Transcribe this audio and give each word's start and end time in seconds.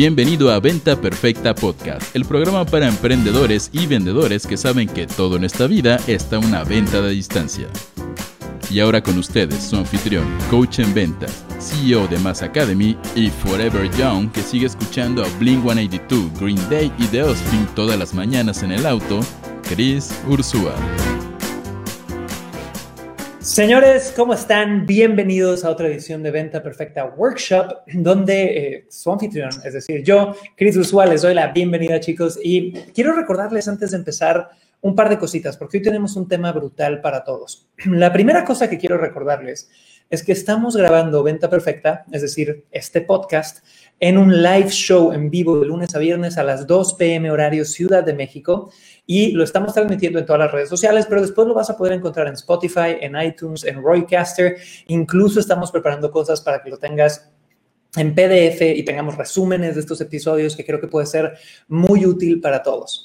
Bienvenido 0.00 0.50
a 0.50 0.60
Venta 0.60 0.98
Perfecta 0.98 1.54
Podcast, 1.54 2.16
el 2.16 2.24
programa 2.24 2.64
para 2.64 2.88
emprendedores 2.88 3.68
y 3.70 3.86
vendedores 3.86 4.46
que 4.46 4.56
saben 4.56 4.88
que 4.88 5.06
todo 5.06 5.36
en 5.36 5.44
esta 5.44 5.66
vida 5.66 6.00
está 6.06 6.38
una 6.38 6.64
venta 6.64 7.02
de 7.02 7.10
distancia. 7.10 7.68
Y 8.70 8.80
ahora 8.80 9.02
con 9.02 9.18
ustedes, 9.18 9.62
su 9.62 9.76
anfitrión, 9.76 10.24
coach 10.48 10.78
en 10.78 10.94
ventas, 10.94 11.44
CEO 11.58 12.08
de 12.08 12.18
Mass 12.18 12.40
Academy 12.40 12.96
y 13.14 13.28
Forever 13.28 13.90
Young, 13.98 14.32
que 14.32 14.40
sigue 14.40 14.64
escuchando 14.64 15.22
a 15.22 15.28
Blink 15.38 15.62
182, 15.64 16.40
Green 16.40 16.70
Day 16.70 16.90
y 16.96 17.04
The 17.08 17.24
Offspring 17.24 17.66
todas 17.74 17.98
las 17.98 18.14
mañanas 18.14 18.62
en 18.62 18.72
el 18.72 18.86
auto, 18.86 19.20
Chris 19.68 20.14
Ursúa. 20.26 20.76
Señores, 23.40 24.12
¿cómo 24.14 24.34
están? 24.34 24.84
Bienvenidos 24.86 25.64
a 25.64 25.70
otra 25.70 25.88
edición 25.88 26.22
de 26.22 26.30
Venta 26.30 26.62
Perfecta 26.62 27.06
Workshop, 27.06 27.72
donde 27.94 28.42
eh, 28.44 28.86
su 28.90 29.10
anfitrión, 29.10 29.48
es 29.64 29.72
decir, 29.72 30.02
yo, 30.04 30.36
Chris 30.58 30.76
Ursúa, 30.76 31.06
les 31.06 31.22
doy 31.22 31.32
la 31.32 31.46
bienvenida, 31.48 31.98
chicos. 32.00 32.38
Y 32.42 32.72
quiero 32.94 33.14
recordarles 33.14 33.66
antes 33.66 33.92
de 33.92 33.96
empezar 33.96 34.50
un 34.82 34.94
par 34.94 35.08
de 35.08 35.18
cositas, 35.18 35.56
porque 35.56 35.78
hoy 35.78 35.82
tenemos 35.82 36.16
un 36.16 36.28
tema 36.28 36.52
brutal 36.52 37.00
para 37.00 37.24
todos. 37.24 37.66
La 37.86 38.12
primera 38.12 38.44
cosa 38.44 38.68
que 38.68 38.76
quiero 38.76 38.98
recordarles 38.98 39.70
es 40.10 40.22
que 40.22 40.32
estamos 40.32 40.76
grabando 40.76 41.22
Venta 41.22 41.48
Perfecta, 41.48 42.04
es 42.12 42.20
decir, 42.20 42.66
este 42.72 43.00
podcast, 43.00 43.64
en 44.00 44.18
un 44.18 44.42
live 44.42 44.68
show 44.68 45.12
en 45.12 45.30
vivo 45.30 45.60
de 45.60 45.66
lunes 45.66 45.94
a 45.94 45.98
viernes 45.98 46.36
a 46.36 46.42
las 46.42 46.66
2 46.66 46.94
p.m. 46.94 47.30
horario 47.30 47.64
Ciudad 47.64 48.04
de 48.04 48.12
México 48.12 48.70
y 49.06 49.32
lo 49.32 49.44
estamos 49.44 49.74
transmitiendo 49.74 50.18
en 50.18 50.26
todas 50.26 50.40
las 50.40 50.52
redes 50.52 50.68
sociales, 50.68 51.06
pero 51.08 51.20
después 51.20 51.46
lo 51.46 51.54
vas 51.54 51.70
a 51.70 51.76
poder 51.76 51.94
encontrar 51.94 52.26
en 52.26 52.34
Spotify, 52.34 52.96
en 53.00 53.20
iTunes, 53.20 53.64
en 53.64 53.82
Roycaster. 53.82 54.56
Incluso 54.88 55.40
estamos 55.40 55.70
preparando 55.70 56.10
cosas 56.10 56.40
para 56.40 56.62
que 56.62 56.70
lo 56.70 56.78
tengas 56.78 57.30
en 57.96 58.14
PDF 58.14 58.62
y 58.62 58.84
tengamos 58.84 59.16
resúmenes 59.16 59.74
de 59.74 59.80
estos 59.80 60.00
episodios 60.00 60.56
que 60.56 60.64
creo 60.64 60.80
que 60.80 60.86
puede 60.86 61.06
ser 61.06 61.32
muy 61.68 62.06
útil 62.06 62.40
para 62.40 62.62
todos. 62.62 63.04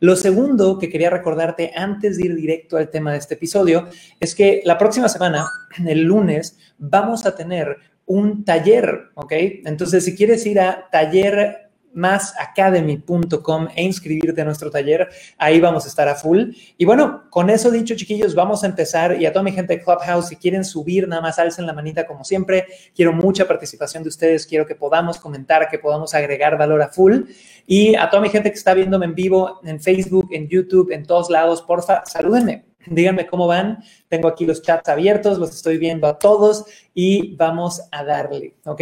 Lo 0.00 0.16
segundo 0.16 0.78
que 0.78 0.88
quería 0.88 1.10
recordarte 1.10 1.72
antes 1.74 2.16
de 2.16 2.26
ir 2.26 2.34
directo 2.34 2.76
al 2.76 2.90
tema 2.90 3.12
de 3.12 3.18
este 3.18 3.34
episodio 3.34 3.88
es 4.20 4.34
que 4.34 4.62
la 4.64 4.78
próxima 4.78 5.08
semana, 5.08 5.46
el 5.86 6.02
lunes, 6.02 6.58
vamos 6.78 7.26
a 7.26 7.34
tener 7.34 7.76
un 8.06 8.44
taller, 8.44 9.10
¿ok? 9.14 9.32
Entonces, 9.64 10.04
si 10.04 10.14
quieres 10.14 10.44
ir 10.46 10.60
a 10.60 10.88
taller 10.90 11.63
masacademy.com 11.94 13.68
e 13.74 13.82
inscribirte 13.82 14.40
a 14.40 14.44
nuestro 14.44 14.70
taller. 14.70 15.08
Ahí 15.38 15.60
vamos 15.60 15.84
a 15.84 15.88
estar 15.88 16.08
a 16.08 16.14
full. 16.14 16.50
Y 16.76 16.84
bueno, 16.84 17.24
con 17.30 17.50
eso 17.50 17.70
dicho, 17.70 17.94
chiquillos, 17.94 18.34
vamos 18.34 18.64
a 18.64 18.66
empezar. 18.66 19.20
Y 19.20 19.26
a 19.26 19.32
toda 19.32 19.42
mi 19.42 19.52
gente 19.52 19.76
de 19.76 19.82
Clubhouse, 19.82 20.28
si 20.28 20.36
quieren 20.36 20.64
subir, 20.64 21.08
nada 21.08 21.22
más 21.22 21.38
alcen 21.38 21.66
la 21.66 21.72
manita 21.72 22.06
como 22.06 22.24
siempre. 22.24 22.66
Quiero 22.94 23.12
mucha 23.12 23.46
participación 23.46 24.02
de 24.02 24.08
ustedes. 24.08 24.46
Quiero 24.46 24.66
que 24.66 24.74
podamos 24.74 25.18
comentar, 25.18 25.68
que 25.68 25.78
podamos 25.78 26.14
agregar 26.14 26.58
valor 26.58 26.82
a 26.82 26.88
full. 26.88 27.22
Y 27.66 27.94
a 27.94 28.10
toda 28.10 28.22
mi 28.22 28.28
gente 28.28 28.50
que 28.50 28.58
está 28.58 28.74
viéndome 28.74 29.06
en 29.06 29.14
vivo 29.14 29.60
en 29.64 29.80
Facebook, 29.80 30.28
en 30.32 30.48
YouTube, 30.48 30.90
en 30.92 31.04
todos 31.04 31.30
lados, 31.30 31.62
porfa, 31.62 32.02
salúdenme. 32.06 32.64
Díganme 32.86 33.26
cómo 33.26 33.46
van. 33.46 33.82
Tengo 34.08 34.28
aquí 34.28 34.44
los 34.44 34.62
chats 34.62 34.88
abiertos, 34.88 35.38
los 35.38 35.50
estoy 35.50 35.78
viendo 35.78 36.06
a 36.06 36.18
todos 36.18 36.66
y 36.92 37.34
vamos 37.36 37.82
a 37.90 38.04
darle, 38.04 38.56
¿ok? 38.64 38.80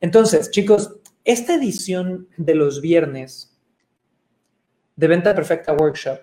Entonces, 0.00 0.50
chicos, 0.50 0.99
esta 1.24 1.54
edición 1.54 2.28
de 2.36 2.54
los 2.54 2.80
viernes 2.80 3.58
de 4.96 5.06
Venta 5.06 5.34
Perfecta 5.34 5.72
Workshop, 5.72 6.18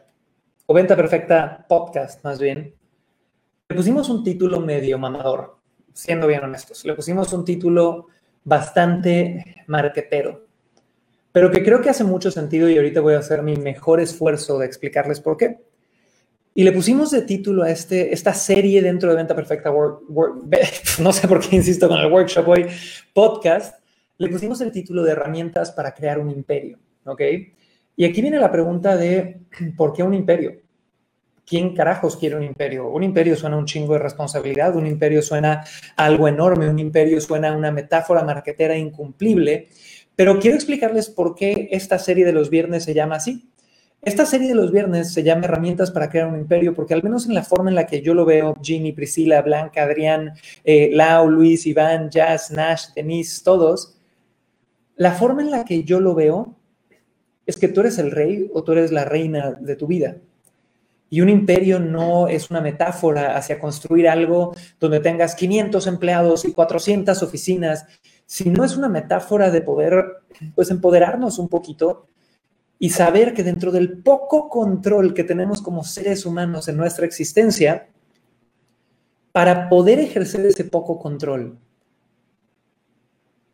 o 0.66 0.73
Venta 0.73 0.95
Perfecta 0.95 1.66
Podcast 1.67 2.23
más 2.23 2.40
bien, 2.40 2.76
le 3.70 3.75
pusimos 3.75 4.09
un 4.09 4.23
título 4.23 4.59
medio 4.59 4.98
mamador, 4.98 5.58
siendo 5.94 6.28
bien 6.28 6.44
honestos. 6.44 6.86
Le 6.86 6.94
pusimos 6.94 7.31
un 7.34 7.44
título 7.44 8.08
bastante 8.44 9.64
marquetero, 9.68 10.45
pero 11.31 11.52
que 11.52 11.64
creo 11.64 11.81
que 11.81 11.90
hace 11.90 12.03
mucho 12.03 12.31
sentido 12.31 12.70
y 12.70 12.78
ahorita 12.78 13.02
voy 13.02 13.16
a 13.16 13.20
hacer 13.20 13.44
mi 13.44 13.56
mejor 13.56 14.00
esfuerzo 14.00 14.57
de 14.57 14.66
explicarles 14.66 15.19
por 15.19 15.38
qué. 15.38 15.59
Y 16.53 16.63
le 16.63 16.72
pusimos 16.72 17.12
de 17.12 17.22
título 17.22 17.63
a 17.63 17.69
este, 17.69 18.13
esta 18.13 18.34
serie 18.34 18.81
dentro 18.81 19.09
de 19.12 19.18
Venta 19.18 19.36
Perfecta 19.36 19.72
no 21.00 21.13
sé 21.13 21.28
por 21.28 21.40
qué 21.40 21.56
insisto 21.56 21.88
con 21.88 22.00
el 22.00 22.12
workshop 22.12 22.47
hoy, 22.47 22.66
podcast, 23.13 23.76
le 24.17 24.29
pusimos 24.29 24.61
el 24.61 24.72
título 24.72 25.03
de 25.03 25.11
herramientas 25.11 25.72
para 25.72 25.94
crear 25.94 26.19
un 26.19 26.29
imperio, 26.29 26.79
¿ok? 27.05 27.22
Y 27.95 28.05
aquí 28.05 28.22
viene 28.22 28.39
la 28.39 28.51
pregunta 28.51 28.95
de, 28.95 29.41
¿por 29.78 29.94
qué 29.94 30.03
un 30.03 30.13
imperio? 30.13 30.61
¿Quién 31.45 31.73
carajos 31.73 32.17
quiere 32.17 32.35
un 32.35 32.44
imperio? 32.44 32.89
Un 32.89 33.03
imperio 33.03 33.35
suena 33.35 33.57
un 33.57 33.66
chingo 33.66 33.94
de 33.94 34.00
responsabilidad, 34.00 34.75
un 34.75 34.85
imperio 34.85 35.22
suena 35.22 35.63
algo 35.95 36.27
enorme, 36.27 36.69
un 36.69 36.77
imperio 36.77 37.22
suena 37.22 37.56
una 37.56 37.72
metáfora 37.72 38.23
marquetera 38.23 38.77
incumplible, 38.77 39.69
pero 40.16 40.39
quiero 40.39 40.56
explicarles 40.56 41.09
por 41.09 41.35
qué 41.35 41.69
esta 41.72 42.00
serie 42.00 42.25
de 42.25 42.33
los 42.33 42.50
viernes 42.50 42.83
se 42.83 42.94
llama 42.94 43.16
así. 43.16 43.50
Esta 44.01 44.25
serie 44.25 44.47
de 44.47 44.56
los 44.56 44.72
viernes 44.72 45.11
se 45.11 45.23
llama 45.23 45.45
Herramientas 45.45 45.89
para 45.89 46.09
crear 46.09 46.27
un 46.27 46.39
imperio, 46.39 46.73
porque 46.73 46.94
al 46.94 47.01
menos 47.01 47.27
en 47.27 47.33
la 47.33 47.44
forma 47.44 47.69
en 47.69 47.75
la 47.75 47.88
que 47.88 48.01
yo 48.01 48.13
lo 48.13 48.25
veo, 48.25 48.53
Ginny, 48.61 48.91
Priscila, 48.91 49.41
Blanca, 49.41 49.83
Adrián, 49.83 50.33
eh, 50.63 50.91
Lau, 50.94 51.29
Luis, 51.29 51.66
Iván, 51.66 52.09
Jazz, 52.09 52.51
Nash, 52.51 52.88
Denise, 52.95 53.44
todos, 53.44 53.97
la 54.97 55.12
forma 55.12 55.41
en 55.41 55.52
la 55.52 55.63
que 55.63 55.84
yo 55.84 56.00
lo 56.00 56.16
veo 56.16 56.56
es 57.46 57.58
que 57.58 57.68
tú 57.68 57.81
eres 57.81 57.97
el 57.97 58.12
rey 58.12 58.50
o 58.53 58.63
tú 58.63 58.74
eres 58.74 58.91
la 58.91 59.06
reina 59.06 59.52
de 59.52 59.75
tu 59.75 59.88
vida. 59.88 60.18
Y 61.09 61.22
un 61.22 61.30
imperio 61.30 61.80
no 61.80 62.28
es 62.28 62.50
una 62.50 62.59
metáfora 62.59 63.38
hacia 63.38 63.59
construir 63.59 64.09
algo 64.09 64.53
donde 64.80 65.00
tengas 65.00 65.36
500 65.36 65.88
empleados 65.88 66.44
y 66.44 66.52
400 66.52 67.24
oficinas, 67.24 67.86
sino 68.25 68.66
es 68.66 68.75
una 68.75 68.90
metáfora 68.90 69.50
de 69.50 69.62
poder, 69.62 70.03
pues, 70.53 70.69
empoderarnos 70.69 71.40
un 71.40 71.47
poquito 71.47 72.07
y 72.78 72.90
saber 72.90 73.34
que 73.34 73.44
dentro 73.44 73.72
del 73.72 74.00
poco 74.00 74.50
control 74.50 75.13
que 75.13 75.24
tenemos 75.24 75.62
como 75.62 75.84
seres 75.84 76.25
humanos 76.25 76.68
en 76.68 76.75
nuestra 76.75 77.06
existencia, 77.06 77.88
para 79.31 79.69
poder 79.69 80.00
ejercer 80.00 80.46
ese 80.46 80.66
poco 80.66 81.00
control, 81.00 81.57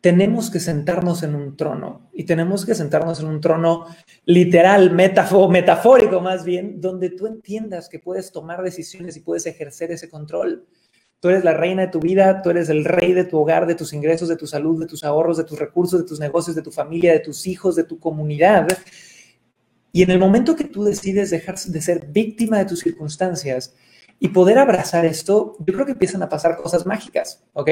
tenemos 0.04 0.52
que 0.52 0.60
sentarnos 0.60 1.24
en 1.24 1.34
un 1.34 1.56
trono 1.56 2.10
y 2.12 2.26
tenemos 2.26 2.66
que 2.66 2.76
sentarnos 2.76 3.22
en 3.22 3.28
un 3.28 3.40
trono 3.40 3.86
literal, 4.26 4.92
metafórico 4.92 6.20
más 6.20 6.44
bien, 6.44 6.82
donde 6.82 7.10
tú 7.10 7.26
entiendas 7.26 7.88
que 7.88 8.00
puedes 8.00 8.34
tomar 8.34 8.64
decisiones 8.64 9.16
y 9.16 9.22
puedes 9.22 9.46
ejercer 9.46 9.94
ese 9.94 10.10
control. 10.10 10.66
Tú 11.22 11.30
eres 11.30 11.46
la 11.46 11.54
reina 11.54 11.84
de 11.84 11.88
tu 11.88 12.02
vida, 12.02 12.42
tú 12.42 12.50
eres 12.50 12.68
el 12.68 12.84
rey 12.84 13.14
de 13.14 13.24
tu 13.24 13.40
hogar, 13.40 13.66
de 13.66 13.76
tus 13.76 13.94
ingresos, 13.94 14.28
de 14.28 14.36
tu 14.36 14.46
salud, 14.46 14.78
de 14.78 14.88
tus 14.88 15.06
ahorros, 15.06 15.38
de 15.38 15.46
tus 15.46 15.58
recursos, 15.58 16.02
de 16.02 16.06
tus 16.06 16.20
negocios, 16.20 16.58
de 16.58 16.64
tu 16.64 16.72
familia, 16.72 17.14
de 17.14 17.22
tus 17.22 17.48
hijos, 17.48 17.78
de 17.78 17.86
tu 17.86 17.98
comunidad. 17.98 18.68
Y 19.94 20.04
en 20.04 20.12
el 20.12 20.20
momento 20.20 20.58
que 20.58 20.66
tú 20.66 20.84
decides 20.84 21.30
dejar 21.30 21.58
de 21.58 21.82
ser 21.82 22.08
víctima 22.08 22.58
de 22.58 22.66
tus 22.66 22.82
circunstancias 22.82 23.74
y 24.20 24.30
poder 24.30 24.58
abrazar 24.58 25.06
esto, 25.06 25.56
yo 25.60 25.74
creo 25.74 25.86
que 25.86 25.92
empiezan 25.94 26.24
a 26.24 26.30
pasar 26.30 26.56
cosas 26.56 26.86
mágicas, 26.86 27.44
¿ok? 27.54 27.70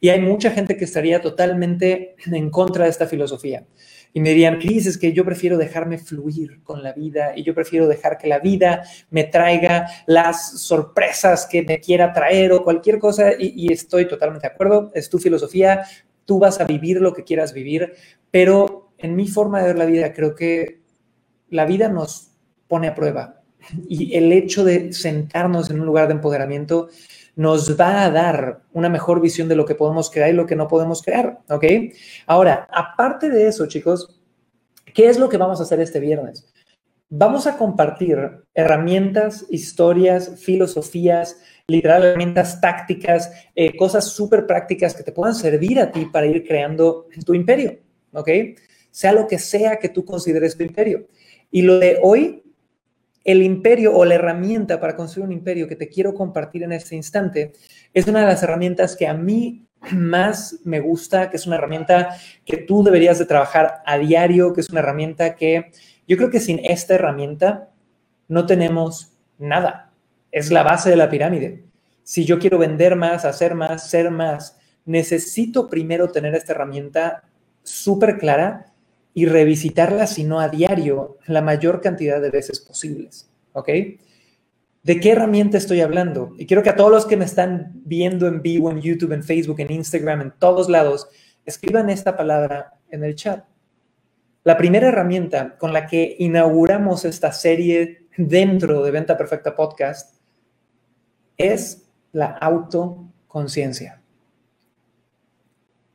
Y 0.00 0.08
hay 0.08 0.20
mucha 0.20 0.50
gente 0.50 0.76
que 0.76 0.84
estaría 0.84 1.20
totalmente 1.20 2.14
en 2.26 2.50
contra 2.50 2.84
de 2.84 2.90
esta 2.90 3.06
filosofía. 3.06 3.66
Y 4.12 4.20
me 4.20 4.30
dirían, 4.30 4.58
Cris, 4.58 4.86
es 4.86 4.98
que 4.98 5.12
yo 5.12 5.24
prefiero 5.24 5.56
dejarme 5.56 5.98
fluir 5.98 6.62
con 6.62 6.82
la 6.82 6.92
vida 6.92 7.32
y 7.36 7.44
yo 7.44 7.54
prefiero 7.54 7.86
dejar 7.86 8.18
que 8.18 8.28
la 8.28 8.40
vida 8.40 8.82
me 9.10 9.24
traiga 9.24 9.86
las 10.06 10.60
sorpresas 10.60 11.46
que 11.46 11.62
me 11.62 11.80
quiera 11.80 12.12
traer 12.12 12.52
o 12.52 12.64
cualquier 12.64 12.98
cosa. 12.98 13.32
Y, 13.38 13.52
y 13.56 13.72
estoy 13.72 14.08
totalmente 14.08 14.48
de 14.48 14.52
acuerdo, 14.52 14.90
es 14.94 15.08
tu 15.08 15.18
filosofía, 15.18 15.84
tú 16.24 16.38
vas 16.38 16.60
a 16.60 16.64
vivir 16.64 17.00
lo 17.00 17.12
que 17.12 17.24
quieras 17.24 17.52
vivir, 17.52 17.94
pero 18.30 18.92
en 18.98 19.16
mi 19.16 19.26
forma 19.26 19.60
de 19.60 19.66
ver 19.66 19.78
la 19.78 19.86
vida 19.86 20.12
creo 20.12 20.34
que 20.34 20.80
la 21.48 21.64
vida 21.64 21.88
nos 21.88 22.30
pone 22.68 22.86
a 22.86 22.94
prueba, 22.94 23.39
y 23.88 24.16
el 24.16 24.32
hecho 24.32 24.64
de 24.64 24.92
sentarnos 24.92 25.70
en 25.70 25.80
un 25.80 25.86
lugar 25.86 26.08
de 26.08 26.14
empoderamiento 26.14 26.88
nos 27.36 27.78
va 27.78 28.04
a 28.04 28.10
dar 28.10 28.62
una 28.72 28.88
mejor 28.88 29.20
visión 29.20 29.48
de 29.48 29.56
lo 29.56 29.64
que 29.64 29.74
podemos 29.74 30.10
crear 30.10 30.30
y 30.30 30.34
lo 30.34 30.46
que 30.46 30.56
no 30.56 30.68
podemos 30.68 31.02
crear, 31.02 31.40
¿ok? 31.48 31.64
Ahora, 32.26 32.68
aparte 32.70 33.30
de 33.30 33.48
eso, 33.48 33.66
chicos, 33.66 34.20
¿qué 34.92 35.08
es 35.08 35.18
lo 35.18 35.28
que 35.28 35.36
vamos 35.36 35.60
a 35.60 35.62
hacer 35.62 35.80
este 35.80 36.00
viernes? 36.00 36.52
Vamos 37.08 37.46
a 37.46 37.56
compartir 37.56 38.18
herramientas, 38.54 39.46
historias, 39.48 40.38
filosofías, 40.38 41.38
literal 41.66 42.04
herramientas 42.04 42.60
tácticas, 42.60 43.32
eh, 43.54 43.76
cosas 43.76 44.06
súper 44.06 44.46
prácticas 44.46 44.94
que 44.94 45.02
te 45.02 45.12
puedan 45.12 45.34
servir 45.34 45.80
a 45.80 45.90
ti 45.90 46.06
para 46.06 46.26
ir 46.26 46.46
creando 46.46 47.06
tu 47.24 47.34
imperio, 47.34 47.78
¿ok? 48.12 48.28
Sea 48.90 49.12
lo 49.12 49.26
que 49.26 49.38
sea 49.38 49.78
que 49.78 49.88
tú 49.88 50.04
consideres 50.04 50.56
tu 50.56 50.62
imperio. 50.62 51.06
Y 51.50 51.62
lo 51.62 51.78
de 51.78 51.98
hoy 52.02 52.44
el 53.30 53.42
imperio 53.42 53.94
o 53.94 54.04
la 54.04 54.16
herramienta 54.16 54.80
para 54.80 54.96
construir 54.96 55.26
un 55.26 55.32
imperio 55.32 55.68
que 55.68 55.76
te 55.76 55.88
quiero 55.88 56.14
compartir 56.14 56.62
en 56.62 56.72
este 56.72 56.96
instante 56.96 57.52
es 57.94 58.06
una 58.06 58.20
de 58.20 58.26
las 58.26 58.42
herramientas 58.42 58.96
que 58.96 59.06
a 59.06 59.14
mí 59.14 59.66
más 59.92 60.60
me 60.64 60.80
gusta, 60.80 61.30
que 61.30 61.36
es 61.36 61.46
una 61.46 61.56
herramienta 61.56 62.16
que 62.44 62.58
tú 62.58 62.82
deberías 62.82 63.18
de 63.18 63.26
trabajar 63.26 63.82
a 63.86 63.98
diario, 63.98 64.52
que 64.52 64.60
es 64.60 64.70
una 64.70 64.80
herramienta 64.80 65.36
que 65.36 65.70
yo 66.06 66.16
creo 66.16 66.30
que 66.30 66.40
sin 66.40 66.58
esta 66.64 66.94
herramienta 66.94 67.70
no 68.28 68.46
tenemos 68.46 69.12
nada. 69.38 69.92
Es 70.32 70.50
la 70.50 70.62
base 70.62 70.90
de 70.90 70.96
la 70.96 71.08
pirámide. 71.08 71.64
Si 72.02 72.24
yo 72.24 72.38
quiero 72.38 72.58
vender 72.58 72.96
más, 72.96 73.24
hacer 73.24 73.54
más, 73.54 73.88
ser 73.88 74.10
más, 74.10 74.58
necesito 74.84 75.68
primero 75.68 76.10
tener 76.10 76.34
esta 76.34 76.52
herramienta 76.52 77.22
súper 77.62 78.18
clara 78.18 78.69
y 79.12 79.26
revisitarla, 79.26 80.06
si 80.06 80.24
no 80.24 80.40
a 80.40 80.48
diario, 80.48 81.18
la 81.26 81.42
mayor 81.42 81.80
cantidad 81.80 82.20
de 82.20 82.30
veces 82.30 82.60
posibles. 82.60 83.30
¿Ok? 83.52 83.68
¿De 84.82 84.98
qué 84.98 85.10
herramienta 85.10 85.58
estoy 85.58 85.80
hablando? 85.82 86.34
Y 86.38 86.46
quiero 86.46 86.62
que 86.62 86.70
a 86.70 86.76
todos 86.76 86.90
los 86.90 87.06
que 87.06 87.16
me 87.16 87.24
están 87.24 87.72
viendo 87.84 88.26
en 88.26 88.40
vivo, 88.40 88.70
en 88.70 88.80
YouTube, 88.80 89.12
en 89.12 89.22
Facebook, 89.22 89.60
en 89.60 89.72
Instagram, 89.72 90.22
en 90.22 90.32
todos 90.38 90.70
lados, 90.70 91.08
escriban 91.44 91.90
esta 91.90 92.16
palabra 92.16 92.74
en 92.90 93.04
el 93.04 93.14
chat. 93.14 93.44
La 94.42 94.56
primera 94.56 94.88
herramienta 94.88 95.58
con 95.58 95.74
la 95.74 95.86
que 95.86 96.16
inauguramos 96.18 97.04
esta 97.04 97.30
serie 97.32 98.06
dentro 98.16 98.82
de 98.82 98.90
Venta 98.90 99.18
Perfecta 99.18 99.54
Podcast 99.54 100.14
es 101.36 101.90
la 102.12 102.26
autoconciencia. 102.26 103.99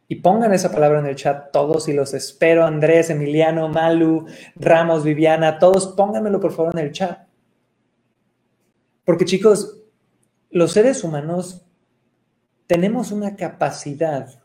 Y 0.07 0.15
pongan 0.17 0.53
esa 0.53 0.71
palabra 0.71 0.99
en 0.99 1.07
el 1.07 1.15
chat 1.15 1.51
todos 1.51 1.87
y 1.87 1.93
los 1.93 2.13
espero. 2.13 2.65
Andrés, 2.65 3.09
Emiliano, 3.09 3.69
Malu, 3.69 4.25
Ramos, 4.55 5.03
Viviana, 5.03 5.57
todos 5.57 5.87
pónganmelo 5.87 6.39
por 6.39 6.53
favor 6.53 6.77
en 6.77 6.85
el 6.85 6.91
chat. 6.91 7.27
Porque 9.03 9.25
chicos, 9.25 9.81
los 10.51 10.71
seres 10.71 11.03
humanos 11.03 11.65
tenemos 12.67 13.11
una 13.11 13.35
capacidad 13.35 14.41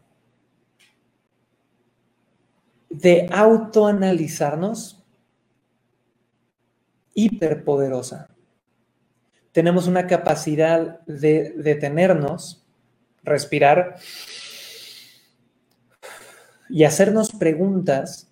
de 2.91 3.29
autoanalizarnos 3.31 5.05
hiperpoderosa. 7.15 8.29
Tenemos 9.53 9.87
una 9.87 10.06
capacidad 10.06 11.01
de 11.06 11.55
detenernos, 11.56 12.67
respirar 13.23 13.97
y 16.70 16.84
hacernos 16.84 17.31
preguntas 17.32 18.31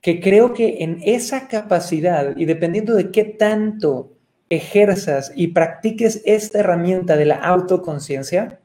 que 0.00 0.20
creo 0.20 0.52
que 0.52 0.82
en 0.82 1.00
esa 1.04 1.48
capacidad 1.48 2.36
y 2.36 2.44
dependiendo 2.44 2.94
de 2.94 3.10
qué 3.10 3.24
tanto 3.24 4.12
ejerzas 4.50 5.32
y 5.34 5.48
practiques 5.48 6.22
esta 6.26 6.58
herramienta 6.58 7.16
de 7.16 7.24
la 7.24 7.36
autoconciencia, 7.36 8.60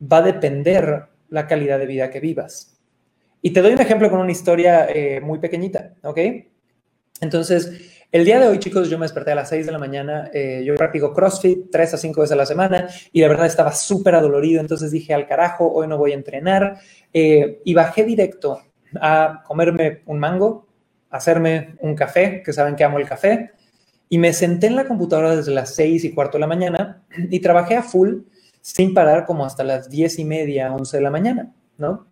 va 0.00 0.18
a 0.18 0.22
depender 0.22 1.04
la 1.28 1.46
calidad 1.46 1.78
de 1.78 1.86
vida 1.86 2.10
que 2.10 2.20
vivas. 2.20 2.80
Y 3.42 3.50
te 3.50 3.60
doy 3.60 3.72
un 3.72 3.80
ejemplo 3.80 4.08
con 4.08 4.20
una 4.20 4.32
historia 4.32 4.86
eh, 4.88 5.20
muy 5.20 5.38
pequeñita, 5.38 5.94
¿ok? 6.02 6.18
Entonces, 7.20 7.99
el 8.12 8.24
día 8.24 8.40
de 8.40 8.48
hoy, 8.48 8.58
chicos, 8.58 8.90
yo 8.90 8.98
me 8.98 9.04
desperté 9.04 9.30
a 9.32 9.34
las 9.36 9.48
6 9.50 9.66
de 9.66 9.72
la 9.72 9.78
mañana, 9.78 10.30
eh, 10.34 10.62
yo 10.64 10.74
practico 10.74 11.14
CrossFit 11.14 11.70
3 11.70 11.94
a 11.94 11.96
5 11.96 12.20
veces 12.20 12.32
a 12.32 12.36
la 12.36 12.46
semana 12.46 12.88
y 13.12 13.20
de 13.20 13.28
verdad 13.28 13.46
estaba 13.46 13.72
súper 13.72 14.16
adolorido, 14.16 14.60
entonces 14.60 14.90
dije, 14.90 15.14
al 15.14 15.26
carajo, 15.26 15.70
hoy 15.72 15.86
no 15.86 15.96
voy 15.96 16.12
a 16.12 16.14
entrenar 16.14 16.78
eh, 17.12 17.60
y 17.64 17.72
bajé 17.74 18.04
directo 18.04 18.62
a 19.00 19.44
comerme 19.46 20.02
un 20.06 20.18
mango, 20.18 20.66
hacerme 21.10 21.76
un 21.80 21.94
café, 21.94 22.42
que 22.44 22.52
saben 22.52 22.74
que 22.74 22.82
amo 22.82 22.98
el 22.98 23.06
café, 23.06 23.52
y 24.08 24.18
me 24.18 24.32
senté 24.32 24.66
en 24.66 24.74
la 24.74 24.88
computadora 24.88 25.36
desde 25.36 25.52
las 25.52 25.74
6 25.76 26.04
y 26.04 26.12
cuarto 26.12 26.36
de 26.36 26.40
la 26.40 26.46
mañana 26.48 27.02
y 27.16 27.38
trabajé 27.38 27.76
a 27.76 27.82
full 27.84 28.22
sin 28.60 28.92
parar 28.92 29.24
como 29.24 29.46
hasta 29.46 29.62
las 29.62 29.88
10 29.88 30.18
y 30.18 30.24
media, 30.24 30.74
11 30.74 30.96
de 30.96 31.02
la 31.02 31.10
mañana, 31.10 31.54
¿no? 31.78 32.06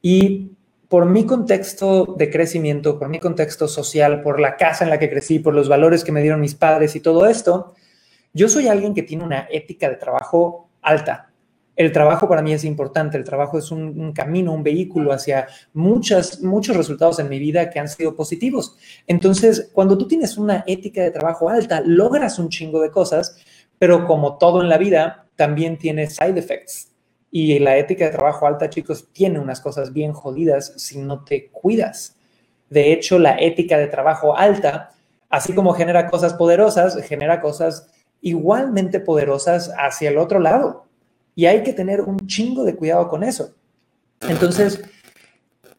Y 0.00 0.52
por 0.92 1.06
mi 1.06 1.24
contexto 1.24 2.04
de 2.18 2.28
crecimiento, 2.28 2.98
por 2.98 3.08
mi 3.08 3.18
contexto 3.18 3.66
social, 3.66 4.20
por 4.20 4.38
la 4.38 4.58
casa 4.58 4.84
en 4.84 4.90
la 4.90 4.98
que 4.98 5.08
crecí, 5.08 5.38
por 5.38 5.54
los 5.54 5.66
valores 5.66 6.04
que 6.04 6.12
me 6.12 6.20
dieron 6.20 6.38
mis 6.38 6.54
padres 6.54 6.94
y 6.94 7.00
todo 7.00 7.24
esto, 7.24 7.72
yo 8.34 8.46
soy 8.46 8.68
alguien 8.68 8.92
que 8.92 9.02
tiene 9.02 9.24
una 9.24 9.48
ética 9.50 9.88
de 9.88 9.96
trabajo 9.96 10.68
alta. 10.82 11.32
El 11.76 11.92
trabajo 11.92 12.28
para 12.28 12.42
mí 12.42 12.52
es 12.52 12.62
importante, 12.64 13.16
el 13.16 13.24
trabajo 13.24 13.56
es 13.56 13.70
un, 13.70 14.12
camino, 14.12 14.52
un 14.52 14.62
vehículo 14.62 15.14
hacia 15.14 15.48
muchas, 15.72 16.42
muchos 16.42 16.76
resultados 16.76 17.18
en 17.20 17.30
mi 17.30 17.38
vida 17.38 17.70
que 17.70 17.78
han 17.78 17.88
sido 17.88 18.14
positivos. 18.14 18.76
Entonces, 19.06 19.70
cuando 19.72 19.96
tú 19.96 20.06
tienes 20.06 20.36
una 20.36 20.62
ética 20.66 21.00
de 21.00 21.10
trabajo 21.10 21.48
alta, 21.48 21.80
logras 21.86 22.38
un 22.38 22.50
chingo 22.50 22.82
de 22.82 22.90
cosas, 22.90 23.38
pero 23.78 24.06
como 24.06 24.36
todo 24.36 24.60
en 24.60 24.68
la 24.68 24.76
vida, 24.76 25.26
también 25.36 25.78
tiene 25.78 26.10
side 26.10 26.38
effects, 26.38 26.91
y 27.34 27.58
la 27.60 27.78
ética 27.78 28.04
de 28.04 28.10
trabajo 28.10 28.46
alta, 28.46 28.68
chicos, 28.68 29.08
tiene 29.10 29.40
unas 29.40 29.62
cosas 29.62 29.94
bien 29.94 30.12
jodidas 30.12 30.74
si 30.76 30.98
no 30.98 31.24
te 31.24 31.48
cuidas. 31.48 32.14
De 32.68 32.92
hecho, 32.92 33.18
la 33.18 33.36
ética 33.40 33.78
de 33.78 33.86
trabajo 33.86 34.36
alta, 34.36 34.92
así 35.30 35.54
como 35.54 35.72
genera 35.72 36.10
cosas 36.10 36.34
poderosas, 36.34 37.02
genera 37.02 37.40
cosas 37.40 37.88
igualmente 38.20 39.00
poderosas 39.00 39.72
hacia 39.78 40.10
el 40.10 40.18
otro 40.18 40.40
lado. 40.40 40.84
Y 41.34 41.46
hay 41.46 41.62
que 41.62 41.72
tener 41.72 42.02
un 42.02 42.18
chingo 42.26 42.64
de 42.64 42.76
cuidado 42.76 43.08
con 43.08 43.22
eso. 43.22 43.54
Entonces, 44.28 44.84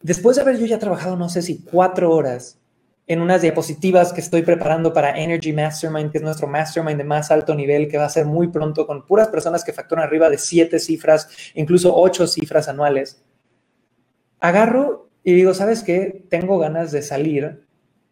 después 0.01 0.35
de 0.35 0.41
haber 0.41 0.57
yo 0.57 0.65
ya 0.65 0.79
trabajado, 0.79 1.15
no 1.15 1.29
sé 1.29 1.43
si 1.43 1.59
cuatro 1.59 2.09
horas 2.09 2.57
en 3.05 3.21
unas 3.21 3.41
diapositivas 3.41 4.13
que 4.13 4.21
estoy 4.21 4.43
preparando 4.43 4.93
para 4.93 5.19
Energy 5.19 5.51
Mastermind, 5.51 6.11
que 6.11 6.19
es 6.19 6.23
nuestro 6.23 6.47
mastermind 6.47 6.97
de 6.97 7.03
más 7.03 7.31
alto 7.31 7.53
nivel, 7.53 7.89
que 7.89 7.97
va 7.97 8.05
a 8.05 8.09
ser 8.09 8.25
muy 8.25 8.47
pronto 8.47 8.87
con 8.87 9.05
puras 9.05 9.27
personas 9.27 9.63
que 9.63 9.73
facturan 9.73 10.05
arriba 10.05 10.29
de 10.29 10.37
siete 10.37 10.79
cifras, 10.79 11.27
incluso 11.53 11.95
ocho 11.95 12.27
cifras 12.27 12.69
anuales. 12.69 13.23
Agarro 14.39 15.09
y 15.23 15.33
digo, 15.33 15.53
¿sabes 15.53 15.83
qué? 15.83 16.25
Tengo 16.29 16.59
ganas 16.59 16.91
de 16.91 17.01
salir 17.01 17.65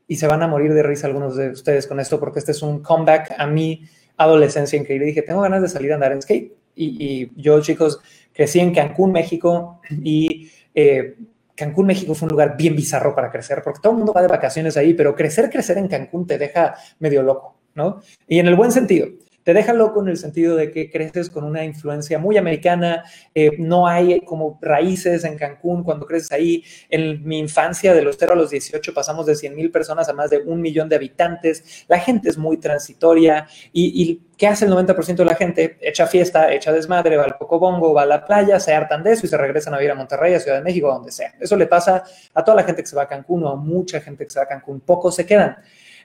y 0.08 0.18
se 0.18 0.28
van 0.28 0.44
a 0.44 0.48
morir 0.48 0.74
de 0.74 0.84
risa 0.84 1.08
algunos 1.08 1.38
de 1.38 1.52
ustedes 1.52 1.88
con 1.88 2.00
esto, 2.00 2.20
porque 2.20 2.40
este 2.40 2.52
es 2.52 2.62
un 2.62 2.82
comeback 2.82 3.34
a 3.38 3.48
mi 3.48 3.88
adolescencia 4.18 4.78
increíble. 4.78 5.08
Dije, 5.08 5.22
tengo 5.22 5.42
ganas 5.42 5.62
de 5.62 5.70
salir 5.70 5.92
a 5.92 5.96
andar 5.96 6.12
en 6.12 6.22
skate. 6.22 6.54
Y, 6.76 7.32
yo, 7.42 7.62
chicos, 7.62 8.02
crecí 8.34 8.60
en 8.60 8.74
Cancún, 8.74 9.12
México, 9.12 9.80
y 9.90 10.50
eh, 10.74 11.16
Cancún, 11.62 11.86
México 11.86 12.16
fue 12.16 12.25
un 12.25 12.31
lugar 12.31 12.58
bien 12.58 12.75
bizarro 12.75 13.13
para 13.13 13.30
crecer, 13.30 13.62
porque 13.63 13.80
todo 13.81 13.92
el 13.92 14.00
mundo 14.00 14.13
va 14.13 14.24
de 14.24 14.28
vacaciones 14.28 14.78
ahí, 14.78 14.96
pero 14.96 15.16
crecer, 15.16 15.50
crecer 15.52 15.78
en 15.78 15.88
Cancún 15.88 16.25
te 16.25 16.40
deja 16.40 16.74
medio 16.98 17.22
loco, 17.22 17.56
¿no? 17.75 18.02
Y 18.28 18.40
en 18.40 18.48
el 18.48 18.56
buen 18.56 18.72
sentido 18.72 19.08
te 19.44 19.54
deja 19.54 19.74
loco 19.74 20.02
en 20.02 20.10
el 20.10 20.18
sentido 20.18 20.56
de 20.56 20.72
que 20.72 20.90
creces 20.92 21.30
con 21.30 21.44
una 21.44 21.64
influencia 21.64 22.20
muy 22.20 22.38
americana, 22.38 23.04
eh, 23.34 23.52
no 23.58 23.88
hay 23.88 24.22
como 24.22 24.60
raíces 24.62 25.24
en 25.24 25.38
Cancún 25.38 25.84
cuando 25.84 26.06
creces 26.06 26.32
ahí. 26.32 26.64
En 26.90 27.26
mi 27.26 27.40
infancia, 27.40 27.94
de 27.94 28.02
los 28.02 28.18
0 28.20 28.34
a 28.34 28.36
los 28.36 28.50
18, 28.52 28.94
pasamos 28.94 29.26
de 29.26 29.36
100 29.36 29.56
mil 29.56 29.72
personas 29.72 30.10
a 30.10 30.14
más 30.14 30.30
de 30.30 30.40
un 30.40 30.62
millón 30.62 30.90
de 30.90 30.96
habitantes. 30.96 31.86
La 31.88 32.00
gente 32.00 32.30
es 32.30 32.38
muy 32.38 32.58
transitoria 32.58 33.48
y, 33.74 34.22
¿qué 34.38 34.48
hace 34.48 34.66
el 34.66 34.72
90% 34.72 35.16
de 35.16 35.26
la 35.26 35.36
gente? 35.36 35.78
Echa 35.82 36.08
fiesta, 36.08 36.52
echa 36.54 36.72
desmadre, 36.72 37.18
va 37.18 37.24
al 37.24 37.38
Pocobongo, 37.38 37.94
va 37.94 38.04
a 38.04 38.06
la 38.06 38.26
playa, 38.26 38.60
se 38.60 38.74
hartan 38.74 39.04
de 39.04 39.14
eso 39.14 39.26
y 39.26 39.30
se 39.30 39.38
regresan 39.38 39.74
a 39.74 39.78
vivir 39.78 39.92
a 39.92 39.95
Monterrey, 39.95 40.33
a 40.33 40.40
Ciudad 40.40 40.57
de 40.57 40.64
México, 40.64 40.90
a 40.92 40.95
donde 40.95 41.12
sea. 41.12 41.33
Eso 41.40 41.56
le 41.56 41.68
pasa 41.68 42.04
a 42.33 42.44
toda 42.44 42.57
la 42.57 42.64
gente 42.64 42.81
que 42.81 42.88
se 42.88 42.95
va 42.95 43.04
a 43.04 43.07
Cancún 43.07 43.44
o 43.44 43.50
a 43.50 43.56
mucha 43.56 44.02
gente 44.02 44.26
que 44.26 44.30
se 44.30 44.40
va 44.40 44.44
a 44.45 44.48
Cancún. 44.48 44.81
Pocos 44.81 45.16
se 45.16 45.26
quedan. 45.26 45.57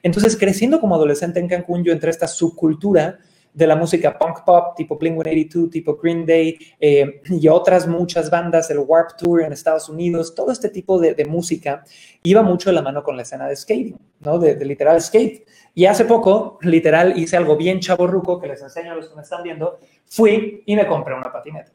Entonces, 0.07 0.37
creciendo 0.37 0.79
como 0.81 0.95
adolescente 0.95 1.41
en 1.41 1.49
Cancún, 1.49 1.83
yo 1.83 1.93
entré 1.93 2.11
a 2.11 2.13
esta 2.13 2.29
subcultura 2.29 3.19
de 3.53 3.67
la 3.67 3.75
música 3.75 4.17
punk 4.17 4.45
pop, 4.45 4.77
tipo 4.77 4.97
Blink-182, 4.97 5.69
tipo 5.69 5.97
Green 5.97 6.25
Day, 6.25 6.57
eh, 6.79 7.23
y 7.29 7.49
otras 7.49 7.89
muchas 7.89 8.31
bandas, 8.31 8.71
el 8.71 8.79
Warp 8.79 9.17
Tour 9.19 9.43
en 9.43 9.53
Estados 9.53 9.89
Unidos, 9.89 10.33
todo 10.33 10.53
este 10.53 10.69
tipo 10.69 11.01
de, 11.01 11.25
música 11.25 11.83
iba 12.23 12.41
mucho 12.41 12.71
de 12.71 12.75
la 12.75 12.83
mano 12.83 13.03
con 13.03 13.17
la 13.17 13.23
escena 13.23 13.49
de 13.49 13.57
skating, 13.57 13.99
¿no? 14.21 14.39
De, 14.39 14.65
literal 14.65 15.03
skate. 15.03 15.45
Y 15.75 15.87
hace 15.87 16.05
poco, 16.05 16.61
literal, 16.63 17.19
hice 17.19 17.37
algo 17.37 17.57
bien 17.57 17.81
chaborruco 17.81 18.41
que 18.41 18.47
les 18.47 18.63
enseño 18.63 18.93
a 18.93 18.95
los 18.95 19.09
que 19.09 19.17
me 19.17 19.23
están 19.23 19.43
viendo, 19.43 19.81
fui 20.05 20.63
y 20.65 20.77
me 20.77 20.87
compré 20.87 21.15
una 21.15 21.33
patineta. 21.33 21.73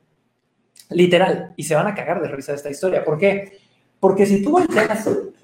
Literal. 0.92 1.54
Y 1.58 1.64
se 1.64 1.76
van 1.76 1.88
a 1.88 1.94
cagar 1.94 2.22
de 2.22 2.30
risa 2.30 2.54
esta 2.54 2.70
historia. 2.70 3.04
¿Por 3.04 3.18
qué? 3.18 3.60
Porque 4.00 4.26
si 4.26 4.42
tú, 4.42 4.58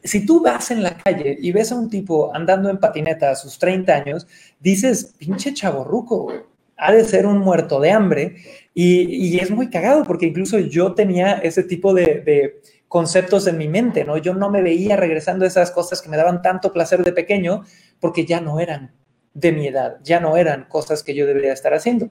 si 0.08 0.26
tú 0.26 0.42
vas 0.42 0.72
en 0.72 0.84
la 0.84 0.98
calle 0.98 1.38
y 1.40 1.52
ves 1.52 1.72
a 1.72 1.76
un 1.76 1.90
tipo 1.90 2.34
andando 2.36 2.70
en 2.70 2.80
patineta 2.80 3.32
a 3.32 3.36
sus 3.36 3.60
30 3.60 3.94
años, 3.94 4.28
dices, 4.60 5.14
pinche 5.18 5.54
chaborruco, 5.54 6.32
ha 6.78 6.92
de 6.94 7.04
ser 7.04 7.26
un 7.26 7.40
muerto 7.40 7.80
de 7.80 7.92
hambre. 7.92 8.36
Y, 8.74 9.40
es 9.40 9.52
muy 9.52 9.70
cagado 9.70 10.04
porque 10.04 10.28
incluso 10.28 10.60
yo 10.60 10.94
tenía 10.94 11.34
ese 11.34 11.64
tipo 11.64 11.94
de, 11.94 12.22
de, 12.26 12.62
conceptos 12.88 13.48
en 13.48 13.58
mi 13.58 13.68
mente, 13.68 14.06
¿no? 14.06 14.18
Yo 14.18 14.34
no 14.34 14.50
me 14.50 14.62
veía 14.62 14.96
regresando 14.96 15.46
a 15.46 15.48
esas 15.48 15.72
cosas 15.72 16.02
que 16.02 16.10
me 16.10 16.18
daban 16.18 16.42
tanto 16.42 16.72
placer 16.72 17.04
de 17.04 17.12
pequeño 17.12 17.64
porque 18.00 18.26
ya 18.26 18.40
no 18.40 18.60
eran 18.60 18.94
de 19.34 19.52
mi 19.52 19.68
edad, 19.68 19.98
ya 20.04 20.20
no 20.20 20.38
eran 20.38 20.66
cosas 20.70 21.04
que 21.04 21.14
yo 21.14 21.26
debería 21.26 21.54
estar 21.54 21.74
haciendo. 21.74 22.10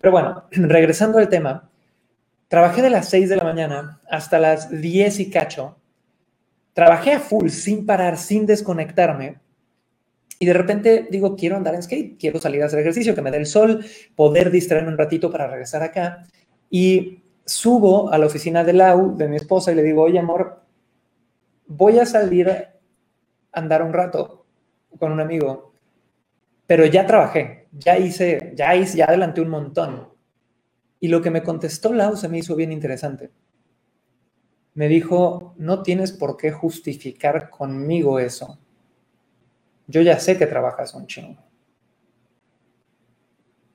Pero 0.00 0.12
bueno, 0.12 0.44
regresando 0.50 1.18
al 1.18 1.28
tema, 1.28 1.70
trabajé 2.48 2.82
de 2.82 2.90
las 2.90 3.08
6 3.08 3.28
de 3.30 3.36
la 3.36 3.44
mañana 3.44 4.00
hasta 4.08 4.38
las 4.38 4.70
10 4.70 5.20
y 5.20 5.30
cacho 5.30 5.76
trabajé 6.72 7.12
a 7.12 7.20
full, 7.20 7.48
sin 7.48 7.86
parar, 7.86 8.16
sin 8.16 8.46
desconectarme. 8.46 9.40
Y 10.38 10.46
de 10.46 10.52
repente 10.52 11.06
digo, 11.10 11.36
quiero 11.36 11.56
andar 11.56 11.74
en 11.74 11.82
skate, 11.82 12.18
quiero 12.18 12.40
salir 12.40 12.62
a 12.62 12.66
hacer 12.66 12.80
ejercicio, 12.80 13.14
que 13.14 13.22
me 13.22 13.30
dé 13.30 13.38
el 13.38 13.46
sol, 13.46 13.84
poder 14.16 14.50
distraerme 14.50 14.90
un 14.90 14.98
ratito 14.98 15.30
para 15.30 15.46
regresar 15.46 15.82
acá. 15.82 16.26
Y 16.68 17.22
subo 17.44 18.10
a 18.12 18.18
la 18.18 18.26
oficina 18.26 18.64
de 18.64 18.72
Lau, 18.72 19.16
de 19.16 19.28
mi 19.28 19.36
esposa, 19.36 19.72
y 19.72 19.76
le 19.76 19.82
digo, 19.82 20.02
oye, 20.02 20.18
amor, 20.18 20.62
voy 21.66 21.98
a 21.98 22.06
salir 22.06 22.50
a 22.50 22.74
andar 23.52 23.82
un 23.82 23.92
rato 23.92 24.46
con 24.98 25.12
un 25.12 25.20
amigo, 25.20 25.74
pero 26.66 26.86
ya 26.86 27.06
trabajé, 27.06 27.68
ya 27.72 27.98
hice, 27.98 28.52
ya 28.56 28.74
hice, 28.74 28.98
ya 28.98 29.04
adelanté 29.04 29.40
un 29.40 29.48
montón. 29.48 30.08
Y 30.98 31.08
lo 31.08 31.20
que 31.20 31.30
me 31.30 31.42
contestó 31.42 31.92
Lau 31.92 32.16
se 32.16 32.28
me 32.28 32.38
hizo 32.38 32.56
bien 32.56 32.72
interesante 32.72 33.30
me 34.74 34.88
dijo, 34.88 35.54
no 35.58 35.82
tienes 35.82 36.12
por 36.12 36.36
qué 36.36 36.50
justificar 36.50 37.50
conmigo 37.50 38.18
eso. 38.18 38.58
Yo 39.86 40.00
ya 40.00 40.18
sé 40.18 40.38
que 40.38 40.46
trabajas 40.46 40.94
un 40.94 41.06
chingo. 41.06 41.42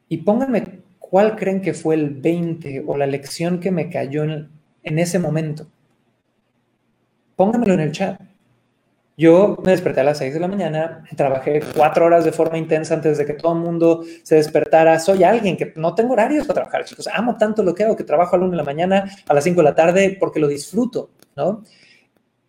Y 0.09 0.17
pónganme 0.17 0.81
cuál 0.99 1.35
creen 1.35 1.61
que 1.61 1.73
fue 1.73 1.95
el 1.95 2.09
20 2.09 2.85
o 2.87 2.97
la 2.97 3.05
lección 3.05 3.59
que 3.59 3.71
me 3.71 3.89
cayó 3.89 4.23
en, 4.23 4.49
en 4.83 4.99
ese 4.99 5.19
momento. 5.19 5.67
Pónganmelo 7.35 7.73
en 7.75 7.79
el 7.81 7.91
chat. 7.91 8.19
Yo 9.19 9.57
me 9.63 9.71
desperté 9.71 10.01
a 10.01 10.03
las 10.03 10.19
6 10.19 10.36
de 10.36 10.39
la 10.39 10.47
mañana, 10.47 11.03
trabajé 11.15 11.62
cuatro 11.75 12.05
horas 12.05 12.24
de 12.24 12.31
forma 12.31 12.59
intensa 12.59 12.93
antes 12.93 13.17
de 13.17 13.25
que 13.25 13.33
todo 13.33 13.53
el 13.53 13.59
mundo 13.59 14.03
se 14.21 14.36
despertara. 14.36 15.00
Soy 15.00 15.24
alguien 15.24 15.57
que 15.57 15.74
no 15.75 15.95
tengo 15.95 16.13
horarios 16.13 16.45
para 16.45 16.62
trabajar, 16.62 16.86
chicos. 16.86 17.09
Amo 17.12 17.36
tanto 17.36 17.63
lo 17.63 17.74
que 17.74 17.83
hago 17.83 17.95
que 17.95 18.03
trabajo 18.03 18.36
a 18.36 18.39
la 18.39 18.45
1 18.45 18.51
de 18.51 18.57
la 18.57 18.63
mañana, 18.63 19.09
a 19.27 19.33
las 19.33 19.43
5 19.43 19.59
de 19.59 19.63
la 19.63 19.74
tarde, 19.74 20.17
porque 20.19 20.39
lo 20.39 20.47
disfruto, 20.47 21.09
¿no? 21.36 21.63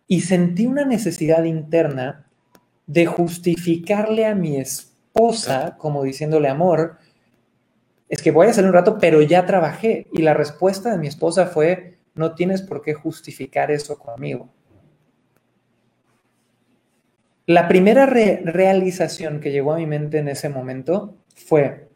Y 0.05 0.21
sentí 0.21 0.67
una 0.67 0.85
necesidad 0.85 1.43
interna 1.43 2.27
de 2.85 3.07
justificarle 3.07 4.27
a 4.27 4.35
mi 4.35 4.57
esposa, 4.57 5.75
como 5.75 6.03
diciéndole, 6.03 6.49
amor, 6.49 6.99
es 8.09 8.21
que 8.21 8.29
voy 8.29 8.45
a 8.45 8.53
salir 8.53 8.67
un 8.67 8.75
rato, 8.75 8.99
pero 8.99 9.23
ya 9.23 9.47
trabajé. 9.47 10.05
Y 10.13 10.21
la 10.21 10.35
respuesta 10.35 10.91
de 10.91 10.99
mi 10.99 11.07
esposa 11.07 11.47
fue, 11.47 11.97
no 12.13 12.35
tienes 12.35 12.61
por 12.61 12.83
qué 12.83 12.93
justificar 12.93 13.71
eso 13.71 13.97
conmigo. 13.97 14.49
La 17.49 17.67
primera 17.67 18.05
realización 18.05 19.39
que 19.39 19.51
llegó 19.51 19.73
a 19.73 19.77
mi 19.77 19.87
mente 19.87 20.19
en 20.19 20.27
ese 20.27 20.49
momento 20.49 21.15
fue, 21.33 21.89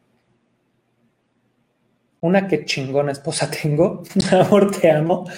una 2.22 2.48
que 2.48 2.66
chingona 2.66 3.12
esposa 3.12 3.52
tengo, 3.52 4.02
amor, 4.32 4.72
te 4.72 4.90
amo, 4.90 5.30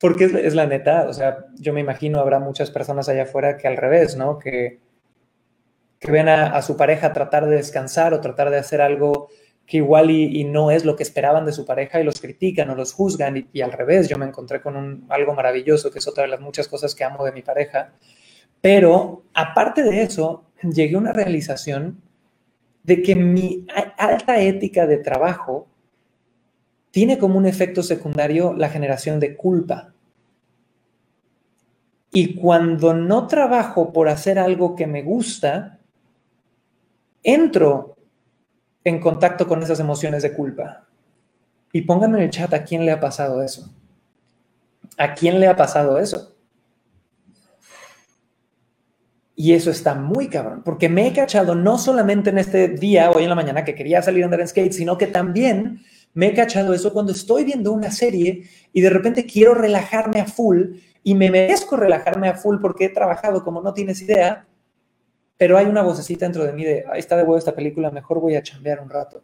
porque 0.00 0.24
es, 0.24 0.56
la 0.56 0.66
neta, 0.66 1.06
o 1.08 1.12
sea, 1.12 1.46
yo 1.60 1.72
me 1.72 1.78
imagino 1.78 2.18
habrá 2.18 2.40
muchas 2.40 2.72
personas 2.72 3.08
allá 3.08 3.22
afuera 3.22 3.56
que 3.56 3.68
al 3.68 3.76
revés, 3.76 4.16
¿no? 4.16 4.40
Que, 4.40 4.80
que 6.00 6.10
ven 6.10 6.28
a, 6.28 6.60
su 6.62 6.76
pareja 6.76 7.12
tratar 7.12 7.46
de 7.46 7.54
descansar 7.54 8.14
o 8.14 8.20
tratar 8.20 8.50
de 8.50 8.58
hacer 8.58 8.80
algo 8.80 9.28
que 9.64 9.76
igual 9.76 10.10
y, 10.10 10.42
no 10.42 10.72
es 10.72 10.84
lo 10.84 10.96
que 10.96 11.04
esperaban 11.04 11.46
de 11.46 11.52
su 11.52 11.64
pareja 11.64 12.00
y 12.00 12.04
los 12.04 12.20
critican 12.20 12.68
o 12.70 12.74
los 12.74 12.92
juzgan 12.92 13.46
y, 13.52 13.60
al 13.60 13.70
revés, 13.70 14.08
yo 14.08 14.18
me 14.18 14.26
encontré 14.26 14.60
con 14.60 15.04
algo 15.08 15.34
maravilloso, 15.34 15.92
que 15.92 16.00
es 16.00 16.08
otra 16.08 16.24
de 16.24 16.30
las 16.30 16.40
muchas 16.40 16.66
cosas 16.66 16.96
que 16.96 17.04
amo 17.04 17.24
de 17.24 17.30
mi 17.30 17.42
pareja, 17.42 17.92
pero 18.60 19.24
aparte 19.34 19.82
de 19.82 20.02
eso, 20.02 20.44
llegué 20.62 20.96
a 20.96 20.98
una 20.98 21.12
realización 21.12 22.00
de 22.82 23.02
que 23.02 23.16
mi 23.16 23.66
alta 23.98 24.40
ética 24.40 24.86
de 24.86 24.98
trabajo 24.98 25.66
tiene 26.90 27.18
como 27.18 27.36
un 27.36 27.46
efecto 27.46 27.82
secundario 27.82 28.54
la 28.54 28.68
generación 28.68 29.20
de 29.20 29.36
culpa. 29.36 29.92
Y 32.12 32.36
cuando 32.36 32.94
no 32.94 33.26
trabajo 33.26 33.92
por 33.92 34.08
hacer 34.08 34.38
algo 34.38 34.74
que 34.74 34.86
me 34.86 35.02
gusta, 35.02 35.78
entro 37.22 37.96
en 38.84 39.00
contacto 39.00 39.48
con 39.48 39.62
esas 39.62 39.80
emociones 39.80 40.22
de 40.22 40.32
culpa. 40.32 40.86
Y 41.72 41.82
pónganme 41.82 42.18
en 42.18 42.24
el 42.24 42.30
chat 42.30 42.54
a 42.54 42.62
quién 42.62 42.86
le 42.86 42.92
ha 42.92 43.00
pasado 43.00 43.42
eso. 43.42 43.68
¿A 44.96 45.12
quién 45.14 45.40
le 45.40 45.48
ha 45.48 45.56
pasado 45.56 45.98
eso? 45.98 46.35
Y 49.38 49.52
eso 49.52 49.70
está 49.70 49.94
muy 49.94 50.28
cabrón, 50.28 50.62
porque 50.64 50.88
me 50.88 51.06
he 51.06 51.12
cachado 51.12 51.54
no 51.54 51.76
solamente 51.76 52.30
en 52.30 52.38
este 52.38 52.68
día, 52.68 53.10
hoy 53.10 53.24
en 53.24 53.28
la 53.28 53.34
mañana, 53.34 53.64
que 53.64 53.74
quería 53.74 54.00
salir 54.00 54.22
a 54.22 54.26
andar 54.26 54.40
en 54.40 54.48
skate, 54.48 54.72
sino 54.72 54.96
que 54.96 55.06
también 55.06 55.82
me 56.14 56.28
he 56.28 56.34
cachado 56.34 56.72
eso 56.72 56.90
cuando 56.94 57.12
estoy 57.12 57.44
viendo 57.44 57.70
una 57.72 57.90
serie 57.90 58.44
y 58.72 58.80
de 58.80 58.88
repente 58.88 59.26
quiero 59.26 59.52
relajarme 59.52 60.20
a 60.20 60.24
full 60.24 60.76
y 61.02 61.14
me 61.14 61.30
merezco 61.30 61.76
relajarme 61.76 62.30
a 62.30 62.34
full 62.34 62.56
porque 62.62 62.86
he 62.86 62.88
trabajado 62.88 63.44
como 63.44 63.60
no 63.60 63.74
tienes 63.74 64.00
idea, 64.00 64.46
pero 65.36 65.58
hay 65.58 65.66
una 65.66 65.82
vocecita 65.82 66.24
dentro 66.24 66.42
de 66.42 66.54
mí 66.54 66.64
de, 66.64 66.86
ahí 66.90 66.98
está 66.98 67.18
de 67.18 67.22
huevo 67.22 67.36
esta 67.36 67.54
película, 67.54 67.90
mejor 67.90 68.20
voy 68.20 68.36
a 68.36 68.42
chambear 68.42 68.80
un 68.80 68.88
rato. 68.88 69.22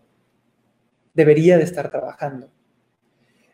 Debería 1.14 1.56
de 1.56 1.64
estar 1.64 1.90
trabajando. 1.90 2.50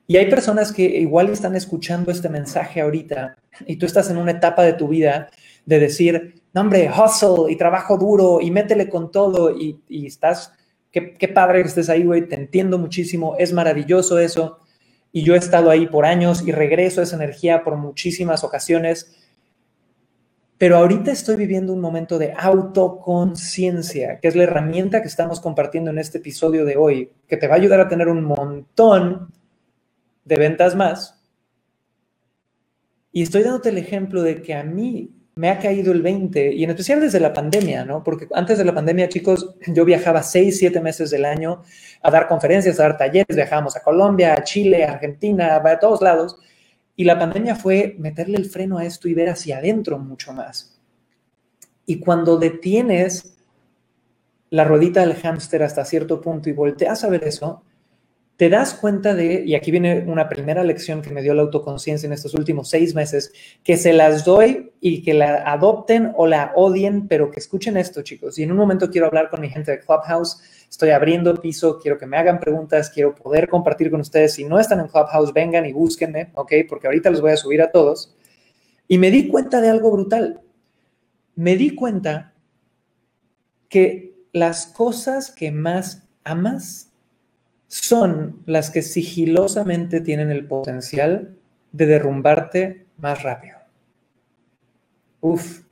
Y 0.09 0.17
hay 0.17 0.29
personas 0.29 0.73
que 0.73 0.83
igual 0.83 1.29
están 1.29 1.55
escuchando 1.55 2.11
este 2.11 2.29
mensaje 2.29 2.81
ahorita 2.81 3.37
y 3.67 3.77
tú 3.77 3.87
estás 3.87 4.11
en 4.11 4.17
una 4.17 4.33
etapa 4.33 4.65
de 4.65 4.73
tu 4.73 4.88
vida 4.88 5.31
de 5.65 5.79
decir, 5.79 6.38
no 6.55 6.61
hombre, 6.62 6.90
hustle 6.90 7.52
y 7.52 7.57
trabajo 7.57 7.99
duro 7.99 8.40
y 8.40 8.50
métele 8.50 8.88
con 8.88 9.11
todo 9.11 9.50
y, 9.57 9.81
estás, 10.07 10.52
qué, 10.90 11.14
qué, 11.14 11.28
padre 11.28 11.62
que 11.62 11.69
estés 11.69 11.88
ahí, 11.88 12.05
güey, 12.05 12.26
te 12.26 12.37
entiendo 12.37 12.78
muchísimo, 12.78 13.37
es 13.38 13.52
maravilloso 13.52 14.19
eso. 14.19 14.59
Y 15.12 15.23
yo 15.23 15.35
he 15.35 15.38
estado 15.38 15.71
ahí 15.71 15.87
por 15.87 16.05
años 16.05 16.47
y 16.47 16.52
regreso 16.52 17.02
esa 17.02 17.17
energía 17.17 17.64
por 17.64 17.76
muchísimas 17.76 18.45
ocasiones. 18.45 19.17
Pero 20.59 20.76
ahorita 20.76 21.12
estoy 21.12 21.37
viviendo 21.37 21.73
un 21.73 21.81
momento 21.81 22.19
de 22.19 22.35
autoconciencia, 22.37 24.19
que 24.19 24.28
es 24.28 24.35
la 24.35 24.43
herramienta 24.43 25.00
que 25.00 25.09
estamos 25.09 25.40
compartiendo 25.40 25.90
en 25.90 25.99
este 25.99 26.19
episodio 26.19 26.64
de 26.64 26.76
hoy, 26.76 27.12
que 27.28 27.37
te 27.37 27.47
va 27.47 27.55
a 27.55 27.59
ayudar 27.59 27.81
a 27.81 27.88
tener 27.88 28.09
un 28.09 28.25
montón 28.25 29.33
de 30.25 30.37
ventas 30.37 30.75
más. 30.75 31.23
Y 33.12 33.23
estoy 33.23 33.45
dándote 33.45 33.69
el 33.69 33.78
ejemplo 33.78 34.23
de 34.23 34.43
que 34.43 34.55
a 34.55 34.64
mí 34.64 35.17
me 35.38 35.50
ha 35.50 35.61
caído 35.61 35.92
el 35.92 36.02
20, 36.02 36.52
y 36.52 36.64
en 36.64 36.71
especial 36.71 37.00
desde 37.00 37.21
la 37.21 37.33
pandemia, 37.33 37.85
¿no? 37.85 38.02
Porque 38.02 38.26
antes 38.35 38.59
de 38.59 38.64
la 38.64 38.75
pandemia, 38.75 39.09
chicos, 39.09 39.54
yo 39.68 39.85
viajaba 39.85 40.25
6, 40.25 40.59
7 40.59 40.80
meses 40.80 41.11
del 41.11 41.25
año 41.25 41.62
a 42.02 42.11
dar 42.11 42.26
conferencias, 42.26 42.80
a 42.80 42.83
dar 42.83 42.97
talleres, 42.97 43.37
viajábamos 43.37 43.76
a 43.76 43.83
Colombia, 43.85 44.35
a 44.35 44.42
Chile, 44.42 44.83
a 44.83 44.95
Argentina, 44.95 45.54
a 45.54 45.78
todos 45.78 46.02
lados, 46.02 46.40
y 46.97 47.04
la 47.04 47.21
pandemia 47.21 47.54
fue 47.54 47.95
meterle 48.00 48.37
el 48.37 48.47
freno 48.47 48.78
a 48.78 48.85
esto 48.85 49.07
y 49.07 49.14
ver 49.14 49.28
hacia 49.28 49.59
adentro 49.59 50.00
mucho 50.00 50.33
más. 50.33 50.76
Y 51.87 52.00
cuando 52.00 52.37
detienes 52.37 53.37
la 54.50 54.64
ruedita 54.64 55.02
del 55.02 55.14
hámster 55.14 55.62
hasta 55.62 55.85
cierto 55.85 56.21
punto 56.21 56.50
y 56.50 56.52
volteas 56.52 57.04
a 57.04 57.11
ver 57.11 57.23
eso, 57.23 57.62
te 58.38 58.49
das 58.49 58.75
cuenta 58.75 59.16
de, 59.16 59.42
y 59.45 59.57
aquí 59.57 59.73
viene 59.73 60.04
una 60.07 60.28
primera 60.28 60.62
lección 60.62 61.02
que 61.02 61.11
me 61.11 61.23
dio 61.23 61.35
la 61.35 61.42
autoconciencia 61.42 62.07
en 62.07 62.12
estos 62.12 62.35
últimos 62.35 62.71
seis 62.71 62.95
meses, 62.95 63.33
que 63.64 63.76
se 63.76 63.92
las 63.92 64.25
doy 64.25 64.71
y 64.80 65.02
que 65.02 65.12
la 65.12 65.42
adopten 65.42 66.12
o 66.14 66.28
la 66.28 66.52
odien, 66.54 67.09
pero 67.09 67.33
que 67.33 67.40
escuchen 67.40 67.76
esto, 67.76 68.02
chicos. 68.02 68.38
Y 68.38 68.45
en 68.45 68.52
un 68.52 68.57
momento 68.57 68.90
quiero 68.90 69.09
hablar 69.09 69.28
con 69.28 69.40
mi 69.40 69.49
gente 69.50 69.73
de 69.73 69.80
Clubhouse. 69.80 70.40
Estoy 70.71 70.90
abriendo 70.90 71.35
piso, 71.35 71.80
quiero 71.80 71.99
que 71.99 72.07
me 72.07 72.16
hagan 72.16 72.38
preguntas, 72.38 72.90
quiero 72.90 73.12
poder 73.12 73.49
compartir 73.49 73.90
con 73.90 74.02
ustedes. 74.02 74.35
Si 74.35 74.45
no 74.45 74.61
están 74.61 74.78
en 74.78 74.87
Clubhouse, 74.87 75.33
vengan 75.33 75.66
y 75.66 75.73
búsquenme, 75.73 76.30
¿ok? 76.37 76.52
Porque 76.68 76.87
ahorita 76.87 77.11
los 77.11 77.21
voy 77.21 77.33
a 77.33 77.37
subir 77.37 77.61
a 77.61 77.73
todos. 77.73 78.14
Y 78.87 78.99
me 78.99 79.11
di 79.11 79.26
cuenta 79.26 79.61
de 79.61 79.68
algo 79.68 79.90
brutal. 79.90 80.42
Me 81.35 81.57
di 81.57 81.75
cuenta 81.75 82.35
que 83.68 84.14
las 84.33 84.68
cosas 84.68 85.33
que 85.33 85.50
más 85.50 86.04
amas 86.23 86.88
son 87.68 88.42
las 88.46 88.70
que 88.70 88.82
sigilosamente 88.82 90.00
tienen 90.00 90.30
el 90.30 90.46
potencial 90.46 91.37
de 91.72 91.87
derrumbarte 91.87 92.87
más 92.96 93.22
rápido. 93.22 93.58
Uf. 95.20 95.62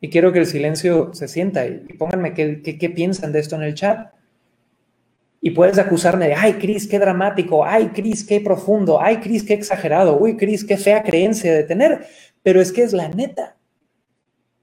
Y 0.00 0.10
quiero 0.10 0.32
que 0.32 0.40
el 0.40 0.46
silencio 0.46 1.14
se 1.14 1.28
sienta 1.28 1.66
y 1.66 1.78
pónganme 1.98 2.34
qué, 2.34 2.60
qué, 2.62 2.90
piensan 2.90 3.32
de 3.32 3.40
esto 3.40 3.56
en 3.56 3.62
el 3.62 3.74
chat. 3.74 4.12
Y 5.40 5.50
puedes 5.50 5.78
acusarme 5.78 6.28
de, 6.28 6.34
ay, 6.34 6.54
Cris, 6.54 6.86
qué 6.86 6.98
dramático, 6.98 7.64
ay, 7.64 7.88
Cris, 7.88 8.24
qué 8.24 8.40
profundo, 8.40 9.00
ay, 9.00 9.18
Cris, 9.18 9.42
qué 9.42 9.54
exagerado, 9.54 10.18
uy, 10.18 10.36
Cris, 10.36 10.64
qué 10.64 10.76
fea 10.76 11.02
creencia 11.02 11.54
de 11.54 11.64
tener. 11.64 12.06
Pero 12.42 12.60
es 12.60 12.70
que 12.70 12.82
es 12.82 12.92
la 12.92 13.08
neta. 13.08 13.56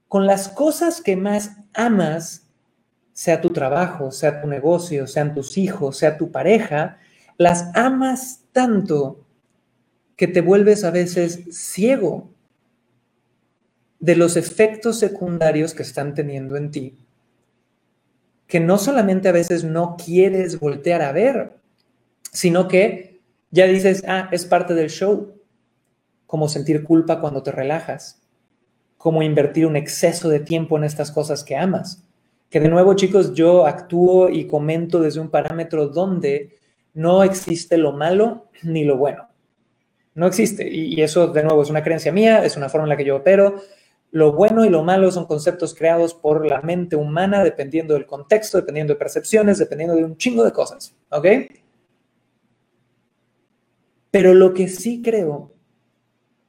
Con 0.08 0.28
las 0.28 0.48
cosas 0.48 1.02
que 1.02 1.16
más 1.16 1.58
amas, 1.74 2.51
sea 3.22 3.40
tu 3.40 3.52
trabajo, 3.52 4.10
sea 4.10 4.42
tu 4.42 4.48
negocio, 4.48 5.06
sean 5.06 5.36
tus 5.36 5.56
hijos, 5.56 5.96
sea 5.96 6.18
tu 6.18 6.32
pareja, 6.32 6.98
las 7.38 7.70
amas 7.76 8.46
tanto 8.52 9.28
que 10.16 10.28
te 10.28 10.42
vuelves 10.42 10.84
a 10.84 10.90
veces 10.90 11.44
ciego 11.52 12.32
de 14.00 14.16
los 14.16 14.38
efectos 14.38 14.98
secundarios 14.98 15.76
que 15.76 15.84
están 15.84 16.16
teniendo 16.16 16.58
en 16.58 16.72
ti, 16.72 16.98
que 18.48 18.60
no 18.60 18.80
solamente 18.80 19.30
a 19.30 19.34
veces 19.34 19.64
no 19.64 19.98
quieres 20.04 20.60
voltear 20.60 21.04
a 21.04 21.12
ver, 21.12 21.60
sino 22.32 22.68
que 22.68 23.22
ya 23.52 23.68
dices, 23.68 24.04
ah, 24.08 24.30
es 24.32 24.46
parte 24.46 24.74
del 24.74 24.90
show, 24.90 25.40
como 26.26 26.50
sentir 26.50 26.84
culpa 26.84 27.22
cuando 27.22 27.44
te 27.44 27.52
relajas, 27.52 28.20
como 28.98 29.22
invertir 29.22 29.68
un 29.68 29.76
exceso 29.76 30.28
de 30.28 30.40
tiempo 30.40 30.76
en 30.76 30.86
estas 30.86 31.12
cosas 31.12 31.44
que 31.44 31.56
amas 31.56 32.08
que 32.52 32.60
de 32.60 32.68
nuevo, 32.68 32.94
chicos, 32.96 33.34
yo 33.34 33.66
actúo 33.66 34.30
y 34.30 34.46
comento 34.46 35.00
desde 35.00 35.22
un 35.22 35.30
parámetro 35.30 35.88
donde 35.88 36.60
no 36.94 37.24
existe 37.24 37.78
lo 37.78 37.94
malo 37.94 38.50
ni 38.64 38.84
lo 38.84 38.98
bueno. 38.98 39.30
No 40.14 40.28
existe. 40.28 40.68
Y, 40.70 41.02
eso, 41.02 41.28
de 41.28 41.44
nuevo, 41.44 41.64
es 41.64 41.70
una 41.70 41.82
creencia 41.82 42.12
mía, 42.12 42.44
es 42.44 42.58
una 42.58 42.68
forma 42.68 42.86
en 42.86 42.90
la 42.90 42.98
que 42.98 43.06
yo 43.06 43.16
opero. 43.16 43.56
Lo 44.12 44.34
bueno 44.34 44.66
y 44.66 44.70
lo 44.70 44.84
malo 44.84 45.10
son 45.10 45.26
conceptos 45.26 45.74
creados 45.74 46.14
por 46.14 46.46
la 46.46 46.62
mente 46.62 46.98
humana 46.98 47.46
dependiendo 47.46 47.94
del 47.94 48.06
contexto, 48.06 48.58
dependiendo 48.58 48.94
de 48.94 49.00
percepciones, 49.00 49.58
dependiendo 49.58 49.96
de 49.96 50.04
un 50.04 50.18
chingo 50.18 50.44
de 50.44 50.52
cosas. 50.52 50.94
¿Ok? 51.10 51.28
Pero 54.12 54.34
lo 54.34 54.54
que 54.54 54.68
sí 54.68 55.02
creo 55.02 55.54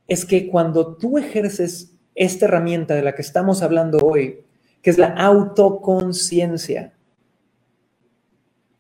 es 0.08 0.24
que 0.24 0.48
cuando 0.48 0.96
tú 0.96 1.16
ejerces 1.16 1.94
esta 2.16 2.46
herramienta 2.46 2.96
de 2.96 3.02
la 3.02 3.14
que 3.14 3.22
estamos 3.22 3.62
hablando 3.62 3.98
hoy, 3.98 4.44
que 4.82 4.90
es 4.90 4.98
la 4.98 5.08
autoconciencia, 5.08 6.92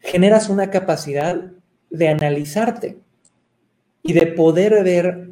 generas 0.00 0.48
una 0.48 0.70
capacidad 0.70 1.52
de 1.90 2.08
analizarte 2.08 2.98
y 4.02 4.12
de 4.12 4.26
poder 4.26 4.82
ver 4.82 5.30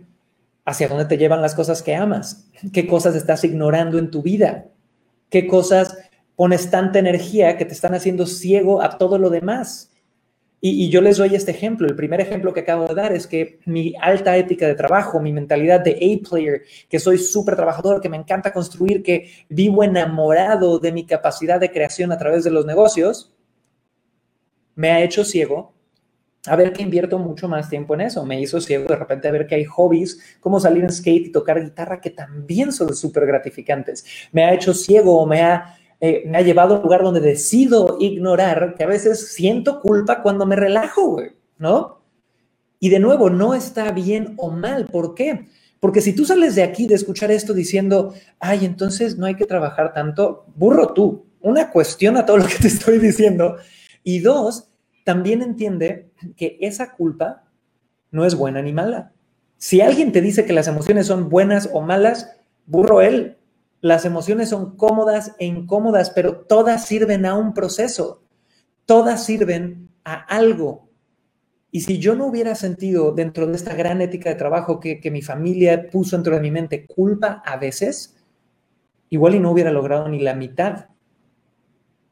hacia 0.64 0.88
dónde 0.88 1.06
te 1.06 1.18
llevan 1.18 1.42
las 1.42 1.54
cosas 1.54 1.82
que 1.82 1.96
amas, 1.96 2.48
qué 2.72 2.86
cosas 2.86 3.16
estás 3.16 3.42
ignorando 3.42 3.98
en 3.98 4.10
tu 4.10 4.22
vida, 4.22 4.66
qué 5.28 5.48
cosas 5.48 5.98
pones 6.36 6.70
tanta 6.70 7.00
energía 7.00 7.56
que 7.56 7.64
te 7.64 7.74
están 7.74 7.94
haciendo 7.94 8.26
ciego 8.26 8.80
a 8.80 8.96
todo 8.96 9.18
lo 9.18 9.28
demás. 9.28 9.89
Y, 10.62 10.90
yo 10.90 11.00
les 11.00 11.16
doy 11.16 11.34
este 11.34 11.52
ejemplo. 11.52 11.88
El 11.88 11.96
primer 11.96 12.20
ejemplo 12.20 12.52
que 12.52 12.60
acabo 12.60 12.86
de 12.86 12.94
dar 12.94 13.12
es 13.12 13.26
que 13.26 13.60
mi 13.64 13.94
alta 14.00 14.36
ética 14.36 14.66
de 14.66 14.74
trabajo, 14.74 15.20
mi 15.20 15.32
mentalidad 15.32 15.80
de 15.80 15.92
A-player, 15.92 16.62
que 16.88 17.00
soy 17.00 17.18
súper 17.18 17.56
trabajador, 17.56 18.00
que 18.00 18.10
me 18.10 18.18
encanta 18.18 18.52
construir, 18.52 19.02
que 19.02 19.30
vivo 19.48 19.82
enamorado 19.82 20.78
de 20.78 20.92
mi 20.92 21.06
capacidad 21.06 21.58
de 21.58 21.70
creación 21.70 22.12
a 22.12 22.18
través 22.18 22.44
de 22.44 22.50
los 22.50 22.66
negocios, 22.66 23.34
me 24.74 24.90
ha 24.90 25.02
hecho 25.02 25.24
ciego 25.24 25.74
a 26.46 26.56
ver 26.56 26.72
que 26.72 26.82
invierto 26.82 27.18
mucho 27.18 27.48
más 27.48 27.68
tiempo 27.68 27.94
en 27.94 28.02
eso. 28.02 28.24
Me 28.24 28.40
hizo 28.40 28.60
ciego 28.60 28.86
de 28.86 28.96
repente 28.96 29.28
a 29.28 29.30
ver 29.30 29.46
que 29.46 29.56
hay 29.56 29.64
hobbies 29.64 30.38
como 30.40 30.58
salir 30.58 30.84
en 30.84 30.90
skate 30.90 31.26
y 31.26 31.32
tocar 31.32 31.62
guitarra 31.62 32.00
que 32.00 32.10
también 32.10 32.72
son 32.72 32.94
súper 32.94 33.26
gratificantes. 33.26 34.04
Me 34.32 34.44
ha 34.44 34.54
hecho 34.54 34.72
ciego 34.72 35.20
o 35.20 35.26
me 35.26 35.42
ha, 35.42 35.78
eh, 36.00 36.24
me 36.26 36.38
ha 36.38 36.42
llevado 36.42 36.74
a 36.74 36.76
un 36.78 36.82
lugar 36.84 37.02
donde 37.02 37.20
decido 37.20 37.98
ignorar 38.00 38.74
que 38.76 38.84
a 38.84 38.86
veces 38.86 39.32
siento 39.32 39.80
culpa 39.80 40.22
cuando 40.22 40.46
me 40.46 40.56
relajo, 40.56 41.20
¿no? 41.58 42.00
Y 42.78 42.88
de 42.88 42.98
nuevo, 42.98 43.28
no 43.28 43.54
está 43.54 43.92
bien 43.92 44.34
o 44.38 44.50
mal. 44.50 44.86
¿Por 44.86 45.14
qué? 45.14 45.46
Porque 45.78 46.00
si 46.00 46.14
tú 46.14 46.24
sales 46.24 46.54
de 46.54 46.62
aquí 46.62 46.86
de 46.86 46.94
escuchar 46.94 47.30
esto 47.30 47.52
diciendo, 47.52 48.14
ay, 48.38 48.64
entonces 48.64 49.18
no 49.18 49.26
hay 49.26 49.34
que 49.34 49.44
trabajar 49.44 49.92
tanto, 49.92 50.46
burro 50.56 50.94
tú. 50.94 51.26
Una 51.40 51.70
cuestión 51.70 52.16
a 52.16 52.24
todo 52.24 52.38
lo 52.38 52.46
que 52.46 52.56
te 52.56 52.68
estoy 52.68 52.98
diciendo. 52.98 53.56
Y 54.02 54.20
dos, 54.20 54.68
también 55.04 55.42
entiende 55.42 56.10
que 56.36 56.56
esa 56.60 56.92
culpa 56.92 57.44
no 58.10 58.24
es 58.24 58.34
buena 58.34 58.62
ni 58.62 58.72
mala. 58.72 59.12
Si 59.58 59.82
alguien 59.82 60.12
te 60.12 60.22
dice 60.22 60.46
que 60.46 60.54
las 60.54 60.68
emociones 60.68 61.06
son 61.06 61.28
buenas 61.28 61.68
o 61.72 61.82
malas, 61.82 62.30
burro 62.64 63.02
él. 63.02 63.36
Las 63.80 64.04
emociones 64.04 64.50
son 64.50 64.76
cómodas 64.76 65.34
e 65.38 65.46
incómodas, 65.46 66.10
pero 66.10 66.40
todas 66.40 66.84
sirven 66.84 67.24
a 67.24 67.34
un 67.34 67.54
proceso. 67.54 68.22
Todas 68.84 69.24
sirven 69.24 69.90
a 70.04 70.14
algo. 70.14 70.90
Y 71.70 71.82
si 71.82 71.98
yo 71.98 72.14
no 72.14 72.26
hubiera 72.26 72.54
sentido 72.54 73.12
dentro 73.12 73.46
de 73.46 73.54
esta 73.54 73.74
gran 73.74 74.02
ética 74.02 74.28
de 74.28 74.36
trabajo 74.36 74.80
que, 74.80 75.00
que 75.00 75.10
mi 75.10 75.22
familia 75.22 75.88
puso 75.88 76.16
dentro 76.16 76.34
de 76.34 76.40
mi 76.40 76.50
mente 76.50 76.86
culpa 76.86 77.42
a 77.44 77.56
veces, 77.56 78.16
igual 79.08 79.36
y 79.36 79.40
no 79.40 79.52
hubiera 79.52 79.70
logrado 79.70 80.08
ni 80.08 80.18
la 80.18 80.34
mitad 80.34 80.89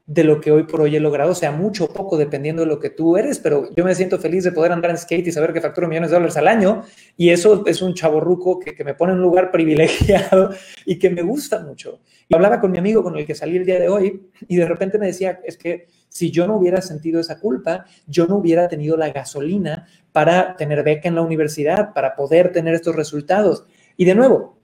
de 0.08 0.24
lo 0.24 0.40
que 0.40 0.50
hoy 0.50 0.62
por 0.62 0.80
hoy 0.80 0.96
he 0.96 1.00
logrado, 1.00 1.34
sea 1.34 1.52
mucho 1.52 1.84
o 1.84 1.92
poco, 1.92 2.16
dependiendo 2.16 2.62
de 2.62 2.66
lo 2.66 2.80
que 2.80 2.88
tú 2.88 3.18
eres, 3.18 3.38
pero 3.38 3.68
yo 3.76 3.84
me 3.84 3.94
siento 3.94 4.18
feliz 4.18 4.42
de 4.42 4.52
poder 4.52 4.72
andar 4.72 4.90
en 4.90 4.96
skate 4.96 5.26
y 5.26 5.32
saber 5.32 5.52
que 5.52 5.60
facturo 5.60 5.86
millones 5.86 6.08
de 6.08 6.16
dólares 6.16 6.38
al 6.38 6.48
año, 6.48 6.82
y 7.14 7.28
eso 7.28 7.62
es 7.66 7.82
un 7.82 7.92
chaborruco 7.92 8.58
que, 8.58 8.74
que 8.74 8.84
me 8.84 8.94
pone 8.94 9.12
en 9.12 9.18
un 9.18 9.24
lugar 9.24 9.50
privilegiado 9.50 10.50
y 10.86 10.98
que 10.98 11.10
me 11.10 11.20
gusta 11.20 11.60
mucho. 11.60 12.00
Y 12.26 12.34
hablaba 12.34 12.58
con 12.58 12.70
mi 12.70 12.78
amigo 12.78 13.02
con 13.02 13.18
el 13.18 13.26
que 13.26 13.34
salí 13.34 13.58
el 13.58 13.66
día 13.66 13.78
de 13.78 13.90
hoy, 13.90 14.30
y 14.48 14.56
de 14.56 14.64
repente 14.64 14.98
me 14.98 15.08
decía, 15.08 15.40
es 15.44 15.58
que 15.58 15.88
si 16.08 16.30
yo 16.30 16.46
no 16.46 16.56
hubiera 16.56 16.80
sentido 16.80 17.20
esa 17.20 17.38
culpa, 17.38 17.84
yo 18.06 18.26
no 18.26 18.36
hubiera 18.36 18.66
tenido 18.66 18.96
la 18.96 19.10
gasolina 19.10 19.86
para 20.10 20.56
tener 20.56 20.82
beca 20.84 21.10
en 21.10 21.16
la 21.16 21.22
universidad, 21.22 21.92
para 21.92 22.16
poder 22.16 22.50
tener 22.50 22.74
estos 22.74 22.96
resultados. 22.96 23.66
Y 23.98 24.06
de 24.06 24.14
nuevo, 24.14 24.58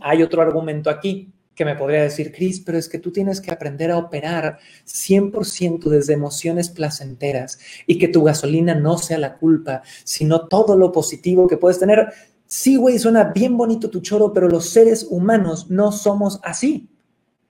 hay 0.00 0.24
otro 0.24 0.42
argumento 0.42 0.90
aquí 0.90 1.32
que 1.54 1.64
me 1.64 1.76
podría 1.76 2.02
decir, 2.02 2.32
Cris, 2.32 2.60
pero 2.60 2.78
es 2.78 2.88
que 2.88 2.98
tú 2.98 3.12
tienes 3.12 3.40
que 3.40 3.50
aprender 3.50 3.90
a 3.90 3.98
operar 3.98 4.58
100% 4.86 5.88
desde 5.88 6.14
emociones 6.14 6.70
placenteras 6.70 7.58
y 7.86 7.98
que 7.98 8.08
tu 8.08 8.22
gasolina 8.22 8.74
no 8.74 8.98
sea 8.98 9.18
la 9.18 9.36
culpa, 9.36 9.82
sino 10.04 10.48
todo 10.48 10.76
lo 10.76 10.92
positivo 10.92 11.46
que 11.46 11.56
puedes 11.56 11.78
tener. 11.78 12.08
Sí, 12.46 12.76
güey, 12.76 12.98
suena 12.98 13.24
bien 13.24 13.56
bonito 13.56 13.90
tu 13.90 14.00
choro, 14.00 14.32
pero 14.32 14.48
los 14.48 14.70
seres 14.70 15.06
humanos 15.08 15.70
no 15.70 15.92
somos 15.92 16.40
así. 16.42 16.88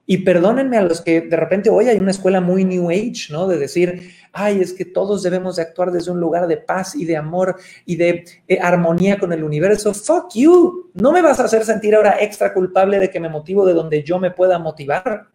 Y 0.06 0.20
perdónenme 0.20 0.78
a 0.78 0.82
los 0.82 1.02
que 1.02 1.22
de 1.22 1.38
repente 1.38 1.70
hoy 1.70 1.88
hay 1.88 1.98
una 1.98 2.12
escuela 2.12 2.42
muy 2.42 2.66
New 2.66 2.90
Age, 2.90 3.28
¿no? 3.30 3.48
De 3.48 3.58
decir, 3.58 4.12
ay, 4.34 4.60
es 4.60 4.74
que 4.74 4.86
todos 4.86 5.24
debemos 5.24 5.56
de 5.56 5.62
actuar 5.62 5.92
desde 5.92 6.12
un 6.12 6.20
lugar 6.20 6.48
de 6.48 6.58
paz 6.58 6.96
y 6.96 7.06
de 7.06 7.18
amor 7.18 7.58
y 7.86 7.96
de 7.96 8.26
eh, 8.48 8.60
armonía 8.60 9.20
con 9.20 9.32
el 9.32 9.44
universo. 9.44 9.94
Fuck 9.94 10.34
you. 10.34 10.92
No 10.96 11.12
me 11.12 11.22
vas 11.22 11.40
a 11.40 11.46
hacer 11.46 11.64
sentir 11.64 11.96
ahora 11.96 12.18
extra 12.20 12.54
culpable 12.54 13.00
de 13.00 13.10
que 13.10 13.20
me 13.20 13.30
motivo 13.30 13.66
de 13.66 13.74
donde 13.74 14.04
yo 14.04 14.20
me 14.20 14.32
pueda 14.32 14.60
motivar. 14.60 15.28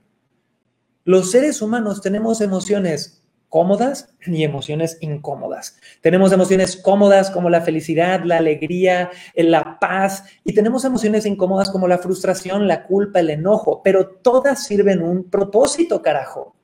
Los 1.04 1.30
seres 1.30 1.62
humanos 1.62 2.02
tenemos 2.02 2.40
emociones 2.40 3.22
cómodas 3.56 4.14
y 4.26 4.44
emociones 4.44 4.98
incómodas. 5.00 5.78
Tenemos 6.02 6.30
emociones 6.30 6.76
cómodas 6.76 7.30
como 7.30 7.48
la 7.48 7.62
felicidad, 7.62 8.20
la 8.22 8.36
alegría, 8.36 9.10
la 9.34 9.78
paz 9.80 10.24
y 10.44 10.52
tenemos 10.52 10.84
emociones 10.84 11.24
incómodas 11.24 11.70
como 11.70 11.88
la 11.88 11.96
frustración, 11.96 12.68
la 12.68 12.84
culpa, 12.84 13.20
el 13.20 13.30
enojo, 13.30 13.80
pero 13.82 14.08
todas 14.08 14.66
sirven 14.66 15.00
un 15.00 15.30
propósito, 15.30 16.02
carajo. 16.02 16.54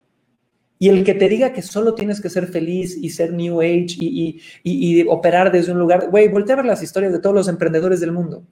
Y 0.79 0.91
el 0.91 1.03
que 1.03 1.15
te 1.15 1.31
diga 1.31 1.55
que 1.55 1.63
solo 1.63 1.95
tienes 1.95 2.21
que 2.21 2.29
ser 2.29 2.47
feliz 2.47 2.95
y 3.01 3.09
ser 3.09 3.33
New 3.33 3.63
Age 3.63 3.97
y, 3.99 5.07
operar 5.09 5.51
desde 5.51 5.73
un 5.73 5.79
lugar, 5.79 6.11
güey, 6.11 6.29
voltea 6.29 6.57
a 6.57 6.57
ver 6.57 6.67
las 6.67 6.83
historias 6.83 7.15
de 7.15 7.21
todos 7.21 7.35
los 7.35 7.49
emprendedores 7.49 8.01
del 8.01 8.13
mundo. 8.13 8.45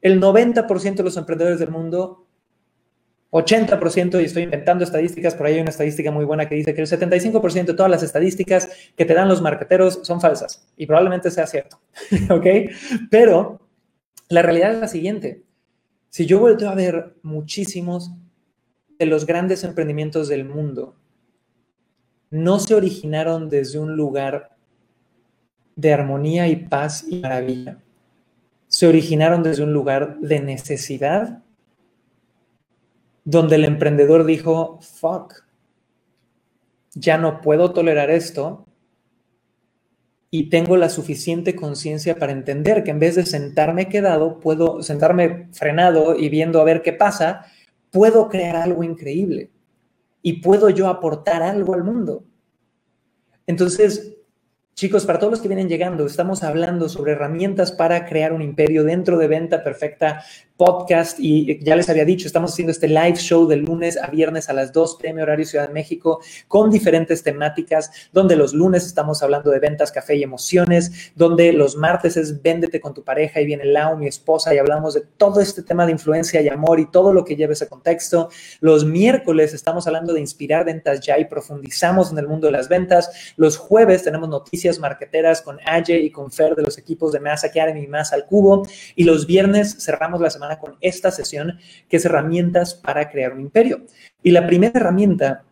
El 0.00 0.20
90% 0.20 0.94
de 0.94 1.02
los 1.02 1.16
emprendedores 1.16 1.58
del 1.58 1.72
mundo 1.72 2.27
80%, 3.30 4.20
y 4.20 4.24
estoy 4.24 4.44
inventando 4.44 4.84
estadísticas, 4.84 5.34
por 5.34 5.46
ahí 5.46 5.54
hay 5.54 5.60
una 5.60 5.70
estadística 5.70 6.10
muy 6.10 6.24
buena 6.24 6.48
que 6.48 6.54
dice 6.54 6.74
que 6.74 6.80
el 6.80 6.86
75% 6.86 7.66
de 7.66 7.74
todas 7.74 7.90
las 7.90 8.02
estadísticas 8.02 8.70
que 8.96 9.04
te 9.04 9.14
dan 9.14 9.28
los 9.28 9.42
marqueteros 9.42 10.00
son 10.02 10.20
falsas, 10.20 10.66
y 10.76 10.86
probablemente 10.86 11.30
sea 11.30 11.46
cierto, 11.46 11.78
¿ok? 12.30 12.46
Pero 13.10 13.60
la 14.28 14.42
realidad 14.42 14.72
es 14.72 14.80
la 14.80 14.88
siguiente, 14.88 15.42
si 16.08 16.24
yo 16.24 16.40
vuelto 16.40 16.68
a 16.68 16.74
ver 16.74 17.14
muchísimos 17.22 18.12
de 18.98 19.06
los 19.06 19.26
grandes 19.26 19.62
emprendimientos 19.62 20.28
del 20.28 20.44
mundo, 20.44 20.96
no 22.30 22.58
se 22.60 22.74
originaron 22.74 23.48
desde 23.48 23.78
un 23.78 23.94
lugar 23.94 24.56
de 25.76 25.92
armonía 25.92 26.48
y 26.48 26.56
paz 26.56 27.04
y 27.08 27.20
maravilla, 27.20 27.78
se 28.66 28.86
originaron 28.86 29.42
desde 29.42 29.62
un 29.62 29.72
lugar 29.72 30.18
de 30.18 30.40
necesidad 30.40 31.42
donde 33.30 33.56
el 33.56 33.66
emprendedor 33.66 34.24
dijo, 34.24 34.78
fuck, 34.80 35.44
ya 36.94 37.18
no 37.18 37.42
puedo 37.42 37.74
tolerar 37.74 38.10
esto 38.10 38.66
y 40.30 40.48
tengo 40.48 40.78
la 40.78 40.88
suficiente 40.88 41.54
conciencia 41.54 42.18
para 42.18 42.32
entender 42.32 42.84
que 42.84 42.90
en 42.90 42.98
vez 42.98 43.16
de 43.16 43.26
sentarme 43.26 43.90
quedado, 43.90 44.40
puedo 44.40 44.82
sentarme 44.82 45.48
frenado 45.52 46.16
y 46.16 46.30
viendo 46.30 46.58
a 46.58 46.64
ver 46.64 46.80
qué 46.80 46.94
pasa, 46.94 47.44
puedo 47.90 48.30
crear 48.30 48.56
algo 48.56 48.82
increíble 48.82 49.50
y 50.22 50.40
puedo 50.40 50.70
yo 50.70 50.88
aportar 50.88 51.42
algo 51.42 51.74
al 51.74 51.84
mundo. 51.84 52.24
Entonces, 53.46 54.14
Chicos, 54.78 55.06
para 55.06 55.18
todos 55.18 55.32
los 55.32 55.40
que 55.40 55.48
vienen 55.48 55.68
llegando, 55.68 56.06
estamos 56.06 56.44
hablando 56.44 56.88
sobre 56.88 57.10
herramientas 57.10 57.72
para 57.72 58.06
crear 58.06 58.32
un 58.32 58.42
imperio 58.42 58.84
dentro 58.84 59.18
de 59.18 59.26
Venta 59.26 59.64
Perfecta 59.64 60.22
podcast 60.58 61.20
y 61.20 61.62
ya 61.64 61.76
les 61.76 61.88
había 61.88 62.04
dicho, 62.04 62.26
estamos 62.26 62.52
haciendo 62.52 62.72
este 62.72 62.88
live 62.88 63.14
show 63.14 63.46
de 63.46 63.56
lunes 63.56 63.96
a 63.96 64.08
viernes 64.08 64.48
a 64.48 64.52
las 64.52 64.72
2 64.72 64.96
pm 64.96 65.22
horario 65.22 65.46
Ciudad 65.46 65.68
de 65.68 65.72
México 65.72 66.20
con 66.48 66.68
diferentes 66.68 67.22
temáticas, 67.22 67.92
donde 68.12 68.34
los 68.34 68.52
lunes 68.52 68.84
estamos 68.84 69.22
hablando 69.22 69.52
de 69.52 69.60
ventas, 69.60 69.92
café 69.92 70.16
y 70.16 70.24
emociones, 70.24 71.12
donde 71.14 71.52
los 71.52 71.76
martes 71.76 72.16
es 72.16 72.42
véndete 72.42 72.80
con 72.80 72.92
tu 72.92 73.04
pareja 73.04 73.40
y 73.40 73.46
viene 73.46 73.66
Lau, 73.66 73.96
mi 73.96 74.08
esposa, 74.08 74.52
y 74.52 74.58
hablamos 74.58 74.94
de 74.94 75.02
todo 75.16 75.40
este 75.40 75.62
tema 75.62 75.86
de 75.86 75.92
influencia 75.92 76.42
y 76.42 76.48
amor 76.48 76.80
y 76.80 76.90
todo 76.90 77.12
lo 77.12 77.24
que 77.24 77.36
lleva 77.36 77.52
ese 77.52 77.68
contexto. 77.68 78.28
Los 78.58 78.84
miércoles 78.84 79.54
estamos 79.54 79.86
hablando 79.86 80.12
de 80.12 80.20
inspirar 80.20 80.64
ventas 80.64 80.98
ya 81.00 81.20
y 81.20 81.26
profundizamos 81.26 82.10
en 82.10 82.18
el 82.18 82.26
mundo 82.26 82.48
de 82.48 82.52
las 82.54 82.68
ventas. 82.68 83.34
Los 83.36 83.56
jueves 83.56 84.02
tenemos 84.02 84.28
noticias 84.28 84.80
marqueteras 84.80 85.40
con 85.40 85.60
Aye 85.64 86.00
y 86.00 86.10
con 86.10 86.32
Fer 86.32 86.56
de 86.56 86.62
los 86.62 86.78
equipos 86.78 87.12
de 87.12 87.20
Mass 87.20 87.44
Academy 87.44 87.84
y 87.84 87.86
Más 87.86 88.12
al 88.12 88.26
Cubo. 88.26 88.66
Y 88.96 89.04
los 89.04 89.24
viernes 89.24 89.76
cerramos 89.84 90.20
la 90.20 90.30
semana 90.30 90.47
con 90.56 90.76
esta 90.80 91.10
sesión 91.10 91.58
que 91.88 91.98
es 91.98 92.04
herramientas 92.04 92.74
para 92.74 93.10
crear 93.10 93.32
un 93.32 93.40
imperio. 93.40 93.82
Y 94.22 94.30
la 94.30 94.46
primera 94.46 94.78
herramienta 94.78 95.44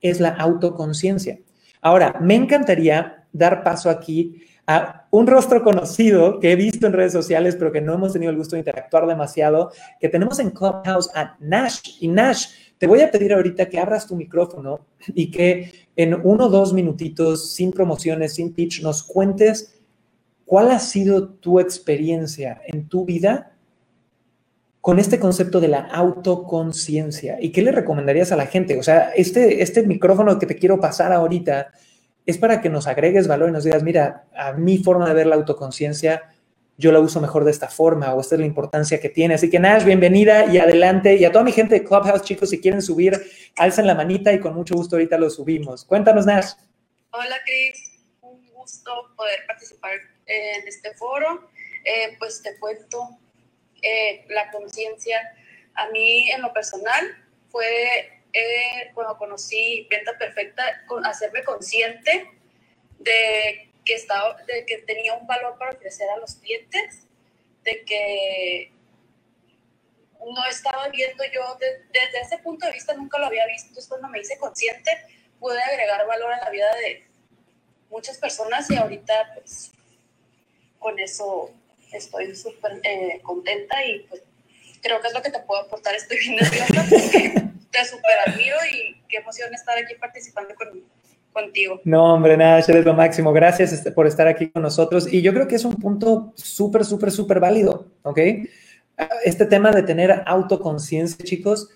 es 0.00 0.20
la 0.20 0.30
autoconciencia. 0.30 1.38
Ahora, 1.80 2.18
me 2.20 2.34
encantaría 2.34 3.24
dar 3.32 3.62
paso 3.64 3.90
aquí 3.90 4.42
a 4.66 5.06
un 5.10 5.26
rostro 5.26 5.62
conocido 5.62 6.40
que 6.40 6.52
he 6.52 6.56
visto 6.56 6.86
en 6.86 6.92
redes 6.92 7.12
sociales, 7.12 7.56
pero 7.56 7.72
que 7.72 7.80
no 7.80 7.94
hemos 7.94 8.12
tenido 8.12 8.30
el 8.30 8.36
gusto 8.36 8.56
de 8.56 8.60
interactuar 8.60 9.06
demasiado, 9.06 9.70
que 10.00 10.08
tenemos 10.08 10.38
en 10.38 10.50
Clubhouse 10.50 11.10
a 11.14 11.36
Nash. 11.40 11.80
Y 12.00 12.08
Nash, 12.08 12.46
te 12.78 12.86
voy 12.86 13.00
a 13.00 13.10
pedir 13.10 13.32
ahorita 13.32 13.68
que 13.68 13.78
abras 13.78 14.06
tu 14.06 14.16
micrófono 14.16 14.86
y 15.08 15.30
que 15.30 15.88
en 15.96 16.14
uno 16.14 16.46
o 16.46 16.48
dos 16.48 16.72
minutitos, 16.72 17.52
sin 17.54 17.72
promociones, 17.72 18.34
sin 18.34 18.54
pitch, 18.54 18.82
nos 18.82 19.02
cuentes 19.02 19.80
cuál 20.44 20.70
ha 20.70 20.78
sido 20.78 21.28
tu 21.28 21.60
experiencia 21.60 22.60
en 22.66 22.88
tu 22.88 23.04
vida 23.04 23.53
con 24.84 24.98
este 24.98 25.18
concepto 25.18 25.60
de 25.60 25.68
la 25.68 25.78
autoconciencia. 25.80 27.38
¿Y 27.40 27.52
qué 27.52 27.62
le 27.62 27.72
recomendarías 27.72 28.32
a 28.32 28.36
la 28.36 28.44
gente? 28.44 28.78
O 28.78 28.82
sea, 28.82 29.12
este, 29.16 29.62
este 29.62 29.82
micrófono 29.82 30.38
que 30.38 30.44
te 30.44 30.56
quiero 30.56 30.78
pasar 30.78 31.10
ahorita 31.10 31.72
es 32.26 32.36
para 32.36 32.60
que 32.60 32.68
nos 32.68 32.86
agregues 32.86 33.26
valor 33.26 33.48
y 33.48 33.52
nos 33.52 33.64
digas, 33.64 33.82
mira, 33.82 34.26
a 34.36 34.52
mi 34.52 34.76
forma 34.76 35.08
de 35.08 35.14
ver 35.14 35.26
la 35.26 35.36
autoconciencia, 35.36 36.34
yo 36.76 36.92
la 36.92 37.00
uso 37.00 37.22
mejor 37.22 37.44
de 37.44 37.50
esta 37.50 37.68
forma 37.68 38.12
o 38.12 38.20
esta 38.20 38.34
es 38.34 38.40
la 38.40 38.46
importancia 38.46 39.00
que 39.00 39.08
tiene. 39.08 39.32
Así 39.32 39.48
que 39.48 39.58
Nash, 39.58 39.84
bienvenida 39.84 40.52
y 40.52 40.58
adelante. 40.58 41.16
Y 41.16 41.24
a 41.24 41.32
toda 41.32 41.44
mi 41.44 41.52
gente 41.52 41.76
de 41.76 41.84
Clubhouse, 41.84 42.20
chicos, 42.20 42.50
si 42.50 42.60
quieren 42.60 42.82
subir, 42.82 43.18
alzan 43.56 43.86
la 43.86 43.94
manita 43.94 44.34
y 44.34 44.38
con 44.38 44.54
mucho 44.54 44.74
gusto 44.74 44.96
ahorita 44.96 45.16
lo 45.16 45.30
subimos. 45.30 45.86
Cuéntanos, 45.86 46.26
Nash. 46.26 46.50
Hola, 47.10 47.36
Chris. 47.46 48.02
Un 48.20 48.52
gusto 48.52 48.92
poder 49.16 49.46
participar 49.46 49.92
en 50.26 50.68
este 50.68 50.92
foro. 50.92 51.48
Eh, 51.86 52.16
pues 52.18 52.42
te 52.42 52.58
cuento, 52.58 53.18
eh, 53.84 54.24
la 54.28 54.50
conciencia, 54.50 55.36
a 55.74 55.88
mí 55.90 56.30
en 56.30 56.42
lo 56.42 56.52
personal 56.52 57.04
fue 57.50 58.22
eh, 58.32 58.90
cuando 58.94 59.16
conocí 59.18 59.86
Venta 59.90 60.16
Perfecta, 60.18 60.84
con 60.86 61.04
hacerme 61.06 61.44
consciente 61.44 62.30
de 62.98 63.70
que, 63.84 63.94
estaba, 63.94 64.36
de 64.42 64.64
que 64.66 64.78
tenía 64.78 65.14
un 65.14 65.26
valor 65.26 65.58
para 65.58 65.72
ofrecer 65.72 66.08
a 66.10 66.16
los 66.16 66.36
clientes, 66.36 67.06
de 67.62 67.84
que 67.84 68.72
no 70.18 70.46
estaba 70.46 70.88
viendo 70.88 71.22
yo, 71.32 71.56
desde 71.60 72.20
ese 72.20 72.38
punto 72.38 72.66
de 72.66 72.72
vista 72.72 72.94
nunca 72.94 73.18
lo 73.18 73.26
había 73.26 73.46
visto, 73.46 73.68
entonces 73.68 73.88
cuando 73.88 74.08
me 74.08 74.20
hice 74.20 74.38
consciente 74.38 74.90
pude 75.38 75.60
agregar 75.60 76.06
valor 76.06 76.32
a 76.32 76.44
la 76.44 76.50
vida 76.50 76.74
de 76.76 77.06
muchas 77.90 78.16
personas 78.16 78.70
y 78.70 78.76
ahorita 78.76 79.34
pues 79.34 79.72
con 80.78 80.98
eso 80.98 81.52
estoy 81.94 82.34
súper 82.34 82.80
eh, 82.82 83.20
contenta 83.22 83.84
y 83.84 84.00
pues 84.08 84.22
creo 84.82 85.00
que 85.00 85.08
es 85.08 85.14
lo 85.14 85.22
que 85.22 85.30
te 85.30 85.40
puedo 85.40 85.62
aportar. 85.62 85.94
Estoy 85.94 86.18
bien 86.18 86.36
nerviosa 86.36 86.84
porque 86.88 87.42
te 87.70 87.84
súper 87.84 88.16
admiro 88.26 88.56
y 88.72 89.00
qué 89.08 89.18
emoción 89.18 89.52
estar 89.54 89.76
aquí 89.78 89.94
participando 89.94 90.54
contigo. 91.32 91.80
No, 91.84 92.14
hombre, 92.14 92.36
nada, 92.36 92.60
eres 92.60 92.84
lo 92.84 92.94
máximo. 92.94 93.32
Gracias 93.32 93.72
este, 93.72 93.90
por 93.90 94.06
estar 94.06 94.28
aquí 94.28 94.50
con 94.50 94.62
nosotros. 94.62 95.12
Y 95.12 95.22
yo 95.22 95.32
creo 95.32 95.48
que 95.48 95.56
es 95.56 95.64
un 95.64 95.76
punto 95.76 96.32
súper, 96.36 96.84
súper, 96.84 97.10
súper 97.10 97.40
válido, 97.40 97.88
¿ok? 98.02 98.18
Este 99.24 99.46
tema 99.46 99.72
de 99.72 99.82
tener 99.82 100.22
autoconciencia, 100.26 101.24
chicos, 101.24 101.70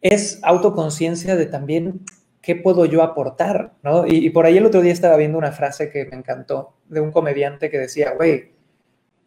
es 0.00 0.38
autoconciencia 0.42 1.36
de 1.36 1.46
también 1.46 2.00
qué 2.40 2.56
puedo 2.56 2.86
yo 2.86 3.02
aportar, 3.02 3.74
¿no? 3.82 4.06
Y, 4.06 4.26
y, 4.26 4.30
por 4.30 4.46
ahí 4.46 4.56
el 4.56 4.66
otro 4.66 4.80
día 4.80 4.92
estaba 4.92 5.16
viendo 5.16 5.38
una 5.38 5.52
frase 5.52 5.90
que 5.90 6.06
me 6.06 6.16
encantó 6.16 6.74
de 6.88 7.00
un 7.00 7.12
comediante 7.12 7.70
que 7.70 7.78
decía, 7.78 8.14
güey, 8.14 8.50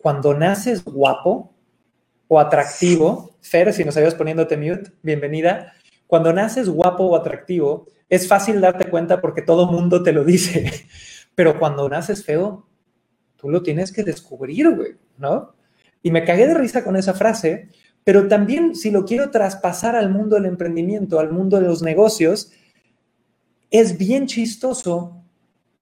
cuando 0.06 0.36
naces 0.36 0.86
guapo 0.86 1.52
o 2.28 2.39
atractivo, 2.39 3.38
Fer, 3.41 3.74
si 3.74 3.84
nos 3.84 3.98
habías 3.98 4.13
poniéndote 4.13 4.56
mute, 4.56 4.91
bienvenida. 5.02 5.74
Cuando 6.06 6.32
naces 6.32 6.70
guapo 6.70 7.06
o 7.06 7.15
atractivo, 7.15 7.88
es 8.08 8.28
fácil 8.28 8.62
darte 8.62 8.88
cuenta 8.88 9.20
porque 9.20 9.41
todo 9.41 9.65
mundo 9.65 10.04
te 10.04 10.13
lo 10.13 10.24
dice. 10.24 10.72
Pero 11.34 11.58
cuando 11.58 11.89
naces 11.89 12.24
feo, 12.24 12.68
tú 13.36 13.50
lo 13.50 13.63
tienes 13.63 13.91
que 13.91 14.04
descubrir, 14.04 14.76
güey, 14.76 14.96
¿no? 15.18 15.56
Y 16.04 16.12
me 16.12 16.24
cagué 16.24 16.46
de 16.46 16.54
risa 16.54 16.84
con 16.84 16.96
esa 16.98 17.15
frase, 17.15 17.70
pero 18.04 18.28
también 18.28 18.76
si 18.76 18.91
lo 18.91 19.06
quiero 19.06 19.32
traspasar 19.32 19.96
al 19.96 20.12
mundo 20.12 20.36
del 20.36 20.46
emprendimiento, 20.46 21.20
al 21.20 21.32
mundo 21.32 21.60
de 21.60 21.65
los 21.65 21.82
negocios, 21.82 22.52
es 23.72 23.98
bien 23.98 24.28
chistoso 24.28 25.24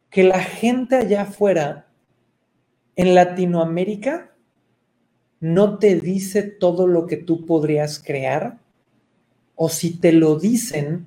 que 0.09 0.23
la 0.23 0.39
gente 0.39 0.95
allá 0.95 1.23
afuera 1.23 1.87
en 2.95 3.15
Latinoamérica 3.15 4.31
no 5.39 5.77
te 5.77 5.95
dice 5.95 6.43
todo 6.43 6.87
lo 6.87 7.05
que 7.05 7.17
tú 7.17 7.45
podrías 7.45 7.99
crear, 7.99 8.59
o 9.55 9.69
si 9.69 9.99
te 9.99 10.11
lo 10.13 10.39
dicen, 10.39 11.05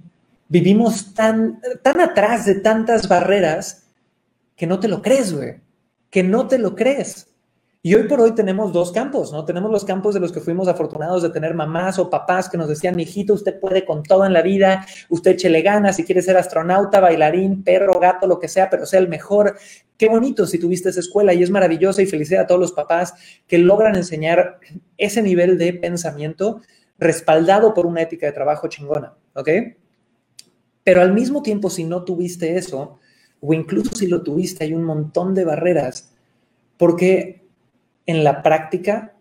vivimos 0.49 1.15
tan, 1.15 1.61
tan 1.83 2.01
atrás 2.01 2.45
de 2.47 2.57
tantas 2.57 3.09
barreras 3.09 3.87
que 4.55 4.67
no 4.67 4.79
te 4.79 4.89
lo 4.89 5.03
crees, 5.03 5.33
güey, 5.33 5.61
que 6.11 6.23
no 6.23 6.49
te 6.49 6.59
lo 6.59 6.75
crees. 6.75 7.29
Y 7.87 7.95
hoy 7.95 8.09
por 8.09 8.21
hoy 8.21 8.35
tenemos 8.35 8.73
dos 8.73 8.91
campos, 8.91 9.31
¿no? 9.31 9.45
Tenemos 9.45 9.71
los 9.71 9.85
campos 9.85 10.13
de 10.13 10.19
los 10.19 10.33
que 10.33 10.41
fuimos 10.41 10.67
afortunados 10.67 11.23
de 11.23 11.31
tener 11.31 11.55
mamás 11.55 12.01
o 12.01 12.11
papás 12.11 12.49
que 12.49 12.59
nos 12.59 12.69
decían, 12.69 12.99
hijito, 12.99 13.33
usted 13.33 13.61
puede 13.61 13.85
con 13.85 14.03
todo 14.03 14.27
en 14.27 14.33
la 14.33 14.43
vida, 14.43 14.85
usted 15.09 15.31
échele 15.31 15.63
ganas, 15.63 15.95
si 15.95 16.03
quiere 16.03 16.21
ser 16.21 16.37
astronauta, 16.37 16.99
bailarín, 16.99 17.63
perro, 17.63 18.01
gato, 18.01 18.27
lo 18.27 18.41
que 18.41 18.49
sea, 18.49 18.69
pero 18.71 18.87
sea 18.87 18.99
el 18.99 19.07
mejor. 19.07 19.57
Qué 19.97 20.09
bonito 20.09 20.49
si 20.49 20.59
tuviste 20.59 20.89
esa 20.89 20.99
escuela 20.99 21.33
y 21.33 21.45
es 21.45 21.51
maravillosa 21.51 22.03
y 22.03 22.07
felicidad 22.07 22.43
a 22.43 22.47
todos 22.49 22.61
los 22.61 22.73
papás 22.73 23.15
que 23.47 23.59
logran 23.59 23.95
enseñar 23.95 24.59
ese 24.99 25.23
nivel 25.23 25.57
de 25.57 25.73
pensamiento 25.73 26.63
respaldado 26.99 27.73
por 27.73 27.87
una 27.87 28.03
ética 28.03 28.27
de 28.27 28.33
trabajo 28.33 28.67
chingona, 28.67 29.15
¿ok? 29.37 29.49
Pero 30.83 31.03
al 31.03 31.13
mismo 31.13 31.41
tiempo, 31.41 31.71
si 31.71 31.85
no 31.85 32.03
tuviste 32.03 32.57
eso, 32.57 32.99
o 33.41 33.55
incluso 33.55 33.95
si 33.95 34.09
lo 34.09 34.23
tuviste, 34.23 34.65
hay 34.65 34.75
un 34.75 34.83
montón 34.83 35.35
de 35.35 35.45
barreras, 35.45 36.13
porque 36.79 37.46
en 38.07 38.25
la 38.25 38.43
práctica 38.43 39.15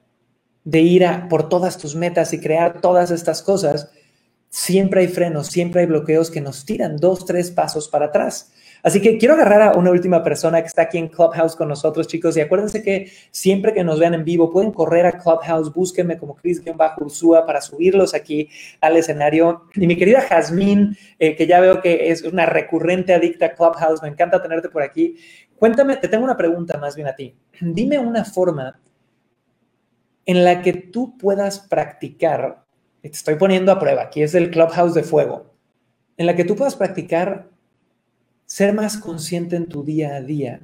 de 0.64 0.82
ir 0.82 1.06
a 1.06 1.28
por 1.28 1.50
todas 1.50 1.78
tus 1.78 1.96
metas 1.96 2.34
y 2.34 2.40
crear 2.40 2.82
todas 2.82 3.12
estas 3.12 3.42
cosas, 3.42 3.92
siempre 4.50 5.02
hay 5.02 5.08
frenos, 5.08 5.48
siempre 5.48 5.82
hay 5.82 5.88
bloqueos 5.88 6.32
que 6.32 6.42
nos 6.42 6.66
tiran 6.66 6.98
dos, 6.98 7.26
tres 7.26 7.52
pasos 7.52 7.88
para 7.88 8.06
atrás. 8.06 8.52
Así 8.86 9.02
que 9.02 9.18
quiero 9.18 9.34
agarrar 9.34 9.62
a 9.64 9.72
una 9.74 9.90
última 9.90 10.24
persona 10.24 10.62
que 10.62 10.68
está 10.68 10.84
aquí 10.84 11.00
en 11.00 11.08
Clubhouse 11.08 11.56
con 11.56 11.68
nosotros, 11.68 12.08
chicos. 12.08 12.38
Y 12.38 12.42
acuérdense 12.42 12.84
que 12.84 13.10
siempre 13.32 13.74
que 13.74 13.84
nos 13.84 14.00
vean 14.00 14.14
en 14.14 14.24
vivo, 14.24 14.52
pueden 14.52 14.72
correr 14.72 15.08
a 15.08 15.14
Clubhouse, 15.14 15.74
búsquenme 15.74 16.20
como 16.20 16.36
Chris-Ursúa 16.36 17.48
para 17.48 17.62
subirlos 17.62 18.14
aquí 18.14 18.48
al 18.82 18.96
escenario. 18.96 19.64
Y 19.74 19.88
mi 19.88 19.98
querida 19.98 20.22
Jazmín, 20.22 20.96
eh, 21.18 21.36
que 21.36 21.48
ya 21.48 21.60
veo 21.62 21.82
que 21.82 22.12
es 22.12 22.22
una 22.22 22.46
recurrente 22.46 23.16
adicta 23.16 23.48
a 23.48 23.54
Clubhouse, 23.56 24.04
me 24.04 24.10
encanta 24.10 24.40
tenerte 24.40 24.70
por 24.70 24.84
aquí. 24.84 25.18
Cuéntame, 25.58 25.98
te 25.98 26.08
tengo 26.08 26.24
una 26.24 26.38
pregunta 26.38 26.78
más 26.78 26.96
bien 26.96 27.08
a 27.08 27.16
ti. 27.16 27.36
Dime 27.62 27.98
una 28.00 28.26
forma 28.26 28.80
en 30.26 30.44
la 30.44 30.62
que 30.62 30.74
tú 30.74 31.18
puedas 31.18 31.60
practicar, 31.60 32.66
te 33.02 33.10
estoy 33.10 33.36
poniendo 33.36 33.72
a 33.72 33.80
prueba, 33.80 34.04
aquí 34.04 34.24
es 34.24 34.34
el 34.36 34.50
Clubhouse 34.50 34.94
de 34.94 35.04
Fuego, 35.04 35.54
en 36.18 36.26
la 36.26 36.36
que 36.36 36.44
tú 36.44 36.56
puedas 36.56 36.76
practicar 36.76 37.50
ser 38.46 38.74
más 38.74 38.98
consciente 38.98 39.56
en 39.56 39.68
tu 39.68 39.84
día 39.84 40.16
a 40.16 40.22
día. 40.22 40.62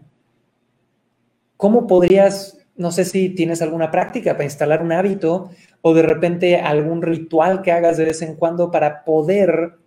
¿Cómo 1.58 1.86
podrías, 1.88 2.58
no 2.76 2.92
sé 2.92 3.06
si 3.06 3.30
tienes 3.30 3.62
alguna 3.62 3.92
práctica 3.92 4.34
para 4.34 4.46
instalar 4.46 4.82
un 4.82 4.92
hábito 4.92 5.52
o 5.82 5.94
de 5.94 6.02
repente 6.02 6.58
algún 6.58 7.02
ritual 7.02 7.62
que 7.62 7.72
hagas 7.72 7.98
de 7.98 8.06
vez 8.06 8.22
en 8.24 8.36
cuando 8.36 8.72
para 8.72 9.04
poder 9.04 9.78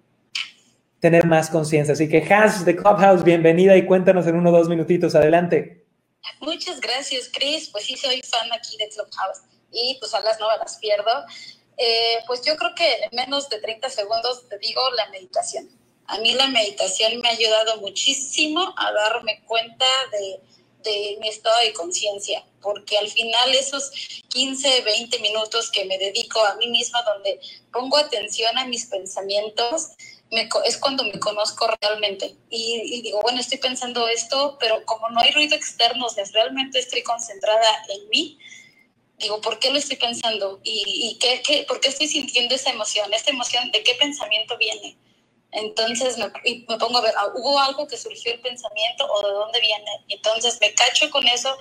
tener 1.04 1.26
más 1.26 1.50
conciencia. 1.50 1.92
Así 1.92 2.08
que 2.08 2.26
Has 2.32 2.64
de 2.64 2.74
Clubhouse, 2.74 3.22
bienvenida 3.24 3.76
y 3.76 3.84
cuéntanos 3.84 4.26
en 4.26 4.36
uno 4.36 4.48
o 4.48 4.52
dos 4.54 4.70
minutitos. 4.70 5.14
Adelante. 5.14 5.84
Muchas 6.40 6.80
gracias, 6.80 7.28
Chris. 7.30 7.68
Pues 7.68 7.84
sí, 7.84 7.94
soy 7.98 8.22
fan 8.22 8.50
aquí 8.54 8.78
de 8.78 8.88
Clubhouse 8.88 9.42
y 9.70 9.98
pues 10.00 10.14
a 10.14 10.20
las 10.20 10.40
no 10.40 10.48
las 10.56 10.78
pierdo. 10.78 11.12
Eh, 11.76 12.20
pues 12.26 12.40
yo 12.46 12.56
creo 12.56 12.74
que 12.74 12.90
en 13.02 13.10
menos 13.12 13.50
de 13.50 13.58
30 13.58 13.90
segundos 13.90 14.48
te 14.48 14.56
digo 14.56 14.80
la 14.96 15.10
meditación. 15.10 15.68
A 16.06 16.16
mí 16.20 16.32
la 16.32 16.48
meditación 16.48 17.20
me 17.20 17.28
ha 17.28 17.32
ayudado 17.32 17.82
muchísimo 17.82 18.74
a 18.74 18.90
darme 18.92 19.42
cuenta 19.46 19.84
de, 20.10 20.40
de 20.90 21.18
mi 21.20 21.28
estado 21.28 21.60
de 21.60 21.74
conciencia, 21.74 22.46
porque 22.62 22.96
al 22.96 23.08
final 23.08 23.54
esos 23.54 23.90
15, 24.28 24.80
20 24.80 25.18
minutos 25.18 25.70
que 25.70 25.84
me 25.84 25.98
dedico 25.98 26.42
a 26.42 26.54
mí 26.54 26.68
misma, 26.68 27.02
donde 27.02 27.40
pongo 27.70 27.98
atención 27.98 28.56
a 28.56 28.64
mis 28.64 28.86
pensamientos, 28.86 29.90
es 30.64 30.76
cuando 30.78 31.04
me 31.04 31.18
conozco 31.18 31.68
realmente. 31.80 32.36
Y, 32.50 33.02
digo, 33.02 33.20
bueno, 33.22 33.40
estoy 33.40 33.58
pensando 33.58 34.08
esto, 34.08 34.56
pero 34.60 34.84
como 34.84 35.08
no 35.10 35.20
hay 35.20 35.32
ruido 35.32 35.56
externo, 35.56 36.06
o 36.06 36.10
sea, 36.10 36.24
realmente 36.32 36.78
estoy 36.78 37.02
concentrada 37.02 37.84
en 37.88 38.08
mí, 38.08 38.38
digo, 39.18 39.40
¿por 39.40 39.58
qué 39.58 39.70
lo 39.70 39.78
estoy 39.78 39.96
pensando? 39.96 40.60
¿Y, 40.62 40.82
y 40.86 41.18
qué, 41.18 41.42
qué, 41.42 41.64
por 41.68 41.80
qué 41.80 41.88
estoy 41.88 42.08
sintiendo 42.08 42.54
esa 42.54 42.70
emoción? 42.70 43.12
¿Esta 43.12 43.30
emoción 43.30 43.70
de 43.70 43.82
qué 43.82 43.94
pensamiento 43.94 44.56
viene? 44.58 44.96
Entonces 45.52 46.18
me, 46.18 46.26
me, 46.68 46.78
pongo 46.78 46.98
a 46.98 47.00
ver, 47.00 47.14
ah, 47.16 47.28
¿hubo 47.34 47.58
algo 47.60 47.86
que 47.86 47.96
surgió 47.96 48.32
el 48.32 48.40
pensamiento 48.40 49.06
o 49.06 49.26
de 49.26 49.32
dónde 49.32 49.60
viene? 49.60 50.04
Entonces 50.08 50.58
me 50.60 50.74
cacho 50.74 51.08
con 51.10 51.26
eso, 51.28 51.56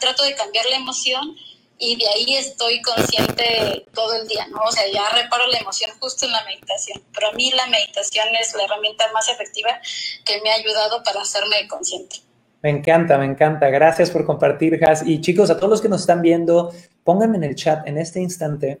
trato 0.00 0.22
de 0.22 0.34
cambiar 0.34 0.66
la 0.66 0.76
emoción 0.76 1.36
y 1.78 1.96
de 1.96 2.08
ahí 2.08 2.36
estoy 2.36 2.82
consciente 2.82 3.86
todo 3.94 4.14
el 4.14 4.26
día, 4.26 4.46
¿no? 4.48 4.60
O 4.66 4.72
sea, 4.72 4.82
ya 4.92 5.02
reparo 5.14 5.46
la 5.46 5.58
emoción 5.58 5.90
justo 6.00 6.26
en 6.26 6.32
la 6.32 6.44
meditación. 6.44 7.02
Pero 7.14 7.28
a 7.28 7.32
mí 7.32 7.50
la 7.52 7.66
meditación 7.68 8.26
es 8.40 8.54
la 8.54 8.64
herramienta 8.64 9.04
más 9.12 9.28
efectiva 9.28 9.80
que 10.24 10.40
me 10.42 10.50
ha 10.50 10.54
ayudado 10.54 11.02
para 11.04 11.20
hacerme 11.20 11.68
consciente. 11.68 12.16
Me 12.62 12.70
encanta, 12.70 13.16
me 13.18 13.26
encanta. 13.26 13.68
Gracias 13.70 14.10
por 14.10 14.24
compartir, 14.24 14.84
Has. 14.84 15.06
Y 15.06 15.20
chicos, 15.20 15.50
a 15.50 15.56
todos 15.56 15.70
los 15.70 15.80
que 15.80 15.88
nos 15.88 16.00
están 16.00 16.22
viendo, 16.22 16.72
pónganme 17.04 17.36
en 17.36 17.44
el 17.44 17.54
chat 17.54 17.86
en 17.86 17.98
este 17.98 18.20
instante, 18.20 18.80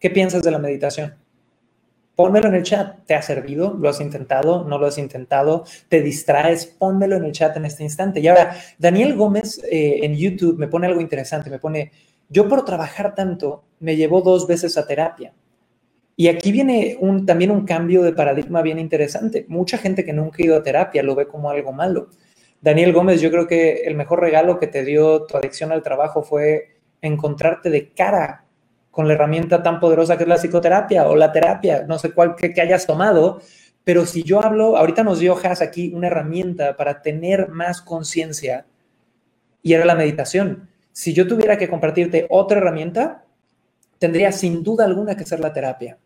¿qué 0.00 0.10
piensas 0.10 0.42
de 0.42 0.50
la 0.50 0.58
meditación? 0.58 1.16
Pónmelo 2.16 2.48
en 2.48 2.54
el 2.56 2.62
chat. 2.64 3.04
¿Te 3.06 3.14
ha 3.14 3.22
servido? 3.22 3.74
¿Lo 3.74 3.88
has 3.88 4.00
intentado? 4.00 4.64
¿No 4.64 4.78
lo 4.78 4.86
has 4.86 4.98
intentado? 4.98 5.64
¿Te 5.88 6.00
distraes? 6.00 6.66
Pónmelo 6.66 7.16
en 7.16 7.24
el 7.24 7.32
chat 7.32 7.56
en 7.56 7.64
este 7.64 7.84
instante. 7.84 8.18
Y 8.18 8.26
ahora, 8.26 8.56
Daniel 8.78 9.14
Gómez 9.14 9.60
eh, 9.70 10.00
en 10.02 10.16
YouTube 10.16 10.58
me 10.58 10.66
pone 10.66 10.88
algo 10.88 11.00
interesante. 11.00 11.50
Me 11.50 11.58
pone, 11.58 11.92
Yo 12.28 12.48
por 12.48 12.64
trabajar 12.64 13.14
tanto 13.14 13.64
me 13.80 13.96
llevó 13.96 14.22
dos 14.22 14.46
veces 14.46 14.76
a 14.78 14.86
terapia. 14.86 15.34
Y 16.16 16.28
aquí 16.28 16.52
viene 16.52 16.96
también 17.26 17.50
un 17.50 17.64
cambio 17.64 18.02
de 18.02 18.12
paradigma 18.12 18.62
bien 18.62 18.78
interesante. 18.78 19.46
Mucha 19.48 19.78
gente 19.78 20.04
que 20.04 20.12
nunca 20.12 20.38
ha 20.40 20.46
ido 20.46 20.56
a 20.56 20.62
terapia 20.62 21.02
lo 21.02 21.14
ve 21.14 21.26
como 21.26 21.50
algo 21.50 21.72
malo. 21.72 22.08
Daniel 22.60 22.92
Gómez, 22.92 23.20
yo 23.20 23.30
creo 23.30 23.46
que 23.46 23.82
el 23.84 23.94
mejor 23.94 24.20
regalo 24.20 24.58
que 24.58 24.68
te 24.68 24.84
dio 24.84 25.24
tu 25.26 25.36
adicción 25.36 25.72
al 25.72 25.82
trabajo 25.82 26.22
fue 26.22 26.76
encontrarte 27.02 27.68
de 27.68 27.92
cara 27.92 28.44
con 28.90 29.08
la 29.08 29.14
herramienta 29.14 29.62
tan 29.62 29.80
poderosa 29.80 30.16
que 30.16 30.22
es 30.22 30.28
la 30.28 30.38
psicoterapia 30.38 31.08
o 31.08 31.16
la 31.16 31.32
terapia, 31.32 31.84
no 31.86 31.98
sé 31.98 32.12
cuál 32.12 32.36
que, 32.36 32.58
hayas 32.60 32.86
tomado, 32.86 33.40
pero 33.82 34.06
si 34.06 34.22
yo 34.22 34.42
hablo, 34.42 34.76
ahorita 34.76 35.02
nos 35.02 35.18
dio 35.18 35.36
Has 35.36 35.60
aquí 35.60 35.92
una 35.92 36.06
herramienta 36.06 36.76
para 36.76 37.02
tener 37.02 37.48
más 37.48 37.82
conciencia 37.82 38.66
y 39.62 39.74
era 39.74 39.84
la 39.84 39.96
meditación. 39.96 40.70
Si 40.94 41.12
yo 41.12 41.26
tuviera 41.26 41.58
que 41.58 41.68
compartirte 41.68 42.28
otra 42.30 42.58
herramienta, 42.58 43.24
tendría 43.98 44.30
sin 44.30 44.62
duda 44.62 44.84
alguna 44.84 45.16
que 45.16 45.24
ser 45.24 45.40
la 45.40 45.52
terapia. 45.52 45.98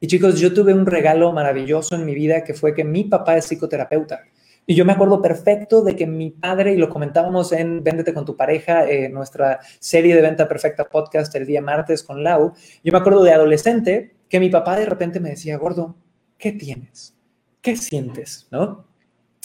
Y 0.00 0.08
chicos, 0.08 0.40
yo 0.40 0.52
tuve 0.52 0.74
un 0.74 0.84
regalo 0.84 1.32
maravilloso 1.32 1.94
en 1.94 2.04
mi 2.04 2.12
vida 2.12 2.42
que 2.42 2.52
fue 2.52 2.74
que 2.74 2.82
mi 2.82 3.04
papá 3.04 3.36
es 3.36 3.44
psicoterapeuta. 3.46 4.22
Y 4.66 4.74
yo 4.74 4.84
me 4.84 4.94
acuerdo 4.94 5.22
perfecto 5.22 5.84
de 5.84 5.94
que 5.94 6.08
mi 6.08 6.30
padre, 6.30 6.72
y 6.72 6.76
lo 6.76 6.88
comentábamos 6.88 7.52
en 7.52 7.84
Véndete 7.84 8.12
con 8.12 8.24
tu 8.24 8.36
pareja, 8.36 8.84
eh, 8.90 9.08
nuestra 9.08 9.60
serie 9.78 10.16
de 10.16 10.22
Venta 10.22 10.48
Perfecta 10.48 10.88
podcast 10.88 11.32
el 11.36 11.46
día 11.46 11.62
martes 11.62 12.02
con 12.02 12.24
Lau, 12.24 12.52
yo 12.82 12.92
me 12.92 12.98
acuerdo 12.98 13.22
de 13.22 13.32
adolescente 13.32 14.16
que 14.28 14.40
mi 14.40 14.50
papá 14.50 14.76
de 14.76 14.86
repente 14.86 15.20
me 15.20 15.30
decía, 15.30 15.56
gordo, 15.56 15.94
¿qué 16.36 16.50
tienes? 16.50 17.14
¿Qué 17.60 17.76
sientes? 17.76 18.48
¿No? 18.50 18.91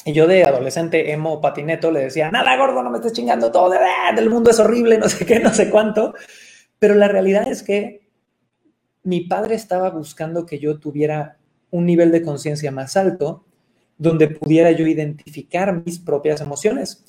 Y 0.06 0.14
yo 0.14 0.28
de 0.28 0.44
adolescente 0.44 1.12
emo 1.12 1.42
patineto 1.42 1.92
le 1.92 2.02
decía, 2.02 2.32
nada 2.32 2.56
gordo, 2.56 2.82
no 2.84 2.90
me 2.90 2.98
estés 2.98 3.14
chingando 3.14 3.52
todo, 3.52 3.74
del 4.16 4.30
mundo 4.30 4.52
es 4.52 4.60
horrible, 4.60 4.98
no 4.98 5.10
sé 5.10 5.26
qué, 5.26 5.40
no 5.40 5.54
sé 5.54 5.70
cuánto. 5.70 6.14
Pero 6.80 6.96
la 6.96 7.08
realidad 7.08 7.48
es 7.48 7.64
que 7.64 8.08
mi 9.04 9.22
padre 9.22 9.56
estaba 9.56 9.90
buscando 9.90 10.46
que 10.46 10.60
yo 10.60 10.80
tuviera 10.80 11.38
un 11.72 11.86
nivel 11.86 12.12
de 12.12 12.22
conciencia 12.22 12.72
más 12.72 12.96
alto 12.96 13.46
donde 13.98 14.28
pudiera 14.28 14.72
yo 14.72 14.86
identificar 14.86 15.84
mis 15.86 16.00
propias 16.00 16.42
emociones. 16.42 17.04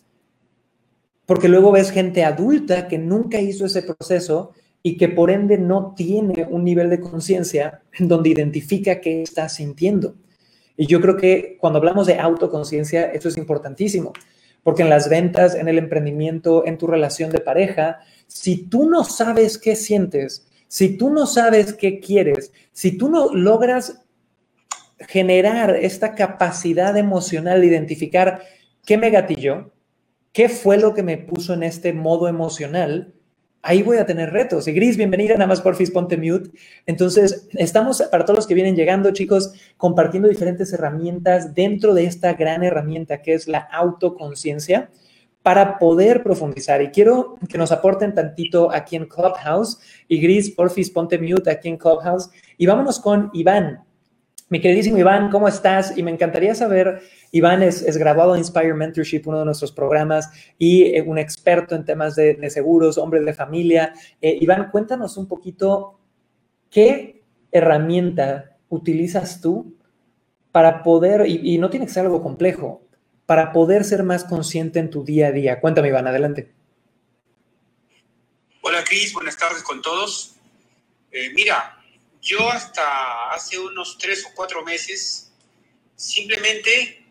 Porque 1.27 1.49
luego 1.49 1.73
ves 1.73 1.91
gente 1.91 2.25
adulta 2.25 2.89
que 2.89 2.99
nunca 2.99 3.41
hizo 3.41 3.67
ese 3.67 3.83
proceso 3.83 4.53
y 4.83 4.97
que 4.97 5.09
por 5.09 5.31
ende 5.31 5.59
no 5.59 5.95
tiene 5.95 6.47
un 6.49 6.65
nivel 6.65 6.89
de 6.89 7.01
conciencia 7.01 7.83
donde 7.99 8.31
identifica 8.31 9.01
qué 9.01 9.23
está 9.23 9.49
sintiendo. 9.49 10.15
Y 10.81 10.87
yo 10.87 11.01
creo 11.01 11.17
que 11.17 11.57
cuando 11.61 11.81
hablamos 11.81 12.07
de 12.07 12.21
autoconciencia, 12.21 13.11
eso 13.11 13.29
es 13.29 13.37
importantísimo, 13.37 14.13
porque 14.63 14.83
en 14.83 14.89
las 14.89 15.09
ventas, 15.11 15.57
en 15.57 15.67
el 15.67 15.77
emprendimiento, 15.77 16.65
en 16.65 16.79
tu 16.79 16.87
relación 16.87 17.33
de 17.33 17.41
pareja, 17.41 17.99
si 18.29 18.69
tú 18.69 18.89
no 18.89 19.03
sabes 19.03 19.59
qué 19.59 19.75
sientes, 19.75 20.47
si 20.69 20.97
tú 20.97 21.11
no 21.11 21.27
sabes 21.27 21.73
qué 21.75 21.99
quieres, 21.99 22.53
si 22.71 22.97
tú 22.97 23.09
no 23.09 23.35
logras 23.35 24.05
generar 25.01 25.75
esta 25.75 26.15
capacidad 26.15 26.97
emocional 26.97 27.61
de 27.61 27.67
identificar 27.67 28.43
qué 28.87 28.97
me 28.97 29.11
gatilló, 29.11 29.73
qué 30.33 30.49
fue 30.49 30.79
lo 30.79 30.95
que 30.95 31.03
me 31.03 31.19
puso 31.19 31.55
en 31.55 31.65
este 31.65 31.93
modo 31.93 32.29
emocional, 32.29 33.15
ahí 33.63 33.83
voy 33.83 33.99
a 33.99 34.07
tener 34.07 34.31
retos. 34.31 34.69
Y 34.69 34.73
Gris, 34.73 34.97
bienvenida, 34.97 35.35
nada 35.35 35.47
más 35.47 35.61
porfis, 35.61 35.91
ponte 35.91 36.17
mute. 36.17 36.51
Entonces, 36.87 37.49
estamos, 37.53 38.03
para 38.11 38.25
todos 38.25 38.39
los 38.39 38.47
que 38.47 38.55
vienen 38.55 38.77
llegando, 38.77 39.13
chicos, 39.13 39.53
compartiendo 39.77 40.29
diferentes 40.29 40.73
herramientas 40.73 41.55
dentro 41.55 41.95
de 41.95 42.05
esta 42.05 42.35
gran 42.35 42.63
herramienta 42.63 43.23
que 43.23 43.35
es 43.35 43.49
la 43.49 43.61
autoconciencia 43.61 44.91
para 45.43 45.79
poder 45.79 46.23
profundizar. 46.23 46.83
Y 46.83 46.89
quiero 46.89 47.37
que 47.49 47.59
nos 47.59 47.73
aporten 47.73 48.15
tantito 48.15 48.71
aquí 48.71 48.97
en 48.97 49.07
Clubhouse. 49.07 49.79
Y 50.07 50.21
Gris, 50.21 50.51
porfis, 50.51 50.91
ponte 50.91 51.19
mute 51.19 51.51
aquí 51.51 51.69
en 51.69 51.77
Clubhouse. 51.77 52.31
Y 52.57 52.67
vámonos 52.67 53.01
con 53.01 53.31
Iván. 53.33 53.88
Mi 54.49 54.61
queridísimo 54.61 54.97
Iván, 54.97 55.31
¿cómo 55.31 55.47
estás? 55.47 55.97
Y 55.99 56.03
me 56.03 56.11
encantaría 56.11 56.55
saber, 56.55 57.03
Iván 57.33 57.63
es, 57.63 57.97
graduado 57.99 58.35
en 58.35 58.39
Inspire 58.39 58.73
Mentorship, 58.73 59.23
uno 59.27 59.41
de 59.41 59.45
nuestros 59.45 59.73
programas, 59.73 60.31
y 60.57 60.85
eh, 60.85 61.03
un 61.03 61.19
experto 61.19 61.75
en 61.75 61.85
temas 61.85 62.17
de, 62.17 62.51
seguros, 62.51 62.97
hombre 62.97 63.21
de 63.21 63.35
familia. 63.35 63.93
Eh, 64.23 64.39
Iván, 64.41 64.71
cuéntanos 64.71 65.17
un 65.19 65.29
poquito 65.29 66.01
qué 66.71 67.23
herramienta 67.53 68.57
utilizas 68.71 69.41
tú 69.41 69.77
para 70.51 70.83
poder, 70.83 71.27
y 71.29 71.59
no 71.59 71.69
tiene 71.69 71.87
que 71.87 71.93
ser 71.93 72.07
algo 72.07 72.23
complejo, 72.23 72.89
para 73.29 73.53
poder 73.53 73.85
ser 73.85 74.05
más 74.05 74.25
consciente 74.25 74.79
en 74.79 74.89
tu 74.89 75.05
día 75.05 75.27
a 75.27 75.33
día? 75.33 75.61
Cuéntame, 75.61 75.89
Iván, 75.89 76.07
adelante. 76.07 76.51
Hola, 78.63 78.83
Cris, 78.85 79.13
buenas 79.13 79.37
tardes 79.37 79.63
con 79.63 79.83
todos. 79.83 80.37
Eh, 81.13 81.31
mira, 81.35 81.78
yo 82.21 82.51
hasta 82.51 83.31
hace 83.33 83.59
unos 83.59 83.99
tres 83.99 84.25
o 84.25 84.35
cuatro 84.35 84.65
meses 84.65 85.33
simplemente 85.97 87.05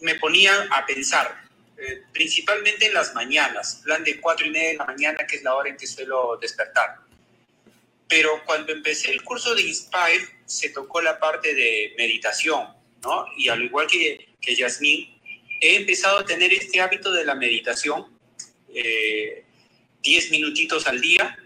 me 0.00 0.14
ponía 0.16 0.68
a 0.70 0.86
pensar, 0.86 1.48
eh, 1.76 2.02
principalmente 2.12 2.86
en 2.86 2.94
las 2.94 3.14
mañanas, 3.14 3.80
plan 3.84 4.02
de 4.04 4.20
cuatro 4.20 4.46
y 4.46 4.50
media 4.50 4.70
de 4.70 4.76
la 4.76 4.86
mañana, 4.86 5.26
que 5.26 5.36
es 5.36 5.42
la 5.42 5.54
hora 5.54 5.68
en 5.68 5.76
que 5.76 5.86
suelo 5.86 6.38
despertar. 6.40 6.96
Pero 8.08 8.42
cuando 8.44 8.72
empecé 8.72 9.10
el 9.10 9.22
curso 9.22 9.54
de 9.54 9.62
Inspire, 9.62 10.28
se 10.46 10.70
tocó 10.70 11.00
la 11.00 11.18
parte 11.18 11.54
de 11.54 11.94
meditación, 11.96 12.68
¿no? 13.02 13.26
Y 13.36 13.48
al 13.48 13.62
igual 13.62 13.86
que 13.86 14.30
que 14.40 14.56
Yasmín, 14.56 15.08
he 15.60 15.76
empezado 15.76 16.18
a 16.18 16.24
tener 16.24 16.52
este 16.52 16.80
hábito 16.80 17.12
de 17.12 17.24
la 17.24 17.34
meditación, 17.34 18.06
10 18.68 18.84
eh, 18.84 19.44
minutitos 20.30 20.86
al 20.86 21.00
día, 21.00 21.38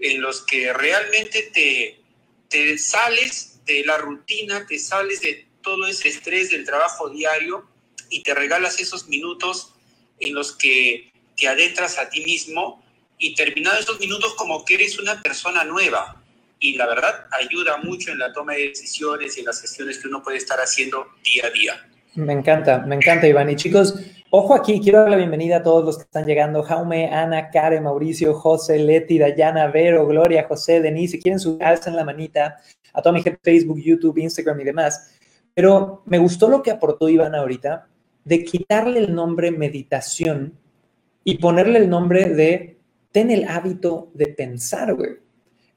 en 0.00 0.20
los 0.20 0.42
que 0.42 0.72
realmente 0.72 1.50
te, 1.52 2.00
te 2.48 2.78
sales 2.78 3.60
de 3.64 3.84
la 3.84 3.98
rutina, 3.98 4.66
te 4.66 4.78
sales 4.78 5.20
de 5.20 5.46
todo 5.62 5.86
ese 5.86 6.08
estrés 6.08 6.50
del 6.50 6.64
trabajo 6.64 7.10
diario 7.10 7.68
y 8.10 8.22
te 8.22 8.34
regalas 8.34 8.80
esos 8.80 9.08
minutos 9.08 9.74
en 10.20 10.34
los 10.34 10.52
que 10.52 11.12
te 11.36 11.48
adentras 11.48 11.98
a 11.98 12.08
ti 12.08 12.24
mismo 12.24 12.82
y 13.18 13.34
terminados 13.34 13.80
esos 13.80 14.00
minutos 14.00 14.34
como 14.34 14.64
que 14.64 14.74
eres 14.74 14.98
una 14.98 15.20
persona 15.22 15.64
nueva. 15.64 16.22
Y 16.58 16.76
la 16.76 16.86
verdad 16.86 17.26
ayuda 17.38 17.76
mucho 17.78 18.12
en 18.12 18.18
la 18.18 18.32
toma 18.32 18.54
de 18.54 18.68
decisiones 18.68 19.36
y 19.36 19.40
en 19.40 19.46
las 19.46 19.60
gestiones 19.60 19.98
que 19.98 20.08
uno 20.08 20.22
puede 20.22 20.38
estar 20.38 20.58
haciendo 20.58 21.06
día 21.22 21.46
a 21.46 21.50
día. 21.50 21.88
Me 22.14 22.32
encanta, 22.32 22.78
me 22.78 22.94
encanta, 22.94 23.26
Iván. 23.28 23.50
Y 23.50 23.56
chicos, 23.56 23.94
ojo 24.30 24.54
aquí, 24.54 24.80
quiero 24.80 25.00
dar 25.00 25.10
la 25.10 25.16
bienvenida 25.16 25.58
a 25.58 25.62
todos 25.62 25.84
los 25.84 25.96
que 25.96 26.04
están 26.04 26.24
llegando. 26.24 26.62
Jaume, 26.62 27.08
Ana, 27.08 27.50
Karen, 27.50 27.82
Mauricio, 27.82 28.34
José, 28.34 28.78
Leti, 28.78 29.18
Dayana, 29.18 29.68
Vero, 29.68 30.06
Gloria, 30.06 30.46
José, 30.48 30.80
Denise. 30.80 31.12
Si 31.12 31.22
quieren 31.22 31.40
su 31.40 31.58
en 31.60 31.96
la 31.96 32.04
manita 32.04 32.56
a 32.92 33.02
toda 33.02 33.12
mi 33.12 33.22
gente 33.22 33.40
Facebook, 33.42 33.78
YouTube, 33.78 34.18
Instagram 34.18 34.60
y 34.60 34.64
demás. 34.64 35.14
Pero 35.54 36.02
me 36.06 36.18
gustó 36.18 36.48
lo 36.48 36.62
que 36.62 36.70
aportó 36.70 37.08
Iván 37.08 37.34
ahorita 37.34 37.88
de 38.24 38.44
quitarle 38.44 38.98
el 38.98 39.14
nombre 39.14 39.50
meditación 39.50 40.58
y 41.22 41.38
ponerle 41.38 41.78
el 41.78 41.88
nombre 41.88 42.24
de 42.26 42.78
ten 43.12 43.30
el 43.30 43.48
hábito 43.48 44.10
de 44.14 44.26
pensar, 44.26 44.94
güey. 44.94 45.25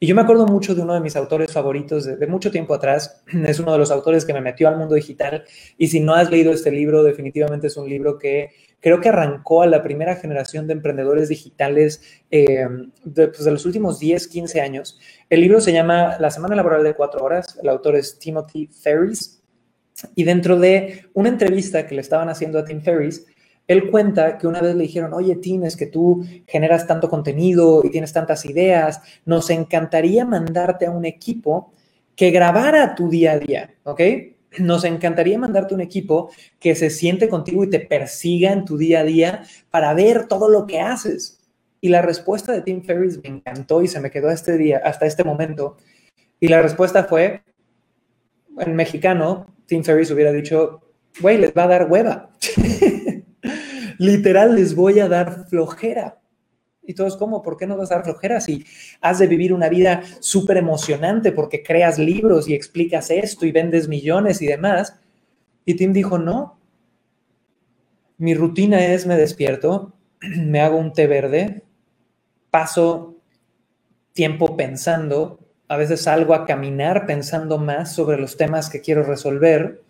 Y 0.01 0.07
yo 0.07 0.15
me 0.15 0.21
acuerdo 0.21 0.47
mucho 0.47 0.75
de 0.75 0.81
uno 0.81 0.93
de 0.93 1.01
mis 1.01 1.17
autores 1.17 1.51
favoritos 1.51 2.05
de, 2.05 2.25
mucho 2.27 2.51
tiempo 2.51 2.73
atrás. 2.73 3.21
Es 3.45 3.59
uno 3.59 3.73
de 3.73 3.77
los 3.77 3.91
autores 3.91 4.23
que 4.23 4.33
me 4.33 4.39
metió 4.39 4.69
al 4.69 4.77
mundo 4.77 4.95
digital. 4.95 5.43
Y 5.77 5.89
si 5.89 5.99
no 5.99 6.13
has 6.13 6.31
leído 6.31 6.53
este 6.53 6.71
libro, 6.71 7.03
definitivamente 7.03 7.67
es 7.67 7.75
un 7.75 7.89
libro 7.89 8.17
que 8.17 8.51
creo 8.79 9.01
que 9.01 9.09
arrancó 9.09 9.62
a 9.62 9.67
la 9.67 9.83
primera 9.83 10.15
generación 10.15 10.67
de 10.67 10.73
emprendedores 10.73 11.27
digitales 11.27 12.01
eh, 12.31 12.65
de, 13.03 13.51
los 13.51 13.65
últimos 13.65 13.99
10, 13.99 14.27
15 14.29 14.62
años. 14.62 14.99
El 15.29 15.41
libro 15.41 15.59
se 15.59 15.73
llama 15.73 16.17
La 16.17 16.31
Semana 16.31 16.55
Laboral 16.55 16.83
de 16.83 16.93
Cuatro 16.93 17.21
Horas. 17.21 17.59
El 17.62 17.67
autor 17.67 17.97
es 17.97 18.17
Timothy 18.19 18.67
Ferris. 18.67 19.41
Y 20.15 20.23
dentro 20.23 20.57
de 20.57 21.07
una 21.13 21.27
entrevista 21.27 21.85
que 21.85 21.95
le 21.95 21.99
estaban 21.99 22.29
haciendo 22.29 22.57
a 22.57 22.63
Tim 22.63 22.81
Ferris, 22.81 23.25
él 23.69 23.91
cuenta 23.91 24.39
que 24.39 24.47
una 24.47 24.62
vez 24.62 24.75
le 24.75 24.82
dijeron, 24.82 25.13
oye, 25.13 25.36
Tim, 25.36 25.63
es 25.63 25.77
que 25.77 25.86
tú 25.86 26.25
generas 26.47 26.88
tanto 26.88 27.08
contenido 27.08 27.84
y 27.84 27.91
tienes 27.91 28.12
tantas 28.12 28.43
ideas, 28.45 28.99
nos 29.25 29.51
encantaría 29.51 30.25
mandarte 30.25 30.88
a 30.88 30.91
un 30.91 31.05
equipo 31.05 31.71
que 32.15 32.32
grabara 32.32 32.95
tu 32.95 33.10
día 33.10 33.34
a 33.34 33.38
día, 33.38 33.75
¿ok? 33.84 34.01
Nos 34.58 34.86
encantaría 34.86 35.38
mandarte 35.38 35.75
un 35.75 35.82
equipo 35.82 36.32
que 36.60 36.73
se 36.73 36.89
siente 36.89 37.29
contigo 37.29 37.63
y 37.63 37.69
te 37.69 37.79
persiga 37.79 38.51
en 38.51 38.65
tu 38.65 38.75
día 38.75 39.01
a 39.01 39.03
día 39.03 39.43
para 39.69 39.93
ver 39.93 40.27
todo 40.27 40.49
lo 40.49 40.65
que 40.65 40.79
haces. 40.79 41.39
Y 41.79 41.89
la 41.89 42.01
respuesta 42.01 42.51
de 42.51 42.63
Tim 42.63 42.84
Ferriss 42.84 43.19
me 43.21 43.29
encantó 43.29 43.84
y 43.84 43.88
se 43.88 43.99
me 43.99 44.10
quedó 44.10 44.32
este 44.32 44.58
día, 44.58 44.82
hasta 44.84 45.05
este 45.05 45.23
momento. 45.23 45.77
Y 46.39 46.47
la 46.47 46.63
respuesta 46.63 47.03
fue, 47.03 47.43
en 48.58 48.75
mexicano, 48.75 49.45
Tim 49.67 49.84
Ferriss 49.84 50.10
hubiera 50.10 50.32
dicho, 50.32 50.82
güey, 51.21 51.38
les 51.38 51.53
va 51.53 51.65
a 51.65 51.67
dar 51.67 51.88
hueva. 51.88 52.32
Literal, 53.99 54.55
les 54.55 54.75
voy 54.75 55.01
a 55.01 55.09
dar 55.09 55.45
flojera. 55.49 56.21
Y 56.81 56.93
todos, 56.93 57.17
¿cómo? 57.17 57.41
¿Por 57.41 57.57
qué 57.57 57.67
no 57.67 57.75
vas 57.75 57.91
a 57.91 57.95
dar 57.95 58.05
flojera 58.05 58.39
si 58.39 58.65
has 59.01 59.19
de 59.19 59.27
vivir 59.27 59.53
una 59.53 59.67
vida 59.67 60.01
súper 60.21 60.55
emocionante 60.55 61.33
porque 61.33 61.62
creas 61.62 61.99
libros 61.99 62.47
y 62.47 62.55
explicas 62.55 63.12
esto 63.12 63.45
y 63.45 63.51
vendes 63.51 63.89
millones 63.89 64.41
y 64.41 64.47
demás? 64.47 64.97
Y 65.65 65.75
Tim 65.75 65.91
dijo, 65.91 66.17
no. 66.17 66.57
Mi 68.17 68.33
rutina 68.33 68.85
es 68.85 69.05
me 69.05 69.17
despierto, 69.17 69.93
me 70.21 70.62
hago 70.62 70.77
un 70.77 70.93
té 70.93 71.05
verde, 71.05 71.63
paso 72.49 73.17
tiempo 74.13 74.55
pensando, 74.55 75.39
a 75.67 75.75
veces 75.75 76.03
salgo 76.03 76.33
a 76.33 76.45
caminar 76.45 77.05
pensando 77.05 77.57
más 77.57 77.93
sobre 77.93 78.17
los 78.17 78.38
temas 78.38 78.69
que 78.69 78.79
quiero 78.79 79.03
resolver. 79.03 79.83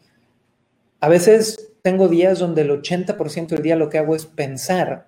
A 1.00 1.10
veces 1.10 1.69
tengo 1.82 2.08
días 2.08 2.40
donde 2.40 2.62
el 2.62 2.70
80% 2.70 3.48
del 3.48 3.62
día 3.62 3.76
lo 3.76 3.90
que 3.90 3.98
hago 3.98 4.16
es 4.16 4.26
pensar, 4.26 5.08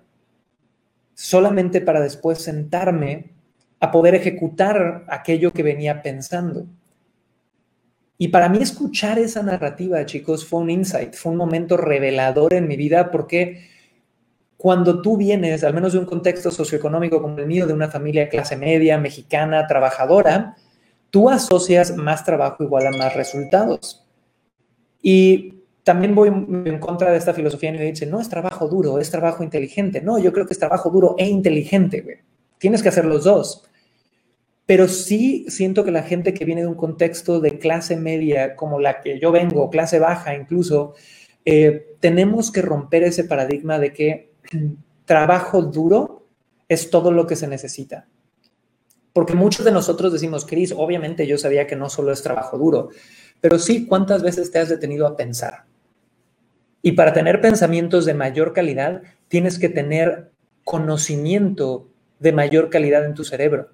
solamente 1.14 1.80
para 1.80 2.00
después 2.00 2.38
sentarme 2.38 3.32
a 3.80 3.90
poder 3.90 4.14
ejecutar 4.14 5.04
aquello 5.08 5.52
que 5.52 5.62
venía 5.62 6.02
pensando. 6.02 6.66
Y 8.16 8.28
para 8.28 8.48
mí 8.48 8.58
escuchar 8.58 9.18
esa 9.18 9.42
narrativa, 9.42 10.06
chicos, 10.06 10.46
fue 10.46 10.60
un 10.60 10.70
insight, 10.70 11.14
fue 11.14 11.32
un 11.32 11.38
momento 11.38 11.76
revelador 11.76 12.54
en 12.54 12.68
mi 12.68 12.76
vida 12.76 13.10
porque 13.10 13.68
cuando 14.56 15.02
tú 15.02 15.16
vienes, 15.16 15.64
al 15.64 15.74
menos 15.74 15.92
de 15.92 15.98
un 15.98 16.04
contexto 16.04 16.52
socioeconómico 16.52 17.20
como 17.20 17.36
el 17.38 17.48
mío, 17.48 17.66
de 17.66 17.72
una 17.72 17.88
familia 17.88 18.28
clase 18.28 18.56
media, 18.56 18.96
mexicana, 18.96 19.66
trabajadora, 19.66 20.54
tú 21.10 21.28
asocias 21.28 21.96
más 21.96 22.24
trabajo 22.24 22.62
igual 22.62 22.86
a 22.86 22.92
más 22.92 23.16
resultados. 23.16 24.06
Y 25.02 25.61
también 25.84 26.14
voy 26.14 26.28
en 26.28 26.78
contra 26.78 27.10
de 27.10 27.18
esta 27.18 27.34
filosofía 27.34 27.72
me 27.72 27.82
dice, 27.82 28.06
no 28.06 28.20
es 28.20 28.28
trabajo 28.28 28.68
duro, 28.68 28.98
es 28.98 29.10
trabajo 29.10 29.42
inteligente. 29.42 30.00
No, 30.00 30.18
yo 30.18 30.32
creo 30.32 30.46
que 30.46 30.52
es 30.52 30.58
trabajo 30.58 30.90
duro 30.90 31.16
e 31.18 31.28
inteligente, 31.28 32.22
Tienes 32.58 32.82
que 32.82 32.90
hacer 32.90 33.04
los 33.04 33.24
dos. 33.24 33.64
Pero 34.66 34.86
sí 34.86 35.44
siento 35.48 35.84
que 35.84 35.90
la 35.90 36.04
gente 36.04 36.32
que 36.32 36.44
viene 36.44 36.60
de 36.60 36.68
un 36.68 36.76
contexto 36.76 37.40
de 37.40 37.58
clase 37.58 37.96
media, 37.96 38.54
como 38.54 38.78
la 38.78 39.00
que 39.00 39.18
yo 39.18 39.32
vengo, 39.32 39.68
clase 39.70 39.98
baja 39.98 40.36
incluso, 40.36 40.94
eh, 41.44 41.96
tenemos 41.98 42.52
que 42.52 42.62
romper 42.62 43.02
ese 43.02 43.24
paradigma 43.24 43.80
de 43.80 43.92
que 43.92 44.32
trabajo 45.04 45.62
duro 45.62 46.28
es 46.68 46.90
todo 46.90 47.10
lo 47.10 47.26
que 47.26 47.34
se 47.34 47.48
necesita. 47.48 48.06
Porque 49.12 49.34
muchos 49.34 49.64
de 49.64 49.72
nosotros 49.72 50.12
decimos, 50.12 50.46
Cris, 50.46 50.72
obviamente 50.76 51.26
yo 51.26 51.36
sabía 51.36 51.66
que 51.66 51.76
no 51.76 51.90
solo 51.90 52.12
es 52.12 52.22
trabajo 52.22 52.56
duro, 52.56 52.90
pero 53.40 53.58
sí, 53.58 53.86
¿cuántas 53.86 54.22
veces 54.22 54.52
te 54.52 54.60
has 54.60 54.68
detenido 54.68 55.06
a 55.06 55.16
pensar? 55.16 55.64
Y 56.82 56.92
para 56.92 57.12
tener 57.12 57.40
pensamientos 57.40 58.04
de 58.04 58.14
mayor 58.14 58.52
calidad, 58.52 59.02
tienes 59.28 59.58
que 59.58 59.68
tener 59.68 60.32
conocimiento 60.64 61.88
de 62.18 62.32
mayor 62.32 62.70
calidad 62.70 63.04
en 63.04 63.14
tu 63.14 63.24
cerebro. 63.24 63.70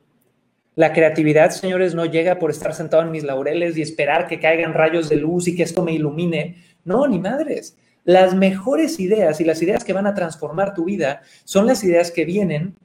La 0.75 0.93
creatividad, 0.93 1.51
señores, 1.51 1.95
no 1.95 2.05
llega 2.05 2.39
por 2.39 2.51
estar 2.51 2.73
sentado 2.75 3.03
en 3.03 3.11
mis 3.11 3.25
laureles 3.25 3.77
y 3.77 3.83
esperar 3.83 4.29
que 4.29 4.39
caigan 4.39 4.75
rayos 4.75 5.09
de 5.09 5.17
luz 5.17 5.49
y 5.49 5.57
que 5.57 5.65
esto 5.65 5.83
me 5.83 5.93
ilumine. 5.93 6.63
No, 6.85 7.07
ni 7.09 7.19
madres. 7.19 7.77
Las 8.05 8.35
mejores 8.35 9.01
ideas 9.01 9.41
y 9.41 9.45
las 9.45 9.61
ideas 9.61 9.85
que 9.85 9.93
van 9.93 10.07
a 10.07 10.15
transformar 10.15 10.75
tu 10.75 10.85
vida 10.85 11.23
son 11.45 11.67
las 11.67 11.83
ideas 11.83 12.11
que 12.11 12.25
vienen 12.25 12.77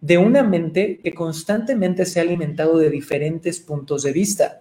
de 0.00 0.18
una 0.18 0.42
mente 0.42 0.98
que 1.02 1.14
constantemente 1.14 2.04
se 2.04 2.18
ha 2.18 2.22
alimentado 2.24 2.78
de 2.78 2.90
diferentes 2.90 3.60
puntos 3.60 4.02
de 4.02 4.12
vista. 4.12 4.60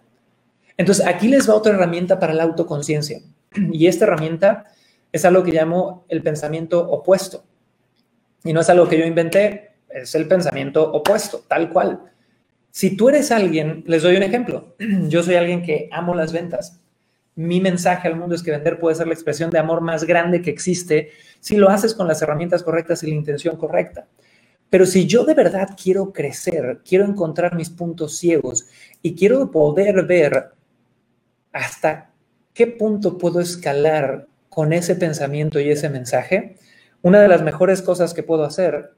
Entonces, 0.78 1.06
aquí 1.06 1.28
les 1.28 1.50
va 1.50 1.56
otra 1.56 1.74
herramienta 1.74 2.20
para 2.20 2.34
la 2.34 2.44
autoconciencia. 2.44 3.20
Y 3.72 3.88
esta 3.88 4.06
herramienta 4.06 4.66
es 5.14 5.24
algo 5.24 5.44
que 5.44 5.54
llamo 5.54 6.06
el 6.10 6.22
pensamiento 6.22 6.86
opuesto. 6.86 7.46
Y 8.44 8.52
no 8.52 8.60
es 8.60 8.70
algo 8.70 8.90
que 8.90 9.00
yo 9.00 9.06
inventé, 9.06 9.76
es 9.88 10.14
el 10.16 10.28
pensamiento 10.28 10.92
opuesto, 10.92 11.46
tal 11.48 11.70
cual. 11.70 12.02
Si 12.70 12.98
tú 12.98 13.08
eres 13.08 13.32
alguien, 13.32 13.86
les 13.88 14.04
doy 14.04 14.18
un 14.18 14.24
ejemplo. 14.24 14.76
Yo 15.08 15.24
soy 15.24 15.36
alguien 15.36 15.62
que 15.62 15.88
amo 15.92 16.16
las 16.16 16.34
ventas 16.34 16.84
mi 17.36 17.60
mensaje 17.60 18.08
al 18.08 18.16
mundo 18.16 18.36
es 18.36 18.44
que 18.44 18.52
vender 18.52 18.80
puede 18.80 18.96
ser 18.96 19.08
la 19.08 19.14
expresión 19.14 19.50
de 19.50 19.60
amor 19.60 19.82
más 19.82 20.04
grande 20.04 20.42
que 20.42 20.52
existe 20.52 21.10
si 21.40 21.56
lo 21.58 21.70
haces 21.70 21.96
con 21.96 22.08
las 22.08 22.22
herramientas 22.22 22.64
correctas 22.64 23.04
y 23.04 23.08
la 23.08 23.16
intención 23.16 23.58
correcta. 23.58 24.08
Pero 24.70 24.86
si 24.86 25.08
yo 25.08 25.24
de 25.24 25.34
verdad 25.34 25.70
quiero 25.82 26.14
crecer, 26.14 26.82
quiero 26.88 27.06
encontrar 27.06 27.56
mis 27.56 27.70
puntos 27.70 28.18
ciegos 28.18 28.68
y 29.02 29.16
quiero 29.16 29.50
poder 29.52 30.06
ver 30.06 30.52
hasta 31.52 32.12
qué 32.54 32.68
punto 32.68 33.18
puedo 33.18 33.40
escalar 33.40 34.28
con 34.54 34.72
ese 34.74 34.96
pensamiento 34.96 35.60
y 35.60 35.70
ese 35.70 35.90
mensaje, 35.90 36.58
una 37.02 37.22
de 37.22 37.28
las 37.28 37.42
mejores 37.42 37.82
cosas 37.82 38.14
que 38.14 38.24
puedo 38.24 38.44
hacer 38.44 38.92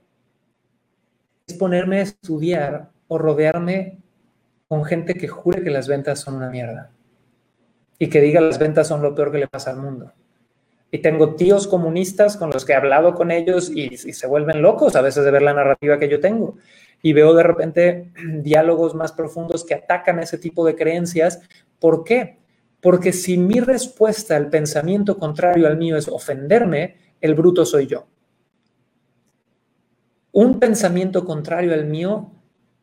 es 1.48 1.54
ponerme 1.56 2.00
a 2.00 2.04
estudiar 2.04 2.90
o 3.08 3.18
rodearme 3.18 4.00
con 4.68 4.84
gente 4.84 5.14
que 5.14 5.28
jure 5.28 5.64
que 5.64 5.70
las 5.70 5.88
ventas 5.88 6.20
son 6.20 6.36
una 6.36 6.50
mierda 6.50 6.92
y 7.98 8.10
que 8.10 8.20
diga 8.20 8.42
las 8.42 8.60
ventas 8.60 8.88
son 8.88 9.02
lo 9.02 9.16
peor 9.16 9.32
que 9.32 9.38
le 9.38 9.48
pasa 9.48 9.72
al 9.72 9.78
mundo. 9.78 10.12
Y 10.92 11.00
tengo 11.00 11.36
tíos 11.36 11.68
comunistas 11.68 12.38
con 12.38 12.50
los 12.52 12.66
que 12.66 12.74
he 12.74 12.76
hablado 12.76 13.16
con 13.16 13.32
ellos 13.32 13.70
y, 13.70 13.98
se 13.98 14.28
vuelven 14.28 14.62
locos 14.62 14.96
a 14.96 15.02
veces 15.02 15.26
de 15.26 15.32
ver 15.32 15.42
la 15.42 15.54
narrativa 15.54 15.98
que 15.98 16.10
yo 16.10 16.20
tengo. 16.20 16.58
Y 17.02 17.14
veo 17.14 17.34
de 17.34 17.44
repente 17.44 18.12
diálogos 18.42 18.94
más 18.96 19.12
profundos 19.12 19.66
que 19.66 19.74
atacan 19.74 20.20
ese 20.20 20.38
tipo 20.38 20.66
de 20.66 20.76
creencias. 20.76 21.42
¿Por 21.80 22.04
qué? 22.04 22.40
Porque 22.86 23.14
si 23.14 23.40
mi 23.40 23.62
respuesta 23.62 24.36
al 24.36 24.52
pensamiento 24.52 25.18
contrario 25.18 25.66
al 25.66 25.76
mío 25.76 25.98
es 25.98 26.08
ofenderme, 26.08 26.98
el 27.20 27.34
bruto 27.34 27.66
soy 27.66 27.88
yo. 27.88 28.06
Un 30.34 30.60
pensamiento 30.60 31.26
contrario 31.26 31.74
al 31.74 31.88
mío 31.88 32.30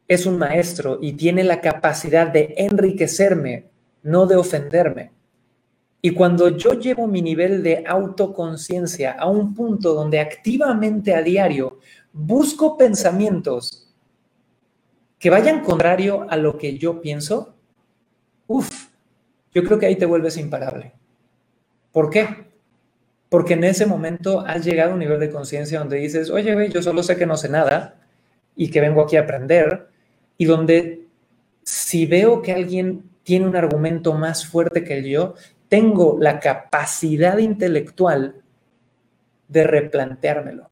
es 0.09 0.27
un 0.27 0.39
maestro 0.39 0.99
y 1.01 1.13
tiene 1.13 1.45
la 1.45 1.61
capacidad 1.61 2.27
de 2.27 2.53
enriquecerme 2.57 3.71
no 4.03 4.27
de 4.27 4.35
ofenderme. 4.35 5.13
Y 6.01 6.15
cuando 6.15 6.49
yo 6.49 6.73
llevo 6.73 7.07
mi 7.07 7.23
nivel 7.23 7.63
de 7.63 7.85
autoconciencia 7.87 9.13
a 9.13 9.29
un 9.29 9.55
punto 9.55 9.95
donde 9.95 10.19
activamente 10.19 11.15
a 11.15 11.23
diario 11.23 11.79
busco 12.13 12.77
pensamientos 12.77 13.95
que 15.21 15.31
vayan 15.31 15.63
contrario 15.63 16.27
a 16.29 16.37
lo 16.37 16.59
que 16.59 16.77
yo 16.77 17.01
pienso, 17.01 17.55
uff, 18.49 18.92
yo 19.53 19.65
creo 19.65 19.79
que 19.79 19.87
ahí 19.87 19.97
te 19.97 20.07
vuelves 20.07 20.37
imparable. 20.37 20.93
¿Por 21.93 22.11
qué? 22.11 22.51
Porque 23.29 23.55
en 23.55 23.65
ese 23.65 23.87
momento 23.87 24.41
has 24.41 24.65
llegado 24.65 24.91
a 24.91 24.95
un 24.95 25.01
nivel 25.01 25.21
de 25.21 25.31
conciencia 25.31 25.79
donde 25.79 25.99
dices, 25.99 26.31
oye, 26.31 26.55
güey, 26.55 26.71
yo 26.71 26.83
solo 26.83 27.03
sé 27.03 27.17
que 27.17 27.27
no 27.27 27.37
sé 27.37 27.49
nada 27.49 27.97
y 28.57 28.71
que 28.71 28.81
vengo 28.81 29.03
aquí 29.03 29.17
a 29.17 29.23
aprender, 29.23 29.89
y 30.37 30.45
donde 30.45 31.07
si 31.63 32.07
veo 32.07 32.43
que 32.43 32.53
alguien 32.53 33.11
tiene 33.23 33.47
un 33.47 33.57
argumento 33.57 34.13
más 34.15 34.47
fuerte 34.47 34.85
que 34.85 35.09
yo, 35.09 35.35
tengo 35.69 36.19
la 36.21 36.41
capacidad 36.41 37.39
intelectual 37.39 38.43
de 39.49 39.65
replanteármelo, 39.65 40.69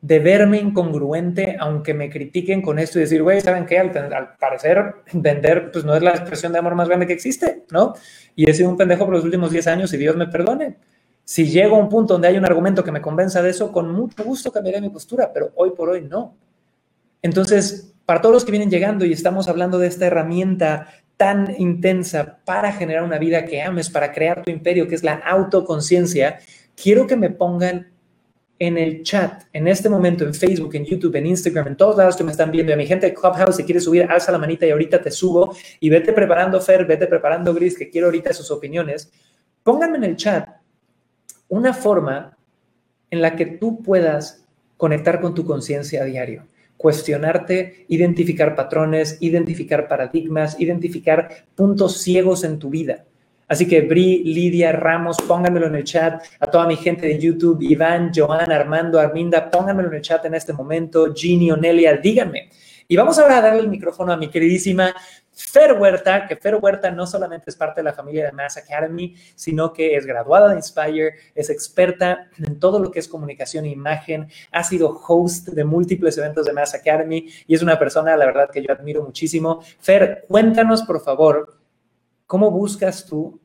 de 0.00 0.18
verme 0.20 0.58
incongruente, 0.58 1.56
aunque 1.58 1.92
me 1.92 2.08
critiquen 2.08 2.62
con 2.62 2.78
esto 2.78 2.98
y 2.98 3.02
decir, 3.02 3.22
güey, 3.22 3.40
¿saben 3.40 3.66
qué? 3.66 3.78
Al, 3.78 4.36
parecer, 4.38 4.94
vender 5.12 5.70
pues 5.72 5.84
no 5.84 5.94
es 5.94 6.02
la 6.02 6.10
expresión 6.10 6.52
de 6.52 6.58
amor 6.58 6.74
más 6.74 6.88
grande 6.88 7.06
que 7.06 7.12
existe, 7.12 7.64
¿no? 7.70 7.94
Y 8.36 8.48
he 8.48 8.54
sido 8.54 8.70
un 8.70 8.76
pendejo 8.76 9.04
por 9.04 9.14
los 9.14 9.24
últimos 9.24 9.50
10 9.50 9.66
años 9.66 9.92
y 9.92 9.96
Dios 9.96 10.16
me 10.16 10.28
perdone. 10.28 10.76
Si 11.24 11.48
llego 11.48 11.76
a 11.76 11.80
un 11.80 11.88
punto 11.88 12.14
donde 12.14 12.28
hay 12.28 12.38
un 12.38 12.44
argumento 12.44 12.84
que 12.84 12.92
me 12.92 13.02
convenza 13.02 13.42
de 13.42 13.50
eso, 13.50 13.72
con 13.72 13.92
mucho 13.92 14.22
gusto 14.24 14.52
cambiaré 14.52 14.80
mi 14.80 14.88
postura, 14.88 15.30
pero 15.32 15.50
hoy 15.56 15.72
por 15.72 15.90
hoy 15.90 16.02
no. 16.02 16.36
Entonces, 17.20 17.92
para 18.06 18.22
todos 18.22 18.32
los 18.32 18.44
que 18.44 18.52
vienen 18.52 18.70
llegando 18.70 19.04
y 19.04 19.12
estamos 19.12 19.48
hablando 19.48 19.78
de 19.78 19.88
esta 19.88 20.06
herramienta 20.06 20.88
tan 21.18 21.54
intensa 21.58 22.38
para 22.44 22.72
generar 22.72 23.02
una 23.02 23.18
vida 23.18 23.44
que 23.44 23.60
ames, 23.60 23.90
para 23.90 24.12
crear 24.12 24.44
tu 24.44 24.50
imperio, 24.50 24.86
que 24.86 24.94
es 24.94 25.02
la 25.02 25.14
autoconciencia, 25.14 26.38
quiero 26.80 27.06
que 27.06 27.16
me 27.16 27.28
pongan 27.28 27.88
en 28.58 28.76
el 28.76 29.02
chat, 29.02 29.44
en 29.52 29.68
este 29.68 29.88
momento, 29.88 30.24
en 30.24 30.34
Facebook, 30.34 30.74
en 30.74 30.84
YouTube, 30.84 31.14
en 31.16 31.26
Instagram, 31.26 31.68
en 31.68 31.76
todos 31.76 31.96
lados 31.96 32.16
que 32.16 32.24
me 32.24 32.32
están 32.32 32.50
viendo, 32.50 32.72
a 32.72 32.76
mi 32.76 32.86
gente 32.86 33.06
de 33.06 33.14
Clubhouse, 33.14 33.56
si 33.56 33.64
quieres 33.64 33.84
subir, 33.84 34.06
alza 34.08 34.32
la 34.32 34.38
manita 34.38 34.66
y 34.66 34.70
ahorita 34.70 35.00
te 35.00 35.10
subo 35.10 35.54
y 35.80 35.88
vete 35.88 36.12
preparando, 36.12 36.60
Fer, 36.60 36.84
vete 36.84 37.06
preparando, 37.06 37.54
Gris, 37.54 37.76
que 37.78 37.88
quiero 37.88 38.08
ahorita 38.08 38.32
sus 38.32 38.50
opiniones. 38.50 39.10
Pónganme 39.62 39.98
en 39.98 40.04
el 40.04 40.16
chat 40.16 40.48
una 41.48 41.72
forma 41.72 42.36
en 43.10 43.22
la 43.22 43.36
que 43.36 43.46
tú 43.46 43.82
puedas 43.82 44.44
conectar 44.76 45.20
con 45.20 45.34
tu 45.34 45.44
conciencia 45.44 46.02
a 46.02 46.04
diario 46.04 46.44
cuestionarte, 46.78 47.84
identificar 47.88 48.54
patrones, 48.54 49.18
identificar 49.20 49.88
paradigmas, 49.88 50.58
identificar 50.58 51.44
puntos 51.54 51.98
ciegos 51.98 52.44
en 52.44 52.58
tu 52.58 52.70
vida. 52.70 53.04
Así 53.48 53.66
que 53.66 53.80
Bri, 53.80 54.22
Lidia, 54.24 54.72
Ramos, 54.72 55.16
pónganmelo 55.26 55.66
en 55.66 55.76
el 55.76 55.84
chat. 55.84 56.22
A 56.38 56.46
toda 56.46 56.66
mi 56.66 56.76
gente 56.76 57.06
de 57.06 57.18
YouTube, 57.18 57.62
Iván, 57.62 58.12
Joan, 58.14 58.52
Armando, 58.52 59.00
Arminda, 59.00 59.50
pónganmelo 59.50 59.88
en 59.88 59.94
el 59.96 60.02
chat 60.02 60.24
en 60.26 60.34
este 60.34 60.52
momento. 60.52 61.14
Ginny, 61.14 61.50
Onelia, 61.50 61.96
díganme. 61.96 62.50
Y 62.86 62.96
vamos 62.96 63.18
ahora 63.18 63.38
a 63.38 63.42
darle 63.42 63.60
el 63.60 63.68
micrófono 63.68 64.12
a 64.12 64.16
mi 64.16 64.28
queridísima 64.28 64.94
Fer 65.38 65.74
Huerta, 65.74 66.26
que 66.26 66.34
Fer 66.34 66.56
Huerta 66.56 66.90
no 66.90 67.06
solamente 67.06 67.44
es 67.48 67.54
parte 67.54 67.80
de 67.80 67.84
la 67.84 67.92
familia 67.92 68.24
de 68.24 68.32
Mass 68.32 68.56
Academy, 68.56 69.14
sino 69.36 69.72
que 69.72 69.94
es 69.94 70.04
graduada 70.04 70.48
de 70.48 70.56
Inspire, 70.56 71.14
es 71.32 71.48
experta 71.48 72.28
en 72.38 72.58
todo 72.58 72.80
lo 72.80 72.90
que 72.90 72.98
es 72.98 73.06
comunicación 73.06 73.64
e 73.64 73.68
imagen, 73.68 74.28
ha 74.50 74.64
sido 74.64 75.00
host 75.06 75.50
de 75.50 75.64
múltiples 75.64 76.18
eventos 76.18 76.44
de 76.44 76.52
Mass 76.52 76.74
Academy 76.74 77.28
y 77.46 77.54
es 77.54 77.62
una 77.62 77.78
persona, 77.78 78.16
la 78.16 78.26
verdad, 78.26 78.50
que 78.50 78.62
yo 78.62 78.72
admiro 78.72 79.02
muchísimo. 79.02 79.62
Fer, 79.78 80.24
cuéntanos, 80.26 80.82
por 80.82 81.00
favor, 81.00 81.57
¿cómo 82.28 82.50
buscas 82.50 83.06
tú 83.06 83.40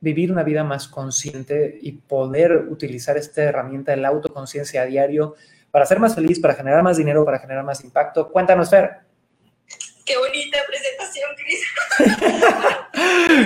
vivir 0.00 0.32
una 0.32 0.42
vida 0.42 0.64
más 0.64 0.88
consciente 0.88 1.78
y 1.80 1.92
poder 1.92 2.66
utilizar 2.68 3.16
esta 3.16 3.42
herramienta 3.42 3.92
de 3.92 3.98
la 3.98 4.08
autoconciencia 4.08 4.82
a 4.82 4.86
diario 4.86 5.36
para 5.70 5.86
ser 5.86 6.00
más 6.00 6.16
feliz, 6.16 6.40
para 6.40 6.54
generar 6.54 6.82
más 6.82 6.96
dinero, 6.96 7.24
para 7.24 7.38
generar 7.38 7.64
más 7.64 7.84
impacto. 7.84 8.28
Cuéntanos, 8.28 8.68
Fer. 8.68 8.90
Qué 10.04 10.18
bonita 10.18 10.58
presentación, 10.66 11.30
Cris. 11.36 11.64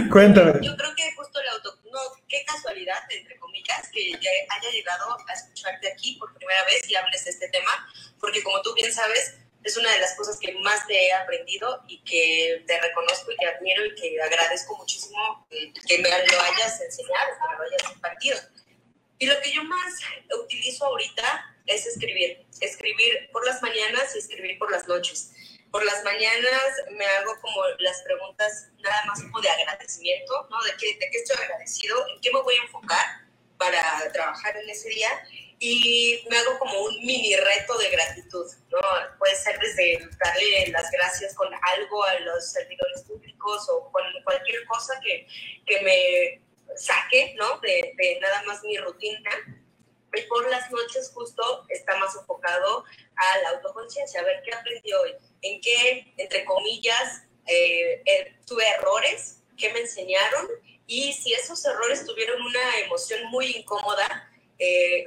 Cuéntame. 0.11 0.53
Yo 0.63 0.75
creo 0.77 0.95
que 0.97 1.13
justo 1.15 1.41
el 1.41 1.49
auto, 1.49 1.79
no, 1.93 1.99
qué 2.27 2.43
casualidad, 2.47 2.97
entre 3.11 3.37
comillas, 3.39 3.91
que 3.93 4.13
ya 4.13 4.31
haya 4.49 4.71
llegado 4.73 5.15
a 5.29 5.33
escucharte 5.35 5.93
aquí 5.93 6.17
por 6.19 6.33
primera 6.33 6.65
vez 6.65 6.89
y 6.89 6.97
hables 6.97 7.23
de 7.25 7.33
este 7.33 7.49
tema, 7.51 7.71
porque 8.19 8.43
como 8.43 8.63
tú 8.63 8.73
bien 8.75 8.91
sabes, 8.91 9.37
es 9.65 9.77
una 9.79 9.91
de 9.91 9.99
las 9.99 10.15
cosas 10.15 10.39
que 10.39 10.53
más 10.59 10.87
te 10.87 11.07
he 11.07 11.13
aprendido 11.13 11.83
y 11.89 12.03
que 12.05 12.63
te 12.67 12.81
reconozco 12.81 13.33
y 13.33 13.37
que 13.37 13.47
admiro 13.47 13.87
y 13.87 13.95
que 13.95 14.23
agradezco 14.23 14.77
muchísimo 14.77 15.47
que 15.51 15.99
me 15.99 16.09
lo 16.09 16.15
hayas 16.15 16.81
enseñado, 16.83 17.31
que 17.33 17.49
me 17.49 17.57
lo 17.57 17.65
hayas 17.65 17.93
impartido. 17.93 18.39
Y 19.19 19.27
lo 19.27 19.41
que 19.41 19.53
yo 19.53 19.65
más 19.65 19.95
utilizo 20.39 20.85
ahorita 20.85 21.57
es 21.65 21.87
escribir, 21.87 22.45
escribir 22.61 23.31
por 23.33 23.47
las 23.47 23.63
mañanas 23.63 24.15
y 24.15 24.19
escribir 24.19 24.59
por 24.59 24.71
las 24.71 24.87
noches. 24.87 25.33
Por 25.71 25.83
las 25.85 26.05
mañanas 26.05 26.65
me 26.91 27.07
hago 27.07 27.35
como 27.41 27.63
las 27.79 28.03
preguntas 28.03 28.69
nada 28.81 29.05
más 29.07 29.23
como 29.23 29.41
de 29.41 29.49
agradecimiento, 29.49 30.47
¿no? 30.51 30.63
De 30.63 30.73
qué, 30.79 30.99
de 30.99 31.11
qué 31.11 31.19
estoy 31.19 31.43
agradecido, 31.43 32.07
en 32.11 32.21
qué 32.21 32.31
me 32.33 32.43
voy 32.43 32.55
a 32.57 32.63
enfocar 32.65 33.07
para 33.57 34.13
trabajar 34.13 34.57
en 34.59 34.69
ese 34.69 34.91
día 34.91 35.09
y 35.59 36.23
me 36.29 36.37
hago 36.37 36.59
como 36.59 36.79
un 36.81 36.99
mini 37.07 37.35
reto 37.37 37.79
de 37.79 37.89
gratitud, 37.89 38.47
Puede 39.19 39.37
ser 39.37 39.59
desde 39.59 39.99
darle 40.23 40.69
las 40.69 40.91
gracias 40.91 41.35
con 41.35 41.49
algo 41.55 42.05
a 42.05 42.19
los 42.21 42.53
servidores 42.53 43.03
públicos 43.03 43.69
o 43.71 43.91
con 43.93 44.03
cualquier 44.25 44.65
cosa 44.67 44.99
que, 45.03 45.27
que 45.67 45.81
me 45.81 46.77
saque, 46.77 47.35
¿no? 47.37 47.59
De, 47.59 47.95
de 47.97 48.19
nada 48.21 48.43
más 48.45 48.63
mi 48.63 48.77
rutina. 48.79 49.31
Y 50.17 50.23
por 50.23 50.49
las 50.49 50.71
noches 50.71 51.11
justo 51.13 51.67
está 51.69 51.97
más 51.99 52.15
enfocado 52.15 52.85
a 53.17 53.39
la 53.39 53.49
autoconciencia, 53.51 54.21
a 54.21 54.25
ver 54.25 54.43
qué 54.45 54.55
aprendí 54.55 54.93
hoy, 54.93 55.15
en 55.43 55.61
qué, 55.61 56.15
entre 56.17 56.45
comillas, 56.45 57.25
eh, 57.47 58.03
eh, 58.07 58.37
tuve 58.47 58.67
errores, 58.69 59.43
qué 59.57 59.73
me 59.73 59.81
enseñaron 59.81 60.49
y 60.87 61.13
si 61.13 61.33
esos 61.33 61.65
errores 61.65 62.05
tuvieron 62.07 62.41
una 62.43 62.79
emoción 62.79 63.27
muy 63.31 63.47
incómoda, 63.47 64.31
eh, 64.59 65.05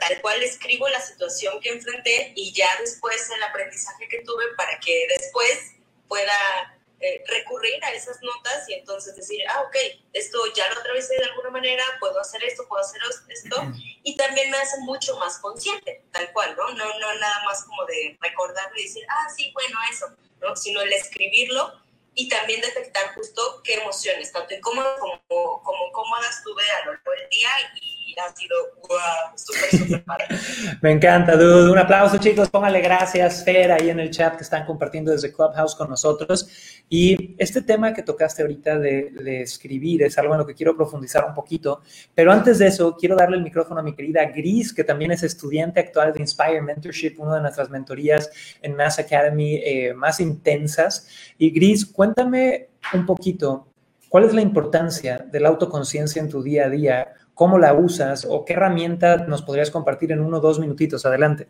tal 0.00 0.20
cual 0.20 0.42
escribo 0.42 0.88
la 0.88 1.00
situación 1.00 1.60
que 1.60 1.70
enfrenté 1.70 2.32
y 2.34 2.52
ya 2.52 2.68
después 2.80 3.30
el 3.30 3.42
aprendizaje 3.42 4.08
que 4.08 4.22
tuve 4.22 4.44
para 4.56 4.78
que 4.80 5.06
después 5.08 5.74
pueda 6.08 6.80
eh, 7.02 7.24
recurrir 7.28 7.82
a 7.82 7.92
esas 7.92 8.20
notas 8.20 8.68
y 8.68 8.74
entonces 8.74 9.16
decir, 9.16 9.40
ah, 9.48 9.62
ok, 9.62 9.74
esto 10.12 10.38
ya 10.54 10.68
lo 10.68 10.80
atravesé 10.80 11.14
de 11.16 11.24
alguna 11.24 11.48
manera, 11.48 11.82
puedo 11.98 12.20
hacer 12.20 12.44
esto, 12.44 12.68
puedo 12.68 12.82
hacer 12.82 13.00
esto, 13.28 13.56
y 14.02 14.16
también 14.16 14.50
me 14.50 14.58
hace 14.58 14.76
mucho 14.80 15.16
más 15.16 15.38
consciente, 15.38 16.04
tal 16.12 16.30
cual, 16.34 16.54
¿no? 16.58 16.68
No, 16.74 16.98
no 16.98 17.14
nada 17.14 17.42
más 17.44 17.64
como 17.64 17.86
de 17.86 18.18
recordarlo 18.20 18.78
y 18.78 18.82
decir, 18.82 19.06
ah, 19.08 19.28
sí, 19.34 19.50
bueno, 19.54 19.78
eso, 19.90 20.14
¿no? 20.42 20.54
Sino 20.56 20.82
el 20.82 20.92
escribirlo 20.92 21.72
y 22.14 22.28
también 22.28 22.60
detectar 22.60 23.14
justo 23.14 23.62
qué 23.64 23.76
emociones, 23.76 24.30
tanto 24.30 24.52
incómodas 24.52 24.98
como, 24.98 25.62
como 25.62 25.92
cómodas 25.92 26.42
tuve 26.44 26.64
a 26.70 26.84
lo 26.84 26.92
largo 26.92 27.12
del 27.12 27.30
día 27.30 27.50
y 27.80 27.99
ha 28.18 28.36
sido 28.36 28.56
wow, 28.88 29.36
súper, 29.36 29.80
súper 29.80 30.04
padre. 30.04 30.24
Me 30.82 30.92
encanta, 30.92 31.36
dude. 31.36 31.70
Un 31.70 31.78
aplauso, 31.78 32.18
chicos. 32.18 32.50
Póngale 32.50 32.80
gracias, 32.80 33.44
Fer, 33.44 33.72
ahí 33.72 33.90
en 33.90 34.00
el 34.00 34.10
chat 34.10 34.36
que 34.36 34.42
están 34.42 34.64
compartiendo 34.66 35.12
desde 35.12 35.32
Clubhouse 35.32 35.74
con 35.74 35.88
nosotros. 35.88 36.48
Y 36.88 37.34
este 37.38 37.62
tema 37.62 37.92
que 37.92 38.02
tocaste 38.02 38.42
ahorita 38.42 38.78
de, 38.78 39.10
de, 39.10 39.42
escribir 39.42 40.02
es 40.02 40.18
algo 40.18 40.34
en 40.34 40.40
lo 40.40 40.46
que 40.46 40.54
quiero 40.54 40.76
profundizar 40.76 41.24
un 41.24 41.34
poquito. 41.34 41.82
Pero 42.14 42.32
antes 42.32 42.58
de 42.58 42.66
eso, 42.66 42.96
quiero 42.96 43.16
darle 43.16 43.36
el 43.36 43.42
micrófono 43.42 43.80
a 43.80 43.82
mi 43.82 43.94
querida 43.94 44.24
Gris, 44.26 44.72
que 44.72 44.84
también 44.84 45.12
es 45.12 45.22
estudiante 45.22 45.80
actual 45.80 46.12
de 46.12 46.20
Inspire 46.20 46.60
Mentorship, 46.60 47.14
una 47.18 47.36
de 47.36 47.42
nuestras 47.42 47.70
mentorías 47.70 48.30
en 48.62 48.76
Mass 48.76 48.98
Academy 48.98 49.56
eh, 49.56 49.94
más 49.94 50.20
intensas. 50.20 51.06
Y 51.38 51.50
Gris, 51.50 51.86
cuéntame 51.86 52.68
un 52.94 53.06
poquito. 53.06 53.66
¿Cuál 54.08 54.24
es 54.24 54.34
la 54.34 54.40
importancia 54.40 55.18
de 55.18 55.38
la 55.38 55.50
autoconciencia 55.50 56.20
en 56.20 56.28
tu 56.28 56.42
día 56.42 56.66
a 56.66 56.68
día? 56.68 57.14
Cómo 57.40 57.58
la 57.58 57.72
usas 57.72 58.26
o 58.28 58.44
qué 58.44 58.52
herramienta 58.52 59.16
nos 59.26 59.40
podrías 59.40 59.70
compartir 59.70 60.12
en 60.12 60.20
uno 60.20 60.36
o 60.36 60.40
dos 60.40 60.58
minutitos. 60.58 61.06
Adelante. 61.06 61.46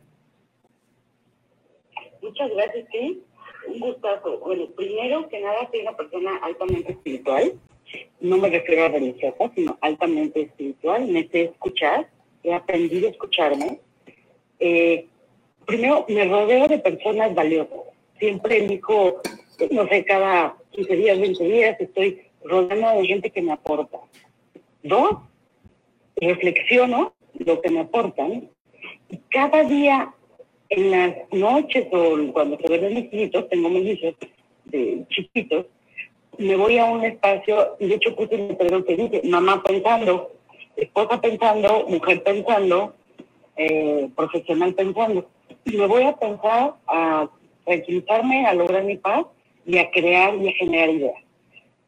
Muchas 2.23 2.49
gracias, 2.55 2.87
sí. 2.93 3.21
Un 3.67 3.81
gustazo. 3.81 4.39
Bueno, 4.39 4.69
primero 4.77 5.29
que 5.29 5.41
nada, 5.41 5.69
soy 5.69 5.81
una 5.81 5.97
persona 5.97 6.37
altamente 6.43 6.93
espiritual. 6.93 7.55
No 8.21 8.37
me 8.37 8.51
refiero 8.51 8.85
a 8.85 8.89
religiosa, 8.91 9.51
sino 9.53 9.77
altamente 9.81 10.43
espiritual. 10.43 11.09
Me 11.09 11.27
sé 11.27 11.43
escuchar. 11.47 12.09
He 12.45 12.55
aprendido 12.55 13.09
a 13.09 13.11
escucharme. 13.11 13.81
Eh, 14.61 15.09
primero, 15.67 16.07
me 16.09 16.25
rodeo 16.25 16.69
de 16.69 16.79
personas 16.79 17.35
valiosas. 17.35 17.81
Siempre 18.21 18.59
elijo, 18.59 19.23
no 19.73 19.89
sé, 19.89 20.05
cada 20.05 20.55
15 20.71 20.95
días, 20.95 21.19
20 21.19 21.43
días, 21.43 21.81
estoy 21.81 22.23
rodeando 22.45 23.01
de 23.01 23.09
gente 23.09 23.31
que 23.31 23.43
me 23.43 23.51
aporta. 23.51 23.99
Dos, 24.85 25.30
reflexiono 26.17 27.15
lo 27.35 27.61
que 27.61 27.71
me 27.71 27.81
aportan 27.81 28.51
y 29.09 29.19
cada 29.31 29.65
día 29.65 30.15
en 30.69 30.91
las 30.91 31.15
noches 31.33 31.87
o 31.93 32.33
cuando 32.33 32.57
se 32.59 32.69
ven 32.69 32.95
mis 32.95 33.13
hijitos, 33.13 33.49
tengo 33.49 33.69
mis 33.69 33.99
hijos 33.99 34.15
de 34.67 35.05
chiquitos, 35.09 35.67
me 36.39 36.57
voy 36.57 36.79
a 36.79 36.85
un 36.85 37.05
espacio, 37.05 37.77
y 37.81 37.89
de 37.89 37.97
hecho 37.97 38.15
puse 38.15 38.37
un 38.37 38.49
letrero 38.49 38.85
que 38.85 38.97
dice, 38.97 39.21
mamá 39.25 39.63
pensando, 39.63 40.33
esposa 40.77 41.21
pensando, 41.21 41.87
mujer 41.89 42.23
pensando, 42.23 42.95
eh, 43.57 44.09
profesional 44.15 44.75
pensando. 44.75 45.29
Y 45.65 45.77
me 45.77 45.87
voy 45.87 46.05
a 46.05 46.17
pensar 46.17 46.75
a 46.87 47.29
tranquilizarme, 47.65 48.47
a 48.47 48.55
lograr 48.55 48.85
mi 48.85 48.97
paz 48.97 49.27
y 49.67 49.77
a 49.79 49.91
crear 49.91 50.35
y 50.37 50.49
a 50.49 50.53
generar 50.53 50.89
ideas. 50.89 51.23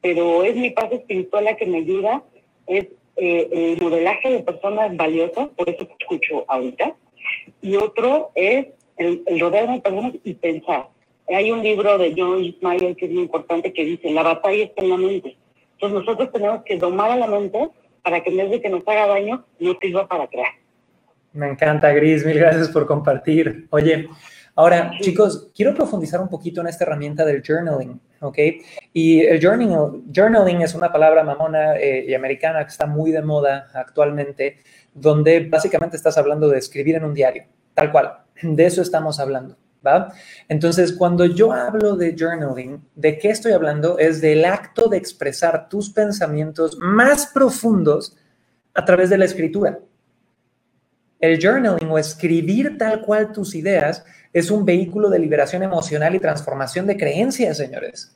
Pero 0.00 0.42
es 0.42 0.56
mi 0.56 0.70
paz 0.70 0.92
espiritual 0.92 1.44
la 1.44 1.56
que 1.56 1.66
me 1.66 1.78
ayuda, 1.78 2.22
es 2.66 2.88
eh, 3.16 3.48
el 3.52 3.80
modelaje 3.80 4.30
de 4.30 4.40
personas 4.40 4.96
valiosas, 4.96 5.48
por 5.56 5.68
eso 5.68 5.86
te 5.86 5.96
escucho 6.00 6.44
ahorita, 6.48 6.94
y 7.60 7.76
otro 7.76 8.30
es 8.34 8.66
el, 8.96 9.22
el 9.26 9.38
de 9.38 9.80
personas 9.82 10.14
y 10.24 10.34
pensar. 10.34 10.88
Hay 11.28 11.50
un 11.50 11.62
libro 11.62 11.98
de 11.98 12.14
John 12.16 12.42
Ismail 12.42 12.96
que 12.96 13.06
es 13.06 13.12
muy 13.12 13.22
importante 13.22 13.72
que 13.72 13.84
dice, 13.84 14.10
la 14.10 14.22
batalla 14.22 14.64
está 14.64 14.82
en 14.82 14.90
la 14.90 14.96
mente. 14.96 15.36
Entonces 15.74 15.98
nosotros 16.00 16.32
tenemos 16.32 16.62
que 16.64 16.76
domar 16.76 17.10
a 17.10 17.16
la 17.16 17.26
mente 17.26 17.68
para 18.02 18.22
que 18.22 18.30
en 18.30 18.36
vez 18.36 18.50
de 18.50 18.60
que 18.60 18.68
nos 18.68 18.86
haga 18.86 19.06
daño, 19.06 19.44
no 19.58 19.76
sirva 19.80 20.06
para 20.06 20.26
crear. 20.26 20.52
Me 21.32 21.48
encanta, 21.48 21.92
Gris, 21.92 22.26
mil 22.26 22.38
gracias 22.38 22.68
por 22.68 22.86
compartir. 22.86 23.66
Oye, 23.70 24.08
ahora, 24.54 24.92
chicos, 25.00 25.50
quiero 25.54 25.74
profundizar 25.74 26.20
un 26.20 26.28
poquito 26.28 26.60
en 26.60 26.68
esta 26.68 26.84
herramienta 26.84 27.24
del 27.24 27.42
journaling. 27.42 28.00
¿ok? 28.22 28.38
Y 28.92 29.20
el 29.20 29.40
journaling, 29.40 30.12
journaling 30.12 30.62
es 30.62 30.74
una 30.74 30.90
palabra 30.90 31.22
mamona 31.22 31.76
eh, 31.76 32.04
y 32.08 32.14
americana 32.14 32.64
que 32.64 32.70
está 32.70 32.86
muy 32.86 33.10
de 33.10 33.20
moda 33.20 33.68
actualmente, 33.74 34.58
donde 34.94 35.40
básicamente 35.48 35.96
estás 35.96 36.16
hablando 36.16 36.48
de 36.48 36.58
escribir 36.58 36.96
en 36.96 37.04
un 37.04 37.14
diario, 37.14 37.44
tal 37.74 37.90
cual. 37.92 38.18
De 38.42 38.64
eso 38.64 38.82
estamos 38.82 39.20
hablando. 39.20 39.56
¿Va? 39.84 40.12
Entonces, 40.48 40.92
cuando 40.92 41.24
yo 41.24 41.52
hablo 41.52 41.96
de 41.96 42.14
journaling, 42.16 42.80
¿de 42.94 43.18
qué 43.18 43.30
estoy 43.30 43.50
hablando? 43.50 43.98
Es 43.98 44.20
del 44.20 44.44
acto 44.44 44.88
de 44.88 44.96
expresar 44.96 45.68
tus 45.68 45.90
pensamientos 45.90 46.78
más 46.78 47.26
profundos 47.26 48.16
a 48.74 48.84
través 48.84 49.10
de 49.10 49.18
la 49.18 49.24
escritura. 49.24 49.80
El 51.18 51.40
journaling 51.42 51.90
o 51.90 51.98
escribir 51.98 52.78
tal 52.78 53.00
cual 53.00 53.32
tus 53.32 53.56
ideas 53.56 54.04
es 54.32 54.50
un 54.50 54.64
vehículo 54.64 55.10
de 55.10 55.18
liberación 55.18 55.62
emocional 55.62 56.14
y 56.14 56.20
transformación 56.20 56.86
de 56.86 56.96
creencias, 56.96 57.56
señores. 57.56 58.14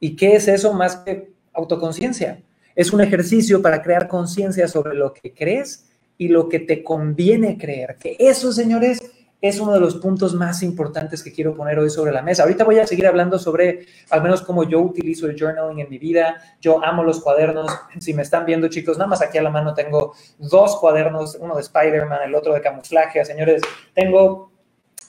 ¿Y 0.00 0.16
qué 0.16 0.36
es 0.36 0.48
eso 0.48 0.72
más 0.72 0.96
que 0.96 1.30
autoconciencia? 1.52 2.42
Es 2.74 2.92
un 2.92 3.00
ejercicio 3.00 3.60
para 3.60 3.82
crear 3.82 4.08
conciencia 4.08 4.66
sobre 4.66 4.94
lo 4.94 5.12
que 5.12 5.34
crees 5.34 5.90
y 6.16 6.28
lo 6.28 6.48
que 6.48 6.60
te 6.60 6.82
conviene 6.82 7.58
creer. 7.58 7.96
Que 7.98 8.16
eso, 8.18 8.52
señores, 8.52 9.00
es 9.42 9.58
uno 9.58 9.72
de 9.72 9.80
los 9.80 9.96
puntos 9.96 10.34
más 10.34 10.62
importantes 10.62 11.20
que 11.22 11.32
quiero 11.32 11.52
poner 11.52 11.76
hoy 11.76 11.90
sobre 11.90 12.12
la 12.12 12.22
mesa. 12.22 12.44
Ahorita 12.44 12.62
voy 12.62 12.78
a 12.78 12.86
seguir 12.86 13.08
hablando 13.08 13.40
sobre 13.40 13.86
al 14.08 14.22
menos 14.22 14.40
cómo 14.40 14.62
yo 14.62 14.80
utilizo 14.80 15.26
el 15.26 15.36
journaling 15.38 15.80
en 15.80 15.90
mi 15.90 15.98
vida. 15.98 16.40
Yo 16.60 16.82
amo 16.82 17.02
los 17.02 17.20
cuadernos. 17.20 17.66
Si 17.98 18.14
me 18.14 18.22
están 18.22 18.46
viendo, 18.46 18.68
chicos, 18.68 18.96
nada 18.98 19.08
más 19.08 19.20
aquí 19.20 19.38
a 19.38 19.42
la 19.42 19.50
mano 19.50 19.74
tengo 19.74 20.14
dos 20.38 20.76
cuadernos, 20.76 21.36
uno 21.40 21.56
de 21.56 21.62
Spider-Man, 21.62 22.20
el 22.24 22.36
otro 22.36 22.54
de 22.54 22.60
camuflaje. 22.60 23.24
Señores, 23.24 23.62
tengo 23.94 24.51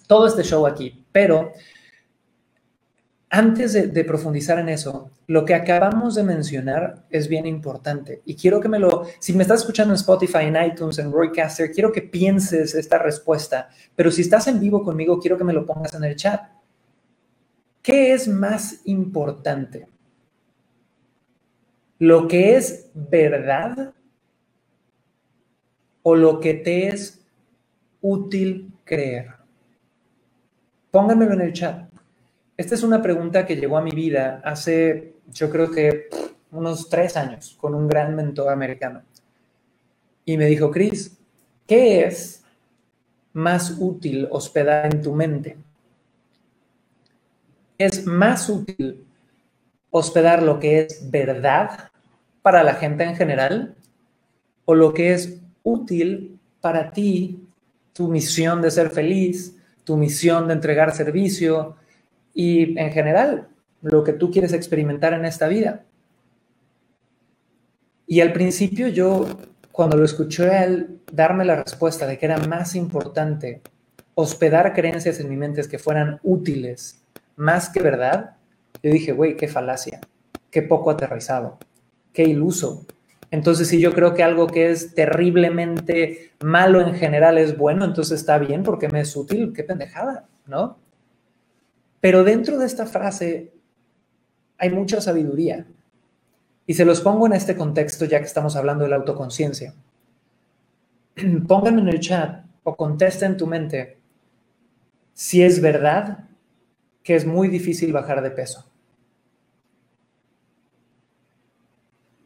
todo 0.07 0.27
este 0.27 0.43
show 0.43 0.65
aquí, 0.65 1.05
pero 1.11 1.53
antes 3.35 3.73
de, 3.73 4.03
profundizar 4.03 4.59
en 4.59 4.69
eso, 4.69 5.09
lo 5.25 5.43
que 5.43 5.55
acabamos 5.55 6.13
de 6.13 6.21
mencionar 6.21 7.03
es 7.09 7.27
bien 7.27 7.47
importante 7.47 8.21
y 8.25 8.35
quiero 8.35 8.61
que 8.61 8.69
me 8.69 8.77
lo, 8.77 9.07
si 9.17 9.33
me 9.33 9.41
estás 9.41 9.61
escuchando 9.61 9.91
en 9.91 9.95
Spotify, 9.95 10.43
en 10.43 10.63
iTunes, 10.63 10.99
en 10.99 11.11
Roycaster, 11.11 11.71
quiero 11.71 11.91
que 11.91 12.03
pienses 12.03 12.75
esta 12.75 12.99
respuesta, 12.99 13.69
pero 13.95 14.11
si 14.11 14.21
estás 14.21 14.45
en 14.47 14.59
vivo 14.59 14.83
conmigo, 14.83 15.19
quiero 15.19 15.35
que 15.35 15.43
me 15.43 15.53
lo 15.53 15.65
pongas 15.65 15.95
en 15.95 16.03
el 16.03 16.15
chat. 16.15 16.41
¿Qué 17.81 18.13
es 18.13 18.27
más 18.27 18.81
importante? 18.85 19.87
¿Lo 21.97 22.27
que 22.27 22.55
es 22.55 22.91
verdad 22.93 23.95
o 26.03 26.15
lo 26.15 26.39
que 26.39 26.53
te 26.53 26.89
es 26.89 27.19
útil 27.99 28.71
creer? 28.83 29.32
Pónganmelo 30.93 31.33
en 31.33 31.41
el 31.41 31.53
chat. 31.53 31.89
Esta 32.55 32.75
es 32.75 32.83
una 32.83 33.01
pregunta 33.01 33.47
que 33.47 33.55
llegó 33.55 33.77
a 33.77 33.81
mi 33.81 33.89
vida 33.89 34.39
hace, 34.45 35.15
yo 35.33 35.49
creo 35.49 35.71
que 35.71 36.07
unos 36.51 36.87
tres 36.87 37.17
años, 37.17 37.57
con 37.59 37.73
un 37.73 37.87
gran 37.87 38.15
mentor 38.15 38.53
americano. 38.53 39.01
Y 40.23 40.37
me 40.37 40.45
dijo, 40.45 40.69
Chris, 40.69 41.17
¿qué 41.65 42.05
es 42.05 42.43
más 43.33 43.75
útil 43.79 44.27
hospedar 44.29 44.93
en 44.93 45.01
tu 45.01 45.15
mente? 45.15 45.57
¿Es 47.79 48.05
más 48.05 48.47
útil 48.47 49.03
hospedar 49.89 50.43
lo 50.43 50.59
que 50.59 50.81
es 50.81 51.09
verdad 51.09 51.89
para 52.43 52.61
la 52.61 52.75
gente 52.75 53.03
en 53.03 53.15
general 53.15 53.73
o 54.65 54.75
lo 54.75 54.93
que 54.93 55.13
es 55.13 55.41
útil 55.63 56.39
para 56.61 56.91
ti, 56.91 57.47
tu 57.93 58.09
misión 58.09 58.61
de 58.61 58.69
ser 58.69 58.91
feliz, 58.91 59.57
tu 59.83 59.97
misión 59.97 60.47
de 60.47 60.53
entregar 60.53 60.95
servicio 60.95 61.75
y 62.33 62.77
en 62.79 62.91
general 62.91 63.49
lo 63.81 64.03
que 64.03 64.13
tú 64.13 64.31
quieres 64.31 64.53
experimentar 64.53 65.13
en 65.13 65.25
esta 65.25 65.47
vida. 65.47 65.83
Y 68.07 68.21
al 68.21 68.33
principio 68.33 68.87
yo, 68.87 69.25
cuando 69.71 69.97
lo 69.97 70.05
escuché 70.05 70.49
a 70.49 70.65
él 70.65 71.01
darme 71.11 71.45
la 71.45 71.63
respuesta 71.63 72.05
de 72.07 72.17
que 72.17 72.25
era 72.25 72.37
más 72.37 72.75
importante 72.75 73.61
hospedar 74.15 74.73
creencias 74.73 75.19
en 75.19 75.29
mi 75.29 75.35
mente 75.35 75.67
que 75.67 75.79
fueran 75.79 76.19
útiles 76.23 77.03
más 77.35 77.69
que 77.69 77.81
verdad, 77.81 78.37
yo 78.81 78.91
dije, 78.91 79.11
güey, 79.11 79.35
qué 79.35 79.47
falacia, 79.47 80.01
qué 80.51 80.61
poco 80.61 80.91
aterrizado, 80.91 81.57
qué 82.11 82.23
iluso. 82.23 82.85
Entonces, 83.33 83.67
si 83.67 83.79
yo 83.79 83.93
creo 83.93 84.13
que 84.13 84.21
algo 84.21 84.45
que 84.45 84.69
es 84.69 84.93
terriblemente 84.93 86.33
malo 86.43 86.81
en 86.81 86.93
general 86.93 87.39
es 87.39 87.57
bueno, 87.57 87.83
entonces 87.83 88.19
está 88.19 88.37
bien 88.37 88.61
porque 88.61 88.89
me 88.89 88.99
es 88.99 89.15
útil, 89.15 89.53
qué 89.55 89.63
pendejada, 89.63 90.27
¿no? 90.45 90.77
Pero 91.99 92.23
dentro 92.23 92.59
de 92.59 92.67
esta 92.67 92.85
frase 92.85 93.51
hay 94.59 94.69
mucha 94.69 95.01
sabiduría. 95.01 95.65
Y 96.67 96.75
se 96.75 96.85
los 96.85 97.01
pongo 97.01 97.25
en 97.25 97.33
este 97.33 97.57
contexto 97.57 98.05
ya 98.05 98.19
que 98.19 98.27
estamos 98.27 98.55
hablando 98.55 98.83
de 98.83 98.91
la 98.91 98.97
autoconciencia. 98.97 99.73
Pónganme 101.47 101.81
en 101.81 101.89
el 101.89 102.01
chat 102.01 102.45
o 102.61 102.75
contesta 102.75 103.25
en 103.25 103.37
tu 103.37 103.47
mente 103.47 103.97
si 105.13 105.41
es 105.41 105.59
verdad 105.59 106.29
que 107.01 107.15
es 107.15 107.25
muy 107.25 107.47
difícil 107.47 107.93
bajar 107.93 108.21
de 108.21 108.29
peso. 108.29 108.71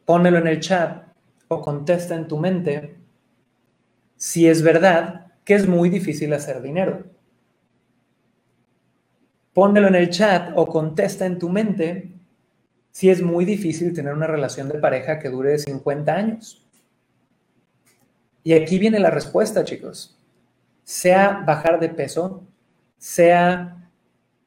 Pónmelo 0.08 0.38
en 0.38 0.46
el 0.46 0.60
chat 0.60 1.06
o 1.48 1.60
contesta 1.60 2.14
en 2.14 2.28
tu 2.28 2.38
mente 2.38 2.96
si 4.16 4.48
es 4.48 4.62
verdad 4.62 5.34
que 5.44 5.54
es 5.54 5.68
muy 5.68 5.90
difícil 5.90 6.32
hacer 6.32 6.62
dinero. 6.62 7.04
Pónmelo 9.52 9.86
en 9.88 9.96
el 9.96 10.08
chat 10.08 10.52
o 10.56 10.66
contesta 10.66 11.26
en 11.26 11.38
tu 11.38 11.50
mente 11.50 12.10
si 12.90 13.10
es 13.10 13.20
muy 13.20 13.44
difícil 13.44 13.92
tener 13.92 14.14
una 14.14 14.26
relación 14.26 14.70
de 14.70 14.78
pareja 14.78 15.18
que 15.18 15.28
dure 15.28 15.58
50 15.58 16.10
años. 16.10 16.66
Y 18.42 18.54
aquí 18.54 18.78
viene 18.78 19.00
la 19.00 19.10
respuesta, 19.10 19.62
chicos. 19.62 20.18
Sea 20.84 21.42
bajar 21.46 21.78
de 21.80 21.90
peso, 21.90 22.44
sea 22.96 23.90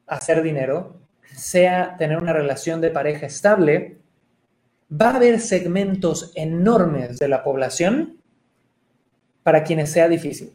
hacer 0.08 0.42
dinero, 0.42 0.96
sea 1.36 1.96
tener 1.98 2.18
una 2.18 2.32
relación 2.32 2.80
de 2.80 2.90
pareja 2.90 3.26
estable, 3.26 4.01
va 4.92 5.10
a 5.10 5.16
haber 5.16 5.40
segmentos 5.40 6.32
enormes 6.34 7.18
de 7.18 7.28
la 7.28 7.42
población 7.42 8.18
para 9.42 9.64
quienes 9.64 9.90
sea 9.90 10.08
difícil. 10.08 10.52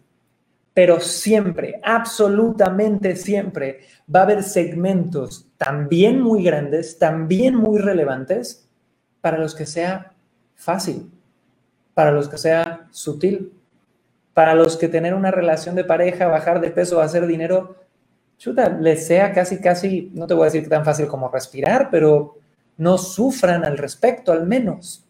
Pero 0.73 0.99
siempre, 0.99 1.79
absolutamente 1.83 3.15
siempre, 3.15 3.79
va 4.13 4.21
a 4.21 4.23
haber 4.23 4.43
segmentos 4.43 5.49
también 5.57 6.21
muy 6.21 6.43
grandes, 6.43 6.99
también 6.99 7.55
muy 7.55 7.79
relevantes, 7.79 8.67
para 9.21 9.39
los 9.39 9.55
que 9.55 9.65
sea 9.65 10.13
fácil, 10.55 11.11
para 11.95 12.11
los 12.11 12.29
que 12.29 12.38
sea 12.38 12.88
sutil, 12.91 13.51
para 14.33 14.53
los 14.53 14.77
que 14.77 14.88
tener 14.88 15.15
una 15.15 15.31
relación 15.31 15.73
de 15.73 15.83
pareja, 15.83 16.27
bajar 16.27 16.61
de 16.61 16.69
peso, 16.69 17.01
hacer 17.01 17.25
dinero, 17.25 17.75
chuta, 18.38 18.69
les 18.69 19.07
sea 19.07 19.33
casi, 19.33 19.59
casi, 19.59 20.11
no 20.13 20.27
te 20.27 20.35
voy 20.35 20.43
a 20.43 20.51
decir 20.51 20.69
tan 20.69 20.85
fácil 20.85 21.07
como 21.07 21.27
respirar, 21.29 21.89
pero 21.89 22.38
no 22.78 22.97
sufran 22.97 23.65
al 23.65 23.78
respecto, 23.78 24.32
al 24.32 24.45
menos. 24.45 25.05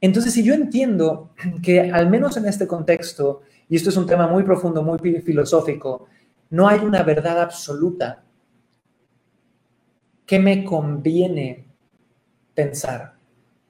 Entonces, 0.00 0.32
si 0.32 0.42
yo 0.42 0.54
entiendo 0.54 1.30
que 1.62 1.90
al 1.90 2.08
menos 2.08 2.36
en 2.36 2.46
este 2.46 2.66
contexto, 2.66 3.42
y 3.68 3.76
esto 3.76 3.90
es 3.90 3.96
un 3.96 4.06
tema 4.06 4.26
muy 4.26 4.42
profundo, 4.42 4.82
muy 4.82 4.98
filosófico, 5.20 6.06
no 6.50 6.68
hay 6.68 6.80
una 6.80 7.02
verdad 7.02 7.40
absoluta, 7.40 8.24
¿qué 10.26 10.38
me 10.38 10.64
conviene 10.64 11.66
pensar? 12.54 13.14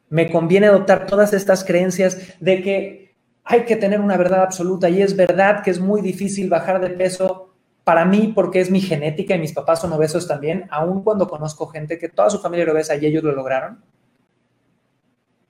Me 0.09 0.31
conviene 0.31 0.67
adoptar 0.67 1.07
todas 1.07 1.33
estas 1.33 1.65
creencias 1.65 2.19
de 2.41 2.63
que 2.63 3.15
hay 3.45 3.65
que 3.65 3.77
tener 3.77 4.01
una 4.01 4.17
verdad 4.17 4.43
absoluta 4.43 4.89
y 4.89 5.03
es 5.03 5.17
verdad 5.17 5.63
que 5.63 5.71
es 5.71 5.81
muy 5.81 6.01
difícil 6.01 6.49
bajar 6.49 6.81
de 6.81 6.91
peso 6.91 7.50
para 7.85 8.05
mí, 8.05 8.33
porque 8.35 8.61
es 8.61 8.71
mi 8.71 8.81
genética 8.81 9.35
y 9.35 9.39
mis 9.39 9.53
papás 9.53 9.81
son 9.81 9.93
obesos 9.93 10.29
también, 10.29 10.67
aun 10.71 11.03
cuando 11.03 11.29
conozco 11.29 11.67
gente 11.67 11.99
que 11.99 12.09
toda 12.09 12.31
su 12.31 12.39
familia 12.39 12.65
era 12.65 12.73
obesa 12.73 12.97
y 12.97 13.07
ellos 13.07 13.25
lo 13.25 13.33
lograron, 13.33 13.83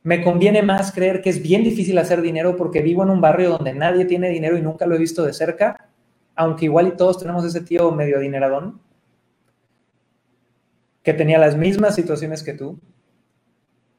me 0.03 0.23
conviene 0.23 0.63
más 0.63 0.93
creer 0.93 1.21
que 1.21 1.31
es 1.31 1.43
bien 1.43 1.63
difícil 1.63 1.99
hacer 1.99 2.23
dinero 2.23 2.57
porque 2.57 2.81
vivo 2.81 3.03
en 3.03 3.11
un 3.11 3.21
barrio 3.21 3.51
donde 3.51 3.75
nadie 3.75 4.07
tiene 4.07 4.31
dinero 4.31 4.57
y 4.57 4.63
nunca 4.63 4.87
lo 4.87 4.95
he 4.95 4.99
visto 4.99 5.25
de 5.25 5.33
cerca, 5.33 5.89
aunque 6.35 6.65
igual 6.65 6.89
y 6.89 6.97
todos 6.97 7.19
tenemos 7.19 7.45
ese 7.45 7.61
tío 7.61 7.91
medio 7.91 8.17
adineradón, 8.17 8.81
que 11.03 11.13
tenía 11.13 11.39
las 11.39 11.57
mismas 11.57 11.95
situaciones 11.95 12.43
que 12.43 12.55
tú. 12.55 12.79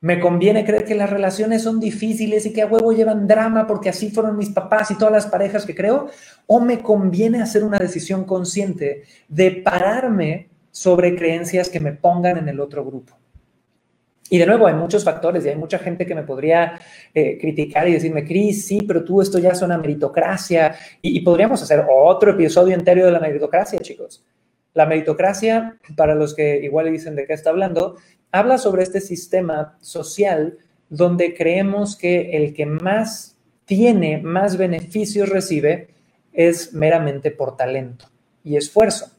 Me 0.01 0.19
conviene 0.19 0.65
creer 0.65 0.83
que 0.83 0.95
las 0.95 1.11
relaciones 1.11 1.61
son 1.61 1.79
difíciles 1.79 2.45
y 2.47 2.53
que 2.53 2.63
a 2.63 2.65
huevo 2.65 2.91
llevan 2.91 3.27
drama 3.27 3.67
porque 3.67 3.89
así 3.89 4.09
fueron 4.09 4.35
mis 4.35 4.49
papás 4.49 4.89
y 4.89 4.97
todas 4.97 5.13
las 5.13 5.27
parejas 5.27 5.63
que 5.65 5.75
creo, 5.75 6.09
o 6.47 6.59
me 6.59 6.79
conviene 6.79 7.41
hacer 7.41 7.63
una 7.63 7.77
decisión 7.77 8.25
consciente 8.25 9.03
de 9.27 9.51
pararme 9.51 10.49
sobre 10.71 11.15
creencias 11.15 11.69
que 11.69 11.79
me 11.79 11.91
pongan 11.91 12.37
en 12.37 12.49
el 12.49 12.59
otro 12.59 12.83
grupo. 12.83 13.15
Y 14.31 14.37
de 14.37 14.45
nuevo, 14.45 14.65
hay 14.65 14.73
muchos 14.73 15.03
factores 15.03 15.45
y 15.45 15.49
hay 15.49 15.57
mucha 15.57 15.77
gente 15.77 16.05
que 16.05 16.15
me 16.15 16.23
podría 16.23 16.79
eh, 17.13 17.37
criticar 17.37 17.87
y 17.89 17.93
decirme, 17.93 18.23
Cris, 18.23 18.65
sí, 18.65 18.79
pero 18.87 19.03
tú 19.03 19.21
esto 19.21 19.37
ya 19.39 19.53
suena 19.53 19.77
meritocracia. 19.77 20.73
Y, 21.01 21.17
y, 21.17 21.21
podríamos 21.21 21.61
hacer 21.61 21.85
otro 21.91 22.31
episodio 22.31 22.73
entero 22.73 23.05
de 23.05 23.11
la 23.11 23.19
meritocracia, 23.19 23.77
chicos. 23.79 24.23
La 24.73 24.85
meritocracia, 24.85 25.77
para 25.97 26.15
los 26.15 26.33
que 26.33 26.63
igual 26.63 26.89
dicen 26.89 27.13
de 27.13 27.27
qué 27.27 27.33
está 27.33 27.49
hablando, 27.49 27.97
habla 28.31 28.57
sobre 28.57 28.83
este 28.83 29.01
sistema 29.01 29.77
social 29.81 30.57
donde 30.89 31.33
creemos 31.33 31.95
que 31.95 32.31
el 32.37 32.53
que 32.53 32.65
más 32.65 33.37
tiene, 33.65 34.21
más 34.21 34.57
beneficios 34.57 35.29
recibe, 35.29 35.89
es 36.33 36.73
meramente 36.73 37.31
por 37.31 37.55
talento 37.55 38.05
y 38.43 38.57
esfuerzo. 38.57 39.11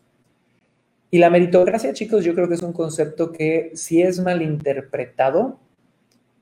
Y 1.11 1.19
la 1.19 1.31
meritocracia, 1.31 1.93
chicos, 1.93 2.25
yo 2.25 2.35
creo 2.35 2.49
que 2.49 2.55
es 2.55 2.63
un 2.63 2.73
concepto 2.73 3.33
que 3.33 3.73
si 3.75 4.03
es 4.03 4.21
mal 4.21 4.43
interpretado, 4.43 5.59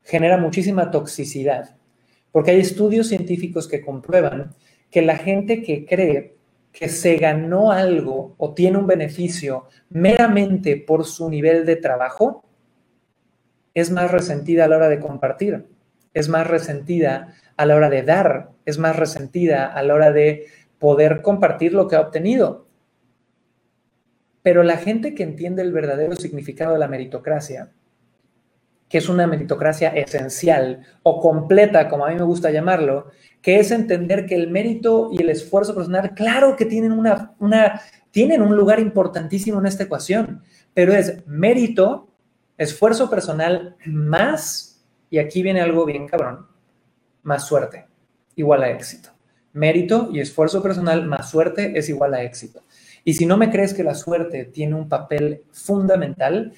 genera 0.03 0.37
muchísima 0.37 0.91
toxicidad, 0.91 1.77
porque 2.33 2.53
hay 2.53 2.61
estudios 2.61 3.09
científicos 3.09 3.69
que 3.69 3.81
comprueban 3.81 4.55
que 4.91 5.03
la 5.03 5.17
gente 5.17 5.63
que 5.63 5.87
cree 5.87 6.37
que 6.73 6.89
se 6.89 7.17
ganó 7.17 7.73
algo 7.73 8.35
o 8.39 8.55
tiene 8.55 8.79
un 8.79 8.87
beneficio 8.87 9.67
meramente 9.89 10.77
por 10.77 11.05
su 11.05 11.29
nivel 11.29 11.67
de 11.67 11.77
trabajo, 11.77 12.45
es 13.75 13.91
más 13.91 14.11
resentida 14.11 14.65
a 14.65 14.69
la 14.69 14.77
hora 14.77 14.89
de 14.89 15.01
compartir, 15.01 15.67
es 16.15 16.29
más 16.29 16.47
resentida 16.47 17.35
a 17.57 17.67
la 17.67 17.77
hora 17.77 17.91
de 17.91 18.03
dar, 18.03 18.51
es 18.65 18.79
más 18.79 18.97
resentida 18.97 19.67
a 19.67 19.83
la 19.83 19.95
hora 19.95 20.13
de 20.13 20.47
poder 20.79 21.23
compartir 21.23 21.75
lo 21.75 21.89
que 21.89 21.97
ha 21.97 22.01
obtenido. 22.01 22.67
Pero 24.43 24.63
la 24.63 24.79
gente 24.79 25.15
que 25.15 25.23
entiende 25.23 25.63
el 25.63 25.73
verdadero 25.73 26.17
significado 26.17 26.73
de 26.73 26.79
la 26.79 26.89
meritocracia, 26.89 27.71
que 28.89 28.99
es 28.99 29.09
una 29.09 29.27
meritocracia 29.27 29.91
esencial 29.91 30.81
o 31.03 31.21
completa, 31.21 31.89
como 31.89 32.07
a 32.07 32.11
mí 32.11 32.17
me 32.17 32.25
gusta 32.25 32.51
llamarlo, 32.51 33.11
que 33.41 33.61
es 33.61 33.71
entender 33.71 34.27
que 34.27 34.35
el 34.35 34.51
mérito 34.51 35.11
y 35.13 35.23
el 35.23 35.31
esfuerzo 35.31 35.75
personal, 35.75 36.13
claro 36.15 36.57
que 36.57 36.65
tienen, 36.65 36.93
una, 36.93 37.35
tienen 38.11 38.43
un 38.43 38.57
lugar 38.57 38.81
importantísimo 38.81 39.61
en 39.61 39.67
esta 39.67 39.85
ecuación, 39.85 40.43
pero 40.75 40.93
es 40.93 41.25
mérito 41.27 42.10
Esfuerzo 42.61 43.09
personal 43.09 43.75
más, 43.87 44.85
y 45.09 45.17
aquí 45.17 45.43
viene 45.43 45.63
algo 45.63 45.87
bien 45.87 46.07
cabrón, 46.07 46.47
más 47.23 47.47
suerte, 47.47 47.87
igual 48.37 48.63
a 48.63 48.71
éxito. 48.71 49.09
Mérito 49.55 50.11
y 50.13 50.21
esfuerzo 50.21 50.63
personal 50.63 51.07
más 51.07 51.31
suerte 51.31 51.73
es 51.79 51.89
igual 51.89 52.13
a 52.13 52.23
éxito. 52.23 52.63
Y 53.03 53.15
si 53.15 53.25
no 53.25 53.39
me 53.39 53.51
crees 53.51 53.73
que 53.73 53.83
la 53.83 53.95
suerte 53.95 54.45
tiene 54.45 54.75
un 54.75 54.91
papel 54.91 55.43
fundamental, 55.51 56.53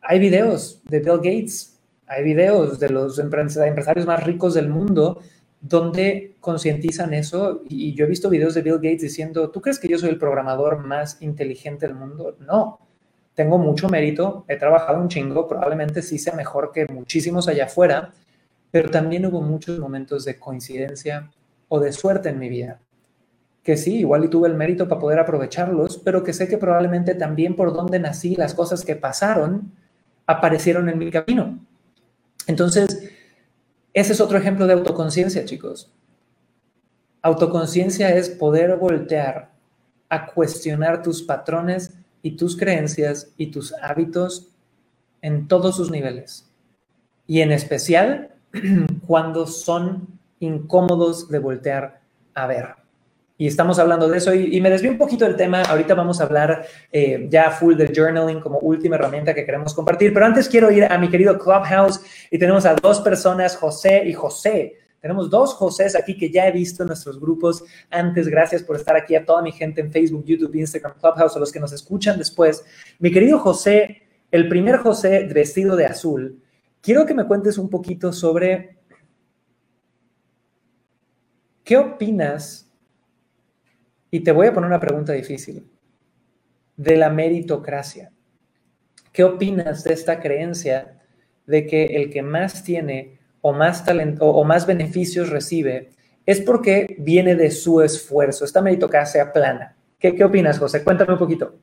hay 0.00 0.18
videos 0.18 0.82
de 0.86 0.98
Bill 0.98 1.18
Gates, 1.18 1.78
hay 2.08 2.24
videos 2.24 2.80
de 2.80 2.88
los 2.88 3.20
empresarios 3.20 4.06
más 4.06 4.24
ricos 4.24 4.54
del 4.54 4.68
mundo 4.68 5.20
donde 5.60 6.34
concientizan 6.40 7.14
eso. 7.14 7.62
Y 7.68 7.94
yo 7.94 8.04
he 8.04 8.08
visto 8.08 8.30
videos 8.30 8.54
de 8.54 8.62
Bill 8.62 8.80
Gates 8.82 9.02
diciendo, 9.02 9.50
¿tú 9.50 9.60
crees 9.60 9.78
que 9.78 9.86
yo 9.86 9.96
soy 9.96 10.08
el 10.10 10.18
programador 10.18 10.84
más 10.84 11.22
inteligente 11.22 11.86
del 11.86 11.94
mundo? 11.94 12.36
No, 12.40 12.80
tengo 13.40 13.56
mucho 13.56 13.88
mérito, 13.88 14.44
he 14.48 14.56
trabajado 14.56 15.00
un 15.00 15.08
chingo, 15.08 15.48
probablemente 15.48 16.02
sí 16.02 16.18
sea 16.18 16.34
mejor 16.34 16.72
que 16.72 16.84
muchísimos 16.92 17.48
allá 17.48 17.64
afuera, 17.64 18.12
pero 18.70 18.90
también 18.90 19.24
hubo 19.24 19.40
muchos 19.40 19.78
momentos 19.78 20.26
de 20.26 20.38
coincidencia 20.38 21.30
o 21.68 21.80
de 21.80 21.90
suerte 21.90 22.28
en 22.28 22.38
mi 22.38 22.50
vida. 22.50 22.80
Que 23.62 23.78
sí, 23.78 24.00
igual 24.00 24.26
y 24.26 24.28
tuve 24.28 24.46
el 24.46 24.56
mérito 24.56 24.86
para 24.86 25.00
poder 25.00 25.18
aprovecharlos, 25.20 25.96
pero 26.04 26.22
que 26.22 26.34
sé 26.34 26.48
que 26.48 26.58
probablemente 26.58 27.14
también 27.14 27.56
por 27.56 27.72
donde 27.72 27.98
nací, 27.98 28.36
las 28.36 28.52
cosas 28.52 28.84
que 28.84 28.94
pasaron, 28.94 29.72
aparecieron 30.26 30.90
en 30.90 30.98
mi 30.98 31.10
camino. 31.10 31.58
Entonces, 32.46 33.10
ese 33.94 34.12
es 34.12 34.20
otro 34.20 34.36
ejemplo 34.36 34.66
de 34.66 34.74
autoconciencia, 34.74 35.46
chicos. 35.46 35.90
Autoconciencia 37.22 38.14
es 38.14 38.28
poder 38.28 38.76
voltear 38.76 39.50
a 40.10 40.26
cuestionar 40.26 41.02
tus 41.02 41.22
patrones 41.22 41.94
y 42.22 42.32
tus 42.32 42.56
creencias 42.56 43.32
y 43.36 43.46
tus 43.46 43.72
hábitos 43.82 44.48
en 45.22 45.48
todos 45.48 45.76
sus 45.76 45.90
niveles. 45.90 46.50
Y 47.26 47.40
en 47.40 47.52
especial 47.52 48.30
cuando 49.06 49.46
son 49.46 50.08
incómodos 50.40 51.28
de 51.28 51.38
voltear 51.38 52.00
a 52.34 52.46
ver. 52.46 52.80
Y 53.40 53.46
estamos 53.46 53.78
hablando 53.78 54.06
de 54.06 54.18
eso 54.18 54.34
y, 54.34 54.60
me 54.60 54.68
desvío 54.68 54.90
un 54.90 54.98
poquito 54.98 55.24
del 55.24 55.34
tema. 55.34 55.62
Ahorita 55.62 55.94
vamos 55.94 56.20
a 56.20 56.24
hablar 56.24 56.66
eh, 56.92 57.26
ya 57.30 57.50
full 57.50 57.74
del 57.74 57.90
journaling 57.96 58.38
como 58.38 58.58
última 58.58 58.96
herramienta 58.96 59.32
que 59.32 59.46
queremos 59.46 59.72
compartir. 59.72 60.12
Pero 60.12 60.26
antes 60.26 60.46
quiero 60.46 60.70
ir 60.70 60.84
a 60.84 60.98
mi 60.98 61.08
querido 61.08 61.38
Clubhouse 61.38 62.02
y 62.30 62.38
tenemos 62.38 62.66
a 62.66 62.74
dos 62.74 63.00
personas, 63.00 63.56
José 63.56 64.04
y 64.04 64.12
José. 64.12 64.79
Tenemos 65.00 65.30
dos 65.30 65.54
Josés 65.54 65.96
aquí 65.96 66.16
que 66.16 66.30
ya 66.30 66.46
he 66.46 66.52
visto 66.52 66.82
en 66.82 66.88
nuestros 66.88 67.18
grupos 67.18 67.64
antes. 67.88 68.28
Gracias 68.28 68.62
por 68.62 68.76
estar 68.76 68.96
aquí 68.96 69.14
a 69.14 69.24
toda 69.24 69.40
mi 69.40 69.50
gente 69.50 69.80
en 69.80 69.90
Facebook, 69.90 70.24
YouTube, 70.26 70.54
Instagram, 70.54 70.98
Clubhouse, 70.98 71.36
a 71.36 71.38
los 71.38 71.50
que 71.50 71.60
nos 71.60 71.72
escuchan 71.72 72.18
después. 72.18 72.62
Mi 72.98 73.10
querido 73.10 73.38
José, 73.38 74.02
el 74.30 74.48
primer 74.48 74.76
José 74.76 75.26
vestido 75.32 75.74
de 75.74 75.86
azul, 75.86 76.42
quiero 76.82 77.06
que 77.06 77.14
me 77.14 77.26
cuentes 77.26 77.56
un 77.56 77.70
poquito 77.70 78.12
sobre 78.12 78.78
qué 81.64 81.78
opinas, 81.78 82.70
y 84.10 84.20
te 84.20 84.32
voy 84.32 84.48
a 84.48 84.52
poner 84.52 84.68
una 84.68 84.80
pregunta 84.80 85.12
difícil, 85.12 85.70
de 86.76 86.96
la 86.96 87.08
meritocracia. 87.08 88.12
¿Qué 89.12 89.24
opinas 89.24 89.84
de 89.84 89.94
esta 89.94 90.20
creencia 90.20 91.00
de 91.46 91.66
que 91.66 91.84
el 91.86 92.10
que 92.10 92.22
más 92.22 92.64
tiene 92.64 93.19
o 93.42 93.52
más 93.52 93.84
talento 93.84 94.26
o 94.26 94.44
más 94.44 94.66
beneficios 94.66 95.30
recibe, 95.30 95.90
es 96.26 96.40
porque 96.40 96.94
viene 96.98 97.34
de 97.34 97.50
su 97.50 97.80
esfuerzo. 97.80 98.44
Esta 98.44 98.60
meritocracia 98.60 99.32
plana. 99.32 99.76
¿Qué, 99.98 100.14
qué 100.14 100.24
opinas, 100.24 100.58
José? 100.58 100.84
Cuéntame 100.84 101.12
un 101.14 101.18
poquito. 101.18 101.54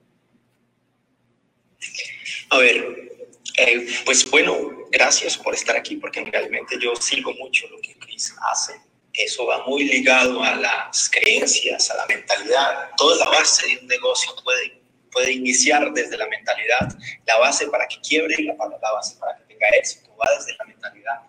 A 2.49 2.57
ver, 2.59 3.09
eh, 3.57 3.87
pues 4.05 4.29
bueno, 4.29 4.53
gracias 4.91 5.37
por 5.37 5.53
estar 5.53 5.75
aquí, 5.75 5.97
porque 5.97 6.23
realmente 6.23 6.77
yo 6.79 6.95
sigo 6.95 7.33
mucho 7.33 7.67
lo 7.67 7.79
que 7.81 7.97
Chris 7.97 8.33
hace. 8.51 8.73
Eso 9.13 9.47
va 9.47 9.65
muy 9.65 9.83
ligado 9.83 10.43
a 10.43 10.55
las 10.55 11.09
creencias, 11.09 11.89
a 11.89 11.97
la 11.97 12.05
mentalidad. 12.05 12.91
Toda 12.97 13.25
la 13.25 13.31
base 13.31 13.67
de 13.67 13.77
un 13.81 13.87
negocio 13.87 14.31
puede, 14.43 14.79
puede 15.11 15.31
iniciar 15.31 15.91
desde 15.93 16.17
la 16.17 16.27
mentalidad. 16.27 16.95
La 17.25 17.37
base 17.39 17.67
para 17.67 17.87
que 17.87 17.99
quiebre 18.01 18.35
y 18.37 18.43
la, 18.43 18.53
la 18.53 18.91
base 18.91 19.15
para 19.19 19.35
que 19.37 19.43
tenga 19.45 19.67
éxito 19.69 20.15
va 20.17 20.27
desde 20.37 20.55
la 20.57 20.65
mentalidad 20.65 21.21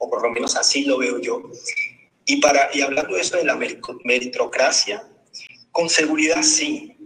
o 0.00 0.10
por 0.10 0.22
lo 0.22 0.30
menos 0.30 0.56
así 0.56 0.84
lo 0.84 0.98
veo 0.98 1.20
yo. 1.20 1.42
Y, 2.24 2.40
para, 2.40 2.70
y 2.72 2.80
hablando 2.80 3.14
de 3.14 3.20
eso 3.20 3.36
de 3.36 3.44
la 3.44 3.58
meritocracia, 4.04 5.06
con 5.72 5.88
seguridad 5.88 6.42
sí, 6.42 6.96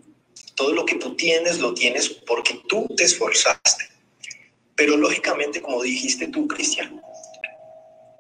todo 0.55 0.73
lo 0.73 0.87
que 0.87 0.95
tú 0.95 1.15
tienes 1.17 1.59
lo 1.59 1.75
tienes 1.75 2.09
porque 2.09 2.61
tú 2.69 2.87
te 2.97 3.05
esforzaste. 3.05 3.85
Pero 4.77 4.97
lógicamente, 4.97 5.61
como 5.61 5.83
dijiste 5.83 6.29
tú, 6.29 6.47
Cristian, 6.47 7.01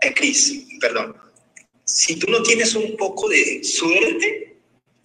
eh, 0.02 0.12
Cris, 0.12 0.66
perdón, 0.80 1.16
si 1.84 2.16
tú 2.16 2.30
no 2.30 2.42
tienes 2.42 2.74
un 2.74 2.96
poco 2.96 3.28
de 3.28 3.62
suerte, 3.62 4.56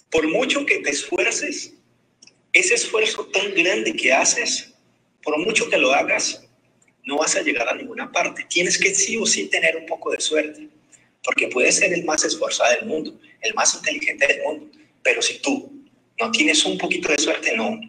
por 0.10 0.28
mucho 0.28 0.66
que 0.66 0.80
te 0.80 0.90
esfuerces, 0.90 1.74
ese 2.54 2.74
esfuerzo 2.74 3.26
tan 3.28 3.54
grande 3.54 3.94
que 3.94 4.12
haces, 4.12 4.74
por 5.24 5.38
mucho 5.38 5.70
que 5.70 5.78
lo 5.78 5.94
hagas, 5.94 6.49
no 7.10 7.18
vas 7.18 7.36
a 7.36 7.42
llegar 7.42 7.68
a 7.68 7.76
ninguna 7.76 8.12
parte. 8.12 8.46
Tienes 8.48 8.78
que 8.78 8.94
sí 8.94 9.18
o 9.18 9.26
sí 9.26 9.48
tener 9.48 9.76
un 9.76 9.86
poco 9.86 10.12
de 10.12 10.22
suerte, 10.22 10.70
porque 11.24 11.48
puedes 11.48 11.78
ser 11.78 11.92
el 11.92 12.06
más 12.06 12.24
esforzado 12.24 12.72
del 12.76 12.86
mundo, 12.86 13.20
el 13.42 13.54
más 13.56 13.74
inteligente 13.74 14.28
del 14.28 14.44
mundo, 14.44 14.68
pero 15.04 15.22
si 15.22 15.40
tú 15.42 15.84
no 16.20 16.32
tienes 16.32 16.64
un 16.66 16.78
poquito 16.78 17.12
de 17.12 17.18
suerte, 17.18 17.56
no, 17.58 17.80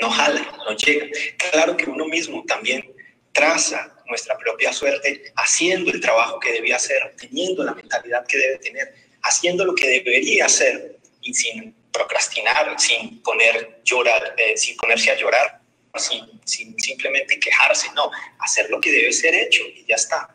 no 0.00 0.10
jala, 0.10 0.58
no 0.66 0.76
llega. 0.76 1.06
Claro 1.50 1.76
que 1.76 1.88
uno 1.88 2.04
mismo 2.06 2.44
también 2.46 2.84
traza 3.32 3.94
nuestra 4.06 4.36
propia 4.36 4.72
suerte 4.72 5.32
haciendo 5.36 5.90
el 5.90 6.00
trabajo 6.00 6.40
que 6.40 6.52
debía 6.52 6.76
hacer, 6.76 7.14
teniendo 7.16 7.62
la 7.62 7.74
mentalidad 7.74 8.26
que 8.26 8.38
debe 8.38 8.58
tener, 8.58 8.94
haciendo 9.22 9.64
lo 9.64 9.74
que 9.74 9.88
debería 9.88 10.46
hacer 10.46 10.98
y 11.22 11.32
sin 11.32 11.74
procrastinar, 11.92 12.74
sin 12.78 13.22
poner 13.22 13.80
llorar, 13.84 14.34
eh, 14.36 14.56
sin 14.56 14.76
ponerse 14.76 15.10
a 15.10 15.16
llorar 15.16 15.63
sin, 15.96 16.78
simplemente 16.78 17.38
quejarse, 17.38 17.88
no, 17.94 18.10
hacer 18.40 18.70
lo 18.70 18.80
que 18.80 18.92
debe 18.92 19.12
ser 19.12 19.34
hecho 19.34 19.62
y 19.74 19.84
ya 19.86 19.96
está. 19.96 20.34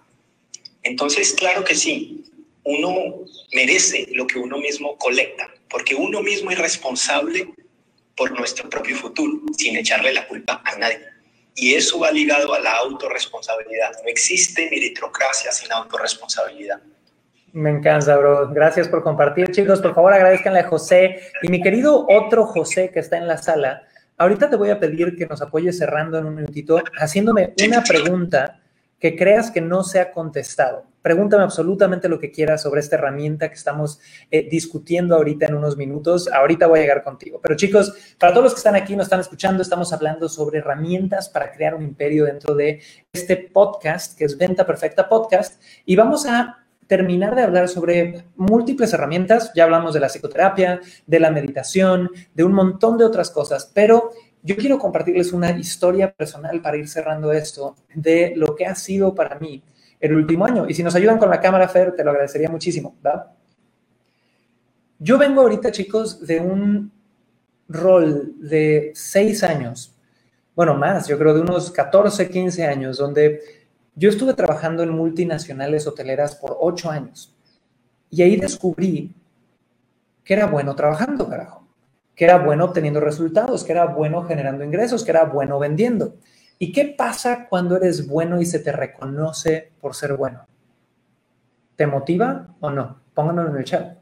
Entonces, 0.84 1.34
claro 1.34 1.64
que 1.64 1.76
sí, 1.76 2.24
uno 2.64 3.26
merece 3.54 4.08
lo 4.12 4.28
que 4.28 4.40
uno 4.40 4.58
mismo 4.58 4.98
colecta, 4.98 5.50
porque 5.70 5.96
uno 5.96 6.22
mismo 6.22 6.52
es 6.52 6.58
responsable 6.58 7.50
por 8.16 8.38
nuestro 8.38 8.70
propio 8.70 8.96
futuro, 8.96 9.42
sin 9.58 9.78
echarle 9.78 10.14
la 10.14 10.28
culpa 10.28 10.62
a 10.66 10.78
nadie. 10.78 11.00
Y 11.56 11.76
eso 11.76 12.00
va 12.00 12.12
ligado 12.12 12.54
a 12.54 12.60
la 12.60 12.78
autorresponsabilidad. 12.78 13.92
No 14.04 14.10
existe 14.10 14.70
meritocracia 14.70 15.52
sin 15.52 15.72
autorresponsabilidad. 15.72 16.82
Me 17.52 17.72
encanta, 17.72 18.16
bro. 18.16 18.50
Gracias 18.50 18.88
por 18.88 19.04
compartir. 19.04 19.52
Chicos, 19.52 19.82
por 19.82 19.96
favor, 19.96 20.14
agradezcanle 20.14 20.60
a 20.60 20.68
José 20.68 21.32
y 21.42 21.50
mi 21.50 21.62
querido 21.62 22.06
otro 22.08 22.46
José 22.46 22.92
que 22.92 23.00
está 23.00 23.18
en 23.18 23.28
la 23.28 23.38
sala. 23.38 23.89
Ahorita 24.20 24.50
te 24.50 24.58
voy 24.58 24.70
a 24.70 24.82
pedir 24.82 25.16
que 25.16 25.26
nos 25.26 25.42
apoyes 25.42 25.78
cerrando 25.78 26.18
en 26.18 26.26
un 26.26 26.36
minutito, 26.36 26.78
haciéndome 27.00 27.54
una 27.66 27.82
pregunta 27.82 28.60
que 29.00 29.16
creas 29.16 29.50
que 29.50 29.62
no 29.62 29.82
se 29.82 30.02
ha 30.02 30.12
contestado. 30.12 30.84
Pregúntame 31.02 31.44
absolutamente 31.44 32.10
lo 32.10 32.20
que 32.20 32.30
quieras 32.30 32.62
sobre 32.62 32.82
esta 32.82 32.98
herramienta 32.98 33.48
que 33.48 33.54
estamos 33.54 34.02
eh, 34.30 34.50
discutiendo 34.52 35.16
ahorita 35.16 35.46
en 35.46 35.56
unos 35.56 35.78
minutos. 35.78 36.28
Ahorita 36.28 36.68
voy 36.68 36.80
a 36.80 36.82
llegar 36.82 37.02
contigo. 37.02 37.40
Pero 37.42 37.56
chicos, 37.56 37.94
para 38.20 38.34
todos 38.34 38.44
los 38.44 38.54
que 38.54 38.58
están 38.58 38.76
aquí, 38.76 38.94
nos 38.98 39.06
están 39.06 39.22
escuchando, 39.22 39.62
estamos 39.62 39.94
hablando 39.94 40.28
sobre 40.28 40.60
herramientas 40.60 41.30
para 41.30 41.54
crear 41.54 41.74
un 41.74 41.84
imperio 41.84 42.26
dentro 42.26 42.56
de 42.56 42.82
este 43.14 43.38
podcast, 43.38 44.18
que 44.18 44.26
es 44.26 44.38
Venta 44.38 44.66
Perfecta 44.66 45.08
Podcast. 45.08 45.64
Y 45.86 45.96
vamos 45.96 46.26
a 46.26 46.66
terminar 46.90 47.36
de 47.36 47.44
hablar 47.44 47.70
sobre 47.70 48.26
múltiples 48.36 48.92
herramientas. 48.94 49.52
Ya 49.54 49.66
hablamos 49.66 49.94
de 49.94 50.00
la 50.00 50.08
psicoterapia, 50.08 50.82
de 51.06 51.20
la 51.20 51.30
meditación, 51.30 52.10
de 52.34 52.44
un 52.44 52.52
montón 52.52 52.98
de 52.98 53.06
otras 53.06 53.30
cosas, 53.30 53.72
pero 53.74 54.10
yo 54.42 54.58
quiero 54.58 54.80
compartirles 54.80 55.32
una 55.32 55.52
historia 55.52 56.12
personal 56.12 56.62
para 56.62 56.78
ir 56.78 56.90
cerrando 56.90 57.32
esto 57.32 57.76
de 57.94 58.34
lo 58.36 58.56
que 58.56 58.66
ha 58.66 58.74
sido 58.74 59.14
para 59.14 59.38
mí 59.38 59.62
el 60.00 60.16
último 60.16 60.46
año. 60.46 60.68
Y 60.68 60.74
si 60.74 60.82
nos 60.82 60.96
ayudan 60.96 61.20
con 61.20 61.30
la 61.30 61.40
cámara, 61.40 61.68
Fer, 61.68 61.96
te 61.96 62.04
lo 62.04 62.10
agradecería 62.10 62.50
muchísimo. 62.50 62.98
¿va? 63.06 63.36
Yo 64.98 65.20
vengo 65.20 65.42
ahorita, 65.42 65.72
chicos, 65.72 66.26
de 66.26 66.40
un 66.40 66.92
rol 67.68 68.34
de 68.40 68.92
seis 68.96 69.44
años, 69.44 69.96
bueno, 70.56 70.74
más, 70.74 71.08
yo 71.08 71.20
creo 71.20 71.36
de 71.36 71.42
unos 71.42 71.72
14, 71.72 72.30
15 72.30 72.66
años, 72.66 72.98
donde 72.98 73.59
yo 74.00 74.08
estuve 74.10 74.34
trabajando 74.34 74.82
en 74.82 74.92
multinacionales 74.92 75.86
hoteleras 75.86 76.34
por 76.34 76.56
ocho 76.62 76.90
años 76.90 77.36
y 78.10 78.22
ahí 78.22 78.38
descubrí 78.38 79.14
que 80.24 80.34
era 80.34 80.46
bueno 80.48 80.74
trabajando, 80.74 81.28
carajo, 81.28 81.68
que 82.16 82.24
era 82.24 82.38
bueno 82.38 82.64
obteniendo 82.64 83.02
resultados, 83.02 83.66
que 83.66 83.74
era 83.74 83.88
bueno 83.88 84.24
generando 84.24 84.64
ingresos, 84.64 85.04
que 85.04 85.12
era 85.12 85.26
bueno 85.26 85.60
vendiendo. 85.60 86.16
¿Y 86.58 86.72
qué 86.72 86.96
pasa 86.98 87.48
cuando 87.50 87.76
eres 87.76 88.08
bueno 88.08 88.40
y 88.40 88.46
se 88.46 88.60
te 88.60 88.72
reconoce 88.72 89.74
por 89.82 89.94
ser 89.94 90.16
bueno? 90.16 90.48
¿Te 91.76 91.86
motiva 91.86 92.56
o 92.62 92.70
no? 92.70 93.02
Pónganlo 93.14 93.50
en 93.50 93.58
el 93.58 93.66
chat. 93.66 93.98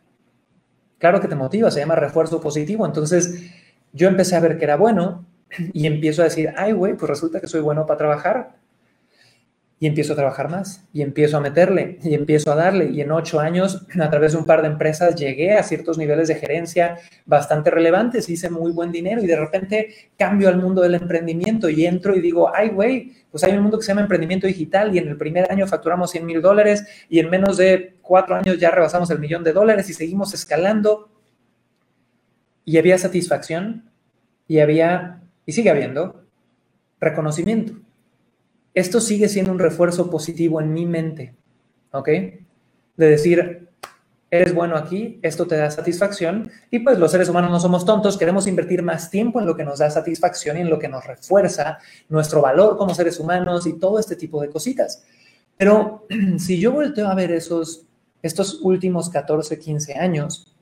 Claro 1.00 1.20
que 1.20 1.28
te 1.28 1.36
motiva, 1.36 1.72
se 1.72 1.80
llama 1.80 1.96
refuerzo 1.96 2.40
positivo. 2.40 2.86
Entonces, 2.86 3.52
yo 3.94 4.08
empecé 4.08 4.36
a 4.36 4.42
ver 4.42 4.60
que 4.60 4.66
era 4.66 4.76
bueno 4.76 5.26
y 5.74 5.88
empiezo 5.88 6.22
a 6.22 6.26
decir, 6.26 6.54
ay, 6.56 6.74
güey, 6.74 6.94
pues 6.96 7.10
resulta 7.10 7.42
que 7.42 7.48
soy 7.48 7.62
bueno 7.62 7.88
para 7.88 7.98
trabajar 7.98 8.67
y 9.80 9.86
empiezo 9.86 10.14
a 10.14 10.16
trabajar 10.16 10.50
más 10.50 10.88
y 10.92 11.04
empiezo 11.04 11.38
a 11.38 11.40
meterle 11.40 12.00
y 12.02 12.16
empiezo 12.16 12.52
a 12.52 12.56
darle. 12.56 12.90
Y 12.90 13.02
en 13.02 13.12
ocho 13.12 13.40
años 13.40 13.86
a 14.00 14.10
través 14.10 14.32
de 14.32 14.40
un 14.40 14.46
par 14.46 14.62
de 14.62 14.70
empresas 14.70 15.16
llegué 15.16 15.54
a 15.54 15.64
ciertos 15.64 15.98
niveles 15.98 16.28
de 16.28 16.36
gerencia 16.36 16.98
bastante 17.26 17.70
relevantes, 17.70 18.28
hice 18.30 18.50
muy 18.50 18.72
buen 18.72 18.92
dinero 18.92 19.22
y 19.22 19.28
de 19.28 19.36
repente 19.36 19.94
cambio 20.18 20.50
al 20.50 20.58
mundo 20.58 20.82
del 20.82 20.96
emprendimiento 20.96 21.70
y 21.70 21.86
entro 21.86 22.16
y 22.16 22.22
digo, 22.22 22.52
ay 22.54 22.70
güey, 22.70 23.14
pues 23.30 23.44
hay 23.44 23.54
un 23.54 23.62
mundo 23.62 23.78
que 23.78 23.84
se 23.84 23.90
llama 23.90 24.02
emprendimiento 24.02 24.48
digital 24.48 24.96
y 24.96 24.98
en 24.98 25.10
el 25.10 25.18
primer 25.18 25.52
año 25.52 25.68
facturamos 25.68 26.10
100 26.12 26.26
mil 26.26 26.42
dólares 26.42 26.86
y 27.08 27.20
en 27.20 27.30
menos 27.30 27.58
de 27.58 27.98
cuatro 28.02 28.36
años 28.36 28.58
ya 28.58 28.72
rebasamos 28.72 29.12
el 29.12 29.20
millón 29.20 29.44
de 29.44 29.54
dólares 29.54 29.90
y 29.90 29.94
seguimos 29.94 30.34
escalando 30.34 31.10
y 32.66 32.78
había 32.78 32.98
satisfacción 32.98 33.92
y 34.48 34.60
había, 34.60 35.22
y 35.46 35.52
sigue 35.52 35.70
habiendo, 35.70 36.24
reconocimiento 37.00 37.87
esto 38.78 39.02
sigue 39.02 39.28
siendo 39.28 39.52
un 39.52 39.58
refuerzo 39.58 40.08
positivo 40.12 40.62
en 40.62 40.72
mi 40.72 40.86
mente, 40.86 41.36
¿ok? 41.92 42.10
De 42.96 43.10
decir, 43.10 43.70
eres 44.30 44.54
bueno 44.54 44.76
aquí, 44.76 45.20
esto 45.24 45.48
te 45.48 45.58
da 45.58 45.72
satisfacción 45.72 46.52
y 46.70 46.78
pues 46.80 47.00
los 47.00 47.10
seres 47.10 47.28
humanos 47.28 47.50
no 47.50 47.60
somos 47.60 47.86
tontos, 47.86 48.20
queremos 48.20 48.46
invertir 48.46 48.84
más 48.84 49.10
tiempo 49.10 49.40
en 49.40 49.48
lo 49.48 49.56
que 49.56 49.64
nos 49.64 49.80
da 49.80 49.90
satisfacción 49.90 50.58
y 50.58 50.62
en 50.62 50.70
lo 50.70 50.78
que 50.78 50.90
nos 50.90 51.08
refuerza 51.08 51.80
nuestro 52.08 52.40
valor 52.40 52.78
como 52.78 52.94
seres 52.94 53.20
humanos 53.20 53.66
y 53.66 53.80
todo 53.80 53.98
este 53.98 54.16
tipo 54.16 54.40
de 54.42 54.50
cositas. 54.50 55.04
Pero 55.58 56.06
si 56.38 56.60
yo 56.60 56.72
volteo 56.72 57.08
a 57.08 57.16
ver 57.16 57.32
esos, 57.32 57.88
estos 58.22 58.60
últimos 58.62 59.10
14, 59.10 59.58
15 59.58 59.96
años, 59.96 60.56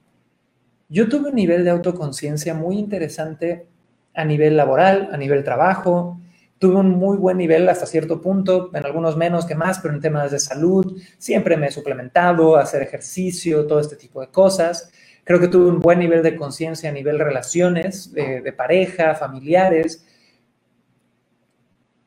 yo 0.88 1.10
tuve 1.10 1.32
un 1.32 1.36
nivel 1.36 1.66
de 1.66 1.72
autoconciencia 1.72 2.54
muy 2.54 2.78
interesante 2.78 3.68
a 4.14 4.24
nivel 4.24 4.56
laboral, 4.56 5.10
a 5.12 5.18
nivel 5.18 5.44
trabajo, 5.44 6.18
Tuve 6.58 6.76
un 6.78 6.92
muy 6.92 7.18
buen 7.18 7.38
nivel 7.38 7.68
hasta 7.68 7.86
cierto 7.86 8.22
punto, 8.22 8.72
en 8.74 8.86
algunos 8.86 9.18
menos 9.18 9.46
que 9.46 9.56
más, 9.56 9.80
pero 9.80 9.94
en 9.94 10.00
temas 10.00 10.32
de 10.32 10.40
salud 10.40 10.98
siempre 11.18 11.58
me 11.58 11.68
he 11.68 11.72
suplementado, 11.72 12.56
hacer 12.56 12.82
ejercicio, 12.82 13.68
todo 13.68 13.80
este 13.80 13.98
tipo 13.98 14.22
de 14.22 14.28
cosas. 14.28 14.90
Creo 15.26 15.40
que 15.40 15.50
tuve 15.50 15.68
un 15.68 15.80
buen 15.80 16.00
nivel 16.00 16.24
de 16.24 16.36
conciencia 16.38 16.90
a 16.90 16.94
nivel 16.94 17.20
relaciones, 17.20 18.14
de, 18.14 18.54
pareja, 18.54 19.16
familiares. 19.16 20.06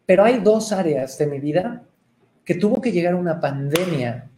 Pero 0.07 0.25
hay 0.25 0.39
dos 0.39 0.73
áreas 0.73 1.19
de 1.19 1.27
mi 1.27 1.41
vida 1.41 1.83
que 2.45 2.55
tuvo 2.55 2.81
que 2.81 2.93
llegar 2.93 3.15
una 3.15 3.41
pandemia 3.41 4.31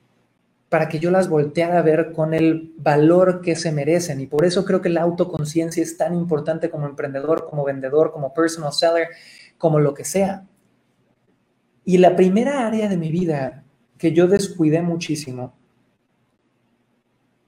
para 0.70 0.88
que 0.88 0.98
yo 0.98 1.10
las 1.10 1.28
volteara 1.28 1.78
a 1.78 1.82
ver 1.82 2.12
con 2.12 2.32
el 2.32 2.72
valor 2.78 3.42
que 3.42 3.54
se 3.54 3.70
merecen. 3.70 4.20
Y 4.20 4.26
por 4.26 4.44
eso 4.44 4.64
creo 4.64 4.80
que 4.80 4.88
la 4.88 5.02
autoconciencia 5.02 5.82
es 5.82 5.96
tan 5.96 6.14
importante 6.14 6.70
como 6.70 6.86
emprendedor, 6.86 7.46
como 7.48 7.64
vendedor, 7.64 8.12
como 8.12 8.32
personal 8.32 8.72
seller 8.72 9.08
como 9.60 9.78
lo 9.78 9.92
que 9.92 10.04
sea. 10.04 10.46
Y 11.84 11.98
la 11.98 12.16
primera 12.16 12.66
área 12.66 12.88
de 12.88 12.96
mi 12.96 13.10
vida 13.10 13.62
que 13.98 14.12
yo 14.12 14.26
descuidé 14.26 14.80
muchísimo, 14.80 15.52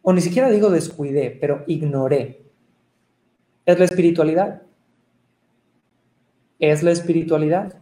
o 0.03 0.13
ni 0.13 0.21
siquiera 0.21 0.51
digo 0.51 0.69
descuidé, 0.69 1.31
pero 1.31 1.65
ignoré, 1.67 2.43
es 3.65 3.79
la 3.79 3.87
espiritualidad. 3.87 4.63
Es 6.59 6.83
la 6.83 6.91
espiritualidad. 6.91 7.79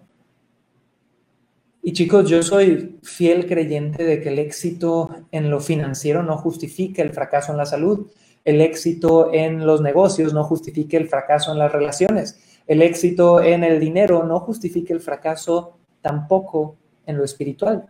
Y 1.82 1.92
chicos, 1.92 2.30
yo 2.30 2.42
soy 2.44 3.00
fiel 3.02 3.46
creyente 3.46 4.04
de 4.04 4.20
que 4.20 4.28
el 4.28 4.38
éxito 4.38 5.10
en 5.32 5.50
lo 5.50 5.58
financiero 5.58 6.22
no 6.22 6.38
justifica 6.38 7.02
el 7.02 7.12
fracaso 7.12 7.50
en 7.50 7.58
la 7.58 7.66
salud, 7.66 8.06
el 8.44 8.60
éxito 8.60 9.34
en 9.34 9.66
los 9.66 9.80
negocios 9.80 10.32
no 10.32 10.44
justifica 10.44 10.96
el 10.96 11.08
fracaso 11.08 11.50
en 11.50 11.58
las 11.58 11.72
relaciones 11.72 12.49
el 12.70 12.82
éxito 12.82 13.42
en 13.42 13.64
el 13.64 13.80
dinero 13.80 14.22
no 14.22 14.38
justifica 14.38 14.94
el 14.94 15.00
fracaso 15.00 15.76
tampoco 16.02 16.76
en 17.04 17.18
lo 17.18 17.24
espiritual. 17.24 17.88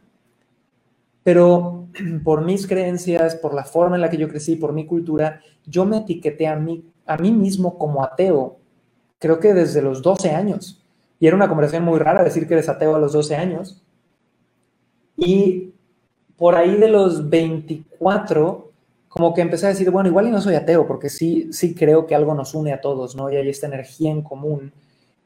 Pero 1.22 1.89
por 2.24 2.47
mis 2.47 2.66
creencias, 2.66 3.35
por 3.37 3.53
la 3.53 3.64
forma 3.64 3.97
en 3.97 4.01
la 4.01 4.09
que 4.09 4.16
yo 4.16 4.26
crecí, 4.26 4.57
por 4.57 4.72
mi 4.72 4.87
cultura, 4.87 5.43
yo 5.66 5.85
me 5.85 5.99
etiqueté 5.99 6.47
a 6.47 6.57
mí, 6.57 6.83
a 7.05 7.18
mí 7.18 7.31
mismo 7.31 7.76
como 7.76 8.03
ateo, 8.03 8.57
creo 9.18 9.39
que 9.39 9.53
desde 9.53 9.83
los 9.83 10.01
12 10.01 10.31
años. 10.31 10.83
Y 11.18 11.26
era 11.26 11.37
una 11.37 11.49
conversación 11.49 11.85
muy 11.85 11.99
rara 11.99 12.24
decir 12.24 12.49
que 12.49 12.55
eres 12.55 12.70
ateo 12.70 12.97
a 12.97 12.99
los 12.99 13.12
12 13.12 13.37
años. 13.37 13.83
Y 15.14 15.74
por 16.39 16.55
ahí 16.55 16.76
de 16.76 16.89
los 16.89 17.28
24 17.28 18.70
como 19.21 19.35
que 19.35 19.43
empecé 19.43 19.66
a 19.66 19.68
decir, 19.68 19.91
bueno, 19.91 20.09
igual 20.09 20.29
y 20.29 20.31
no 20.31 20.41
soy 20.41 20.55
ateo, 20.55 20.87
porque 20.87 21.11
sí, 21.11 21.53
sí 21.53 21.75
creo 21.75 22.07
que 22.07 22.14
algo 22.14 22.35
nos 22.35 22.55
une 22.55 22.73
a 22.73 22.81
todos, 22.81 23.14
¿no? 23.16 23.31
Y 23.31 23.37
hay 23.37 23.51
esta 23.51 23.66
energía 23.66 24.11
en 24.11 24.23
común, 24.23 24.73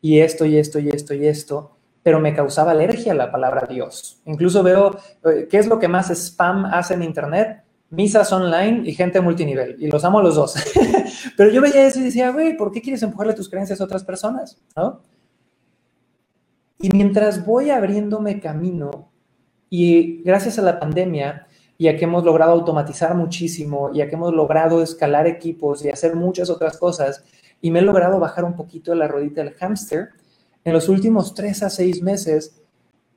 y 0.00 0.18
esto, 0.18 0.44
y 0.44 0.58
esto, 0.58 0.80
y 0.80 0.88
esto, 0.88 1.14
y 1.14 1.28
esto, 1.28 1.76
pero 2.02 2.18
me 2.18 2.34
causaba 2.34 2.72
alergia 2.72 3.12
a 3.12 3.14
la 3.14 3.30
palabra 3.30 3.68
Dios. 3.70 4.20
Incluso 4.24 4.64
veo, 4.64 4.98
eh, 5.24 5.46
¿qué 5.48 5.58
es 5.58 5.68
lo 5.68 5.78
que 5.78 5.86
más 5.86 6.10
spam 6.10 6.64
hace 6.64 6.94
en 6.94 7.04
Internet? 7.04 7.62
Misas 7.90 8.32
online 8.32 8.82
y 8.84 8.94
gente 8.94 9.20
multinivel, 9.20 9.76
y 9.78 9.86
los 9.86 10.04
amo 10.04 10.20
los 10.20 10.34
dos. 10.34 10.56
pero 11.36 11.50
yo 11.50 11.60
veía 11.60 11.86
eso 11.86 12.00
y 12.00 12.02
decía, 12.02 12.32
güey, 12.32 12.56
¿por 12.56 12.72
qué 12.72 12.82
quieres 12.82 13.04
empujarle 13.04 13.34
tus 13.34 13.48
creencias 13.48 13.80
a 13.80 13.84
otras 13.84 14.02
personas? 14.02 14.58
¿No? 14.74 15.02
Y 16.80 16.90
mientras 16.90 17.46
voy 17.46 17.70
abriéndome 17.70 18.40
camino, 18.40 19.08
y 19.70 20.20
gracias 20.24 20.58
a 20.58 20.62
la 20.62 20.80
pandemia, 20.80 21.46
ya 21.78 21.96
que 21.96 22.04
hemos 22.04 22.24
logrado 22.24 22.52
automatizar 22.52 23.14
muchísimo, 23.14 23.92
ya 23.92 24.08
que 24.08 24.14
hemos 24.14 24.32
logrado 24.32 24.82
escalar 24.82 25.26
equipos 25.26 25.84
y 25.84 25.88
hacer 25.88 26.14
muchas 26.14 26.50
otras 26.50 26.78
cosas, 26.78 27.24
y 27.60 27.70
me 27.70 27.80
he 27.80 27.82
logrado 27.82 28.18
bajar 28.18 28.44
un 28.44 28.54
poquito 28.54 28.92
de 28.92 28.98
la 28.98 29.08
rodita 29.08 29.42
del 29.42 29.54
hámster, 29.54 30.10
en 30.64 30.72
los 30.72 30.88
últimos 30.88 31.34
tres 31.34 31.62
a 31.62 31.70
seis 31.70 32.02
meses 32.02 32.62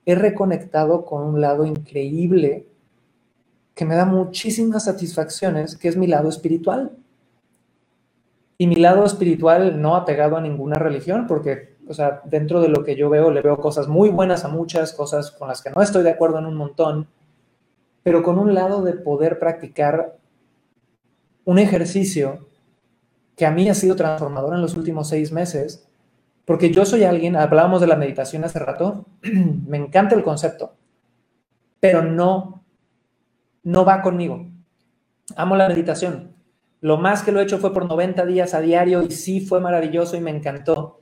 he 0.05 0.15
reconectado 0.15 1.05
con 1.05 1.23
un 1.23 1.41
lado 1.41 1.65
increíble 1.65 2.67
que 3.75 3.85
me 3.85 3.95
da 3.95 4.05
muchísimas 4.05 4.85
satisfacciones, 4.85 5.75
que 5.75 5.87
es 5.87 5.97
mi 5.97 6.07
lado 6.07 6.29
espiritual. 6.29 6.97
Y 8.57 8.65
mi 8.67 8.75
lado 8.75 9.05
espiritual 9.05 9.79
no 9.79 9.95
apegado 9.95 10.35
a 10.35 10.41
ninguna 10.41 10.79
religión, 10.79 11.27
porque, 11.27 11.77
o 11.87 11.93
sea, 11.93 12.21
dentro 12.25 12.59
de 12.59 12.69
lo 12.69 12.83
que 12.83 12.95
yo 12.95 13.09
veo, 13.09 13.29
le 13.29 13.41
veo 13.41 13.57
cosas 13.57 13.87
muy 13.87 14.09
buenas 14.09 14.43
a 14.45 14.47
muchas, 14.47 14.93
cosas 14.93 15.31
con 15.31 15.47
las 15.47 15.61
que 15.61 15.69
no 15.69 15.81
estoy 15.81 16.03
de 16.03 16.09
acuerdo 16.09 16.39
en 16.39 16.47
un 16.47 16.55
montón, 16.55 17.07
pero 18.03 18.23
con 18.23 18.39
un 18.39 18.53
lado 18.53 18.83
de 18.83 18.93
poder 18.93 19.39
practicar 19.39 20.17
un 21.45 21.59
ejercicio 21.59 22.47
que 23.37 23.45
a 23.45 23.51
mí 23.51 23.69
ha 23.69 23.73
sido 23.73 23.95
transformador 23.95 24.55
en 24.55 24.61
los 24.61 24.75
últimos 24.75 25.09
seis 25.09 25.31
meses, 25.31 25.87
porque 26.43 26.71
yo 26.71 26.85
soy 26.85 27.03
alguien, 27.03 27.35
hablábamos 27.35 27.81
de 27.81 27.87
la 27.87 27.95
meditación 27.95 28.43
hace 28.43 28.59
rato, 28.59 29.05
me 29.21 29.77
encanta 29.77 30.15
el 30.15 30.23
concepto, 30.23 30.75
pero 31.79 32.01
no, 32.01 32.63
no 33.63 33.85
va 33.85 34.01
conmigo. 34.01 34.47
Amo 35.35 35.55
la 35.55 35.67
meditación. 35.67 36.33
Lo 36.81 36.97
más 36.97 37.21
que 37.21 37.31
lo 37.31 37.39
he 37.39 37.43
hecho 37.43 37.59
fue 37.59 37.73
por 37.73 37.85
90 37.85 38.25
días 38.25 38.53
a 38.53 38.61
diario 38.61 39.03
y 39.03 39.11
sí 39.11 39.41
fue 39.41 39.59
maravilloso 39.59 40.15
y 40.15 40.21
me 40.21 40.31
encantó, 40.31 41.01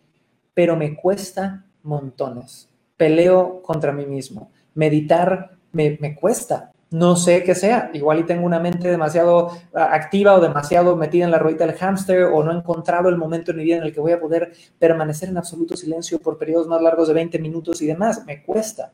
pero 0.54 0.76
me 0.76 0.96
cuesta 0.96 1.66
montones. 1.84 2.70
Peleo 2.98 3.62
contra 3.62 3.92
mí 3.92 4.06
mismo. 4.06 4.52
Meditar 4.74 5.58
me, 5.72 5.98
me 6.02 6.16
cuesta 6.16 6.72
no 6.92 7.16
sé 7.16 7.44
qué 7.44 7.56
sea. 7.56 7.90
Igual 7.94 8.20
y 8.20 8.24
tengo 8.24 8.46
una 8.46 8.60
mente 8.60 8.90
demasiado 8.90 9.50
ah, 9.74 9.90
activa 9.92 10.34
o 10.34 10.40
demasiado 10.40 10.96
metida 10.96 11.26
en 11.26 11.32
la 11.32 11.40
ruedita 11.40 11.66
del 11.66 11.76
hámster 11.76 12.24
o 12.24 12.44
no 12.44 12.52
he 12.52 12.56
encontrado 12.56 13.10
el 13.10 13.18
momento 13.18 13.52
en 13.52 13.58
mi 13.58 13.64
vida 13.64 13.78
en 13.78 13.84
el 13.84 13.94
que 13.94 14.00
voy 14.00 14.12
a 14.12 14.20
poder 14.20 14.54
permanecer 14.80 15.30
en 15.30 15.38
absoluto 15.38 15.76
silencio 15.76 16.20
por 16.20 16.38
periodos 16.38 16.68
más 16.68 16.82
largos 16.82 17.08
de 17.08 17.14
20 17.14 17.40
minutos 17.40 17.82
y 17.82 17.88
demás. 17.88 18.24
Me 18.26 18.44
cuesta. 18.44 18.92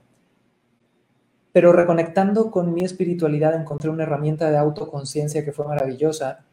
Pero 1.51 1.73
reconectando 1.73 2.49
con 2.49 2.73
mi 2.73 2.85
espiritualidad 2.85 3.53
encontré 3.53 3.89
una 3.89 4.03
herramienta 4.03 4.49
de 4.49 4.57
autoconciencia 4.57 5.43
que 5.43 5.51
fue 5.51 5.67
maravillosa 5.67 6.45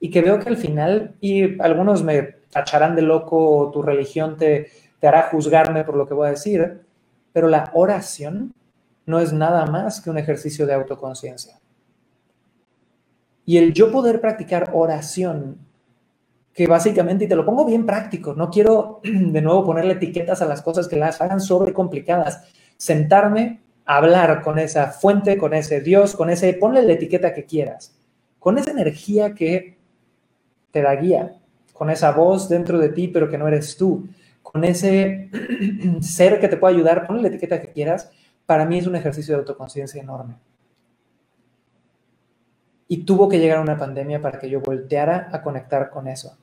y 0.00 0.10
que 0.10 0.22
veo 0.22 0.38
que 0.38 0.48
al 0.48 0.56
final, 0.56 1.16
y 1.20 1.60
algunos 1.60 2.04
me 2.04 2.36
tacharán 2.50 2.94
de 2.94 3.02
loco 3.02 3.58
o 3.58 3.70
tu 3.72 3.82
religión 3.82 4.36
te, 4.36 4.68
te 5.00 5.08
hará 5.08 5.22
juzgarme 5.22 5.84
por 5.84 5.96
lo 5.96 6.06
que 6.06 6.14
voy 6.14 6.28
a 6.28 6.30
decir, 6.30 6.82
pero 7.32 7.48
la 7.48 7.70
oración 7.74 8.54
no 9.08 9.20
es 9.20 9.32
nada 9.32 9.64
más 9.64 10.02
que 10.02 10.10
un 10.10 10.18
ejercicio 10.18 10.66
de 10.66 10.74
autoconciencia. 10.74 11.58
Y 13.46 13.56
el 13.56 13.72
yo 13.72 13.90
poder 13.90 14.20
practicar 14.20 14.72
oración, 14.74 15.56
que 16.52 16.66
básicamente, 16.66 17.24
y 17.24 17.28
te 17.28 17.34
lo 17.34 17.46
pongo 17.46 17.64
bien 17.64 17.86
práctico, 17.86 18.34
no 18.34 18.50
quiero 18.50 19.00
de 19.04 19.40
nuevo 19.40 19.64
ponerle 19.64 19.94
etiquetas 19.94 20.42
a 20.42 20.44
las 20.44 20.60
cosas 20.60 20.88
que 20.88 20.96
las 20.96 21.22
hagan 21.22 21.40
sobre 21.40 21.72
complicadas, 21.72 22.44
sentarme, 22.76 23.62
hablar 23.86 24.42
con 24.42 24.58
esa 24.58 24.88
fuente, 24.88 25.38
con 25.38 25.54
ese 25.54 25.80
Dios, 25.80 26.14
con 26.14 26.28
ese, 26.28 26.52
ponle 26.52 26.82
la 26.82 26.92
etiqueta 26.92 27.32
que 27.32 27.46
quieras, 27.46 27.98
con 28.38 28.58
esa 28.58 28.72
energía 28.72 29.32
que 29.32 29.78
te 30.70 30.82
da 30.82 30.94
guía, 30.96 31.34
con 31.72 31.88
esa 31.88 32.12
voz 32.12 32.50
dentro 32.50 32.78
de 32.78 32.90
ti, 32.90 33.08
pero 33.08 33.30
que 33.30 33.38
no 33.38 33.48
eres 33.48 33.74
tú, 33.78 34.06
con 34.42 34.64
ese 34.64 35.30
ser 36.02 36.38
que 36.40 36.48
te 36.48 36.58
puede 36.58 36.74
ayudar, 36.74 37.06
ponle 37.06 37.22
la 37.22 37.28
etiqueta 37.28 37.58
que 37.58 37.72
quieras, 37.72 38.10
para 38.48 38.64
mí 38.64 38.78
es 38.78 38.86
un 38.86 38.96
ejercicio 38.96 39.34
de 39.34 39.40
autoconciencia 39.40 40.00
enorme. 40.00 40.38
Y 42.88 43.04
tuvo 43.04 43.28
que 43.28 43.38
llegar 43.38 43.60
una 43.60 43.76
pandemia 43.76 44.22
para 44.22 44.38
que 44.38 44.48
yo 44.48 44.62
volteara 44.62 45.28
a 45.30 45.42
conectar 45.42 45.90
con 45.90 46.08
eso. 46.08 46.34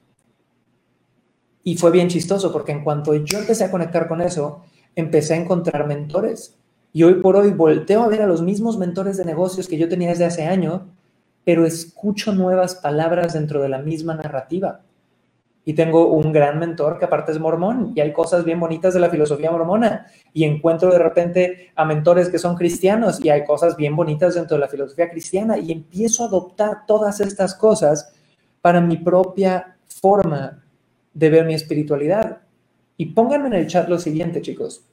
Y 1.63 1.77
fue 1.77 1.89
bien 1.89 2.07
chistoso 2.07 2.53
porque 2.53 2.73
en 2.73 2.83
cuanto 2.83 3.15
yo 3.15 3.39
empecé 3.39 3.63
a 3.63 3.71
conectar 3.71 4.07
con 4.07 4.21
eso, 4.21 4.61
empecé 4.95 5.33
a 5.33 5.37
encontrar 5.37 5.87
mentores. 5.87 6.55
Y 6.93 7.01
hoy 7.01 7.15
por 7.15 7.37
hoy 7.37 7.49
volteo 7.49 8.03
a 8.03 8.07
ver 8.07 8.21
a 8.21 8.27
los 8.27 8.43
mismos 8.43 8.77
mentores 8.77 9.17
de 9.17 9.25
negocios 9.25 9.67
que 9.67 9.79
yo 9.79 9.89
tenía 9.89 10.09
desde 10.09 10.25
hace 10.25 10.45
año, 10.45 10.85
pero 11.43 11.65
escucho 11.65 12.33
nuevas 12.33 12.75
palabras 12.75 13.33
dentro 13.33 13.63
de 13.63 13.69
la 13.69 13.79
misma 13.79 14.13
narrativa. 14.13 14.81
Y 15.67 15.73
tengo 15.73 16.09
un 16.09 16.31
gran 16.31 16.59
mentor 16.59 16.99
que 16.99 17.05
aparte 17.05 17.31
es 17.31 17.39
mormón 17.39 17.91
y 17.95 17.99
hay 17.99 18.13
cosas 18.13 18.45
bien 18.45 18.59
bonitas 18.59 18.93
de 18.93 18.99
la 18.99 19.09
filosofía 19.09 19.49
mormona. 19.49 20.05
Y 20.31 20.43
encuentro 20.43 20.91
de 20.91 20.99
repente 20.99 21.71
a 21.75 21.83
mentores 21.85 22.29
que 22.29 22.37
son 22.37 22.55
cristianos 22.55 23.19
y 23.19 23.29
hay 23.29 23.43
cosas 23.43 23.75
bien 23.75 23.95
bonitas 23.95 24.35
dentro 24.35 24.57
de 24.57 24.61
la 24.61 24.67
filosofía 24.67 25.09
cristiana. 25.09 25.57
Y 25.57 25.71
empiezo 25.71 26.23
a 26.23 26.27
adoptar 26.27 26.85
todas 26.85 27.19
estas 27.19 27.55
cosas 27.55 28.13
para 28.61 28.79
mi 28.79 28.97
propia 28.97 29.75
forma 29.87 30.63
de 31.13 31.29
ver 31.31 31.45
mi 31.45 31.55
espiritualidad. 31.55 32.41
Y 32.95 33.07
pónganme 33.07 33.47
en 33.47 33.53
el 33.53 33.67
chat 33.67 33.89
lo 33.89 33.97
siguiente, 33.97 34.41
chicos. 34.41 34.85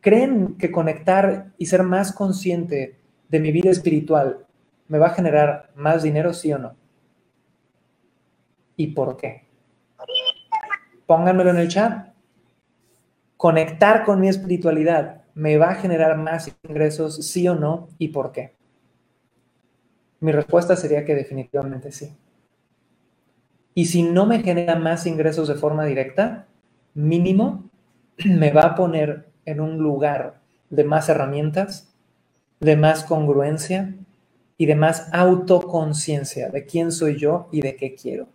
¿Creen 0.00 0.56
que 0.58 0.70
conectar 0.70 1.54
y 1.56 1.64
ser 1.64 1.82
más 1.82 2.12
consciente 2.12 3.00
de 3.30 3.40
mi 3.40 3.52
vida 3.52 3.70
espiritual 3.70 4.44
me 4.86 4.98
va 4.98 5.06
a 5.06 5.14
generar 5.14 5.70
más 5.76 6.02
dinero, 6.02 6.34
sí 6.34 6.52
o 6.52 6.58
no? 6.58 6.76
¿Y 8.76 8.88
por 8.88 9.16
qué? 9.16 9.44
Pónganmelo 11.06 11.50
en 11.50 11.58
el 11.58 11.68
chat. 11.68 12.08
Conectar 13.36 14.04
con 14.04 14.20
mi 14.20 14.28
espiritualidad 14.28 15.22
me 15.34 15.58
va 15.58 15.70
a 15.70 15.74
generar 15.74 16.16
más 16.16 16.54
ingresos, 16.62 17.26
sí 17.26 17.46
o 17.48 17.54
no, 17.54 17.88
y 17.98 18.08
por 18.08 18.32
qué. 18.32 18.54
Mi 20.20 20.32
respuesta 20.32 20.76
sería 20.76 21.04
que 21.04 21.14
definitivamente 21.14 21.92
sí. 21.92 22.16
Y 23.74 23.86
si 23.86 24.04
no 24.04 24.24
me 24.24 24.42
genera 24.42 24.76
más 24.76 25.06
ingresos 25.06 25.48
de 25.48 25.56
forma 25.56 25.84
directa, 25.84 26.46
mínimo 26.94 27.68
me 28.24 28.52
va 28.52 28.62
a 28.62 28.74
poner 28.74 29.28
en 29.44 29.60
un 29.60 29.78
lugar 29.78 30.40
de 30.70 30.84
más 30.84 31.08
herramientas, 31.08 31.92
de 32.60 32.76
más 32.76 33.04
congruencia 33.04 33.94
y 34.56 34.66
de 34.66 34.76
más 34.76 35.12
autoconciencia 35.12 36.48
de 36.48 36.64
quién 36.64 36.92
soy 36.92 37.18
yo 37.18 37.48
y 37.52 37.60
de 37.60 37.76
qué 37.76 37.94
quiero. 37.94 38.28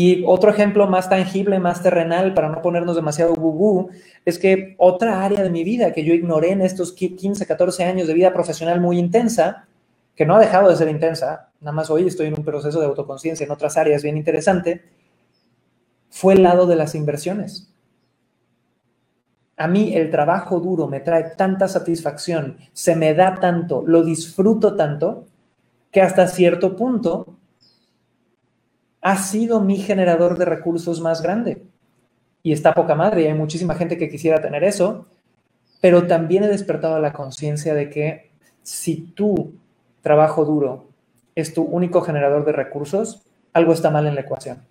Y 0.00 0.22
otro 0.28 0.52
ejemplo 0.52 0.86
más 0.86 1.10
tangible, 1.10 1.58
más 1.58 1.82
terrenal, 1.82 2.32
para 2.32 2.48
no 2.48 2.62
ponernos 2.62 2.94
demasiado 2.94 3.34
bubú, 3.34 3.90
es 4.24 4.38
que 4.38 4.76
otra 4.78 5.24
área 5.24 5.42
de 5.42 5.50
mi 5.50 5.64
vida 5.64 5.92
que 5.92 6.04
yo 6.04 6.14
ignoré 6.14 6.52
en 6.52 6.60
estos 6.60 6.92
15, 6.92 7.44
14 7.44 7.84
años 7.84 8.06
de 8.06 8.14
vida 8.14 8.32
profesional 8.32 8.80
muy 8.80 8.96
intensa, 8.96 9.66
que 10.14 10.24
no 10.24 10.36
ha 10.36 10.38
dejado 10.38 10.70
de 10.70 10.76
ser 10.76 10.88
intensa, 10.88 11.50
nada 11.60 11.72
más 11.72 11.90
hoy 11.90 12.06
estoy 12.06 12.28
en 12.28 12.38
un 12.38 12.44
proceso 12.44 12.78
de 12.78 12.86
autoconciencia 12.86 13.44
en 13.44 13.50
otras 13.50 13.76
áreas 13.76 14.04
bien 14.04 14.16
interesante, 14.16 14.84
fue 16.10 16.34
el 16.34 16.44
lado 16.44 16.68
de 16.68 16.76
las 16.76 16.94
inversiones. 16.94 17.74
A 19.56 19.66
mí 19.66 19.96
el 19.96 20.12
trabajo 20.12 20.60
duro 20.60 20.86
me 20.86 21.00
trae 21.00 21.34
tanta 21.36 21.66
satisfacción, 21.66 22.58
se 22.72 22.94
me 22.94 23.14
da 23.14 23.40
tanto, 23.40 23.82
lo 23.84 24.04
disfruto 24.04 24.76
tanto, 24.76 25.26
que 25.90 26.02
hasta 26.02 26.28
cierto 26.28 26.76
punto 26.76 27.37
ha 29.00 29.16
sido 29.16 29.60
mi 29.60 29.76
generador 29.76 30.38
de 30.38 30.44
recursos 30.44 31.00
más 31.00 31.22
grande. 31.22 31.62
Y 32.42 32.52
está 32.52 32.74
poca 32.74 32.94
madre, 32.94 33.22
y 33.22 33.26
hay 33.26 33.34
muchísima 33.34 33.74
gente 33.74 33.98
que 33.98 34.08
quisiera 34.08 34.40
tener 34.40 34.64
eso, 34.64 35.06
pero 35.80 36.06
también 36.06 36.44
he 36.44 36.48
despertado 36.48 36.98
la 37.00 37.12
conciencia 37.12 37.74
de 37.74 37.90
que 37.90 38.30
si 38.62 38.96
tu 38.96 39.54
trabajo 40.02 40.44
duro 40.44 40.88
es 41.34 41.54
tu 41.54 41.62
único 41.62 42.02
generador 42.02 42.44
de 42.44 42.52
recursos, 42.52 43.22
algo 43.52 43.72
está 43.72 43.90
mal 43.90 44.06
en 44.06 44.14
la 44.14 44.22
ecuación 44.22 44.68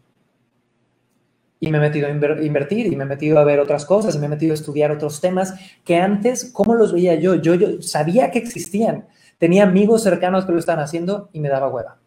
y 1.59 1.71
me 1.71 1.78
he 1.78 1.82
metido 1.82 2.07
a 2.07 2.11
invertir 2.11 2.88
y 2.88 2.95
me 2.95 3.03
he 3.03 3.07
metido 3.07 3.39
a 3.39 3.43
ver 3.43 3.59
otras 3.59 3.86
cosas 3.86 4.15
y 4.15 4.19
me 4.19 4.28
he 4.28 4.30
metido 4.30 4.51
a 4.51 4.55
estudiar 4.55 4.91
otros 4.91 5.21
temas 5.21 5.55
que 5.84 5.97
antes, 5.97 6.51
¿cómo 6.53 6.75
los 6.75 6.93
veía 6.93 7.15
yo? 7.15 7.36
Yo, 7.36 7.55
yo 7.55 7.82
sabía 7.82 8.32
que 8.32 8.39
existían. 8.39 9.07
Tenía 9.38 9.63
amigos 9.63 10.03
cercanos 10.03 10.45
que 10.45 10.51
lo 10.51 10.59
estaban 10.59 10.84
haciendo 10.84 11.30
y 11.34 11.39
me 11.39 11.49
daba 11.49 11.67
hueva. 11.67 11.97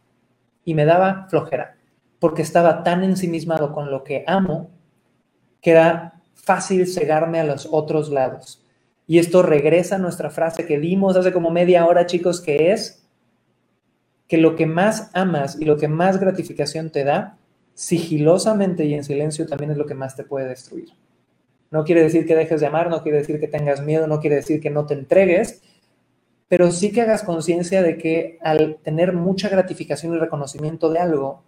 Y 0.65 0.75
me 0.75 0.85
daba 0.85 1.27
flojera. 1.29 1.77
Porque 2.21 2.43
estaba 2.43 2.85
tan 2.85 3.03
ensimismado 3.03 3.73
con 3.73 3.91
lo 3.91 4.05
que 4.05 4.23
amo 4.29 4.71
que 5.61 5.73
era 5.73 6.21
fácil 6.35 6.87
cegarme 6.87 7.41
a 7.41 7.45
los 7.45 7.69
otros 7.71 8.11
lados. 8.11 8.65
Y 9.07 9.19
esto 9.19 9.43
regresa 9.43 9.97
a 9.97 9.99
nuestra 9.99 10.31
frase 10.31 10.67
que 10.67 10.79
dimos 10.79 11.17
hace 11.17 11.33
como 11.33 11.51
media 11.51 11.85
hora, 11.87 12.07
chicos, 12.07 12.41
que 12.41 12.71
es 12.71 13.05
que 14.29 14.39
lo 14.39 14.55
que 14.55 14.67
más 14.67 15.11
amas 15.13 15.61
y 15.61 15.65
lo 15.65 15.77
que 15.77 15.89
más 15.89 16.21
gratificación 16.21 16.91
te 16.91 17.03
da 17.03 17.37
sigilosamente 17.75 18.85
y 18.85 18.95
en 18.95 19.03
silencio 19.03 19.47
también 19.47 19.73
es 19.73 19.77
lo 19.77 19.87
que 19.87 19.95
más 19.95 20.15
te 20.15 20.23
puede 20.23 20.49
destruir. 20.49 20.91
No 21.71 21.85
quiere 21.85 22.03
decir 22.03 22.27
que 22.27 22.37
dejes 22.37 22.61
de 22.61 22.67
amar, 22.67 22.91
no 22.91 23.03
quiere 23.03 23.19
decir 23.19 23.41
que 23.41 23.49
tengas 23.49 23.83
miedo, 23.83 24.07
no 24.07 24.21
quiere 24.21 24.37
decir 24.37 24.61
que 24.61 24.71
no 24.71 24.87
te 24.87 24.95
entregues, 24.95 25.63
pero 26.47 26.71
sí 26.71 26.93
que 26.93 27.01
hagas 27.01 27.23
conciencia 27.23 27.83
de 27.83 27.97
que 27.97 28.39
al 28.43 28.77
tener 28.83 29.13
mucha 29.13 29.49
gratificación 29.49 30.15
y 30.15 30.19
reconocimiento 30.19 30.91
de 30.91 30.99
algo, 30.99 31.43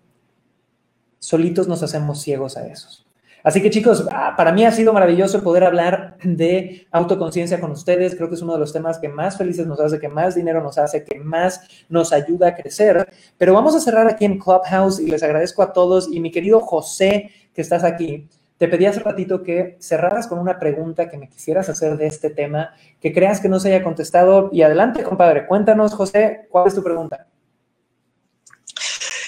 solitos 1.22 1.68
nos 1.68 1.84
hacemos 1.84 2.20
ciegos 2.20 2.56
a 2.56 2.66
esos. 2.66 3.06
Así 3.44 3.62
que 3.62 3.70
chicos, 3.70 4.06
ah, 4.10 4.34
para 4.36 4.52
mí 4.52 4.64
ha 4.64 4.72
sido 4.72 4.92
maravilloso 4.92 5.42
poder 5.42 5.64
hablar 5.64 6.16
de 6.22 6.86
autoconciencia 6.90 7.60
con 7.60 7.70
ustedes. 7.72 8.14
Creo 8.14 8.28
que 8.28 8.34
es 8.34 8.42
uno 8.42 8.54
de 8.54 8.58
los 8.58 8.72
temas 8.72 8.98
que 8.98 9.08
más 9.08 9.36
felices 9.36 9.66
nos 9.66 9.80
hace, 9.80 9.98
que 9.98 10.08
más 10.08 10.34
dinero 10.34 10.62
nos 10.62 10.78
hace, 10.78 11.04
que 11.04 11.18
más 11.18 11.60
nos 11.88 12.12
ayuda 12.12 12.48
a 12.48 12.54
crecer. 12.54 13.08
Pero 13.38 13.54
vamos 13.54 13.74
a 13.74 13.80
cerrar 13.80 14.08
aquí 14.08 14.24
en 14.24 14.38
Clubhouse 14.38 15.00
y 15.00 15.06
les 15.06 15.22
agradezco 15.22 15.62
a 15.62 15.72
todos. 15.72 16.08
Y 16.12 16.20
mi 16.20 16.30
querido 16.30 16.60
José, 16.60 17.30
que 17.54 17.62
estás 17.62 17.84
aquí, 17.84 18.28
te 18.58 18.68
pedí 18.68 18.86
hace 18.86 19.00
ratito 19.00 19.42
que 19.42 19.76
cerraras 19.80 20.26
con 20.26 20.38
una 20.38 20.58
pregunta 20.58 21.08
que 21.08 21.18
me 21.18 21.28
quisieras 21.28 21.68
hacer 21.68 21.96
de 21.96 22.06
este 22.06 22.30
tema, 22.30 22.74
que 23.00 23.12
creas 23.12 23.40
que 23.40 23.48
no 23.48 23.58
se 23.58 23.74
haya 23.74 23.84
contestado. 23.84 24.50
Y 24.52 24.62
adelante, 24.62 25.02
compadre, 25.02 25.46
cuéntanos, 25.46 25.94
José, 25.94 26.46
¿cuál 26.48 26.68
es 26.68 26.74
tu 26.74 26.82
pregunta? 26.82 27.26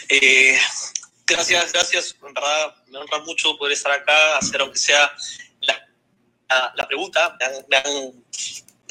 Eh, 0.08 0.54
Gracias, 1.26 1.72
gracias. 1.72 2.16
me 2.88 2.98
honra 2.98 3.18
mucho 3.20 3.56
poder 3.56 3.72
estar 3.72 3.92
acá, 3.92 4.38
hacer 4.38 4.60
aunque 4.60 4.78
sea 4.78 5.10
la, 5.60 6.86
pregunta. 6.86 7.36
Me 7.68 7.76
han, 7.76 8.24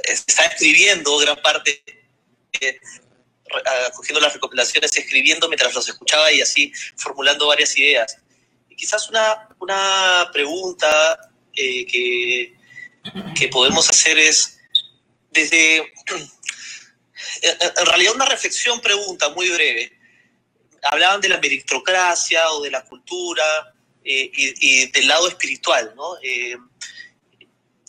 está 0.04 0.46
escribiendo 0.46 1.16
gran 1.18 1.40
parte, 1.42 1.84
eh, 2.60 2.80
cogiendo 3.96 4.20
las 4.20 4.34
recomendaciones, 4.34 4.98
escribiendo 4.98 5.48
mientras 5.48 5.74
los 5.76 5.88
escuchaba 5.88 6.32
y 6.32 6.42
así 6.42 6.72
formulando 6.98 7.48
varias 7.48 7.78
ideas. 7.78 8.18
Y 8.68 8.76
quizás 8.76 9.10
una, 9.10 9.48
una 9.60 10.30
pregunta 10.34 11.32
eh, 11.56 11.86
que, 11.86 12.58
que 13.38 13.48
podemos 13.50 13.88
hacer 13.90 14.18
es 14.18 14.58
desde, 15.30 15.78
en 17.42 17.86
realidad 17.86 18.16
una 18.16 18.26
reflexión 18.26 18.82
pregunta 18.82 19.30
muy 19.30 19.50
breve 19.50 19.93
hablaban 20.84 21.22
de 21.22 21.30
la 21.30 21.40
meritocracia 21.40 22.50
o 22.52 22.62
de 22.62 22.72
la 22.72 22.84
cultura 22.86 23.74
eh, 24.04 24.30
y, 24.34 24.92
del 24.92 25.08
lado 25.08 25.28
espiritual, 25.28 25.94
¿no? 25.96 26.18
Eh, 26.22 26.58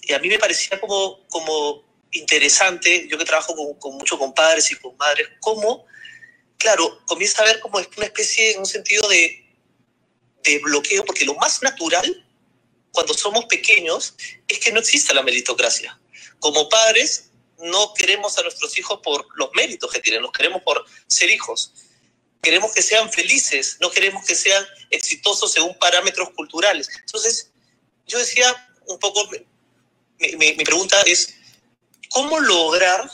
y 0.02 0.12
a 0.12 0.18
mí 0.18 0.28
me 0.28 0.38
parecía 0.38 0.78
como, 0.80 1.26
como 1.28 1.82
interesante, 2.12 3.06
yo 3.08 3.18
que 3.18 3.24
trabajo 3.24 3.54
con, 3.78 3.96
muchos 3.96 4.18
compadres 4.18 4.70
y 4.70 4.76
con 4.76 4.96
madres, 4.96 5.28
cómo, 5.40 5.86
claro, 6.58 7.00
comienza 7.06 7.42
a 7.42 7.46
ver 7.46 7.58
como 7.60 7.78
una 7.78 8.06
especie, 8.06 8.52
en 8.52 8.60
un 8.60 8.66
sentido 8.66 9.08
de, 9.08 9.44
de 10.42 10.58
bloqueo, 10.58 11.04
porque 11.04 11.24
lo 11.24 11.34
más 11.34 11.62
natural 11.62 12.26
cuando 12.92 13.12
somos 13.14 13.46
pequeños 13.46 14.14
es 14.46 14.58
que 14.60 14.70
no 14.70 14.78
exista 14.78 15.12
la 15.14 15.22
meritocracia. 15.22 15.98
Como 16.38 16.68
padres, 16.68 17.30
no 17.58 17.92
queremos 17.94 18.38
a 18.38 18.42
nuestros 18.42 18.78
hijos 18.78 19.00
por 19.02 19.26
los 19.36 19.50
méritos 19.54 19.90
que 19.90 20.00
tienen, 20.00 20.22
los 20.22 20.30
queremos 20.30 20.62
por 20.62 20.84
ser 21.08 21.30
hijos 21.30 21.72
queremos 22.44 22.72
que 22.72 22.82
sean 22.82 23.10
felices, 23.10 23.78
no 23.80 23.90
queremos 23.90 24.24
que 24.24 24.36
sean 24.36 24.64
exitosos 24.90 25.52
según 25.52 25.76
parámetros 25.78 26.30
culturales. 26.30 26.88
Entonces, 27.00 27.50
yo 28.06 28.18
decía 28.18 28.54
un 28.86 28.98
poco, 28.98 29.28
mi, 30.38 30.52
pregunta 30.64 31.00
es, 31.06 31.34
¿cómo 32.10 32.38
lograr 32.38 33.10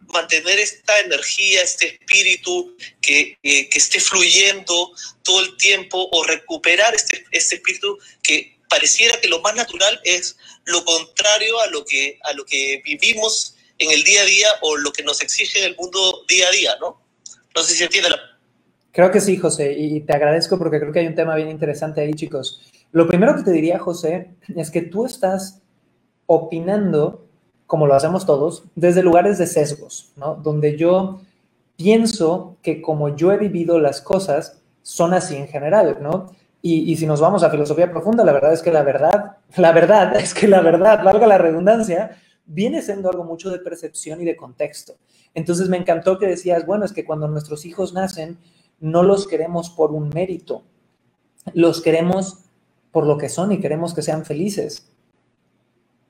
mantener 0.00 0.58
esta 0.60 0.98
energía, 1.00 1.62
este 1.62 1.94
espíritu 1.94 2.76
que, 3.02 3.36
que, 3.42 3.68
esté 3.72 4.00
fluyendo 4.00 4.92
todo 5.22 5.40
el 5.40 5.56
tiempo 5.56 6.08
o 6.12 6.24
recuperar 6.24 6.94
este, 6.94 7.24
este 7.32 7.56
espíritu 7.56 7.98
que 8.22 8.58
pareciera 8.68 9.20
que 9.20 9.28
lo 9.28 9.40
más 9.40 9.54
natural 9.54 10.00
es 10.04 10.36
lo 10.64 10.84
contrario 10.84 11.58
a 11.60 11.66
lo 11.68 11.84
que, 11.84 12.18
a 12.22 12.32
lo 12.34 12.44
que 12.44 12.80
vivimos 12.84 13.54
en 13.78 13.90
el 13.90 14.04
día 14.04 14.22
a 14.22 14.26
día 14.26 14.48
o 14.60 14.76
lo 14.76 14.92
que 14.92 15.02
nos 15.02 15.20
exige 15.20 15.64
el 15.64 15.76
mundo 15.76 16.24
día 16.28 16.48
a 16.48 16.52
día, 16.52 16.76
¿no? 16.80 17.02
No 17.54 17.62
sé 17.62 17.74
si 17.74 17.82
entiende 17.82 18.10
la 18.10 18.33
Creo 18.94 19.10
que 19.10 19.20
sí, 19.20 19.36
José, 19.36 19.72
y 19.72 20.02
te 20.02 20.14
agradezco 20.14 20.56
porque 20.56 20.78
creo 20.78 20.92
que 20.92 21.00
hay 21.00 21.08
un 21.08 21.16
tema 21.16 21.34
bien 21.34 21.50
interesante 21.50 22.00
ahí, 22.00 22.12
chicos. 22.12 22.62
Lo 22.92 23.08
primero 23.08 23.34
que 23.34 23.42
te 23.42 23.50
diría, 23.50 23.80
José, 23.80 24.36
es 24.54 24.70
que 24.70 24.82
tú 24.82 25.04
estás 25.04 25.62
opinando, 26.26 27.26
como 27.66 27.88
lo 27.88 27.94
hacemos 27.96 28.24
todos, 28.24 28.62
desde 28.76 29.02
lugares 29.02 29.36
de 29.36 29.48
sesgos, 29.48 30.12
¿no? 30.16 30.36
Donde 30.36 30.76
yo 30.76 31.22
pienso 31.76 32.56
que 32.62 32.80
como 32.80 33.16
yo 33.16 33.32
he 33.32 33.36
vivido 33.36 33.80
las 33.80 34.00
cosas, 34.00 34.62
son 34.82 35.12
así 35.12 35.34
en 35.34 35.48
general, 35.48 35.98
¿no? 36.00 36.30
Y, 36.62 36.88
y, 36.92 36.96
si 36.96 37.04
nos 37.04 37.20
vamos 37.20 37.42
a 37.42 37.50
filosofía 37.50 37.90
profunda, 37.90 38.22
la 38.22 38.32
verdad 38.32 38.52
es 38.52 38.62
que 38.62 38.70
la 38.70 38.84
verdad, 38.84 39.38
la 39.56 39.72
verdad 39.72 40.14
es 40.20 40.34
que 40.34 40.46
la 40.46 40.60
verdad, 40.60 41.02
valga 41.02 41.26
la 41.26 41.38
redundancia, 41.38 42.16
viene 42.46 42.80
siendo 42.80 43.10
algo 43.10 43.24
mucho 43.24 43.50
de 43.50 43.58
percepción 43.58 44.22
y 44.22 44.24
de 44.24 44.36
contexto. 44.36 44.94
Entonces 45.34 45.68
me 45.68 45.78
encantó 45.78 46.16
que 46.16 46.28
decías, 46.28 46.64
bueno, 46.64 46.84
es 46.84 46.92
que 46.92 47.04
cuando 47.04 47.26
nuestros 47.26 47.66
hijos 47.66 47.92
nacen, 47.92 48.38
no 48.80 49.02
los 49.02 49.26
queremos 49.26 49.70
por 49.70 49.92
un 49.92 50.08
mérito, 50.08 50.64
los 51.52 51.80
queremos 51.80 52.44
por 52.90 53.06
lo 53.06 53.18
que 53.18 53.28
son 53.28 53.52
y 53.52 53.60
queremos 53.60 53.94
que 53.94 54.02
sean 54.02 54.24
felices. 54.24 54.90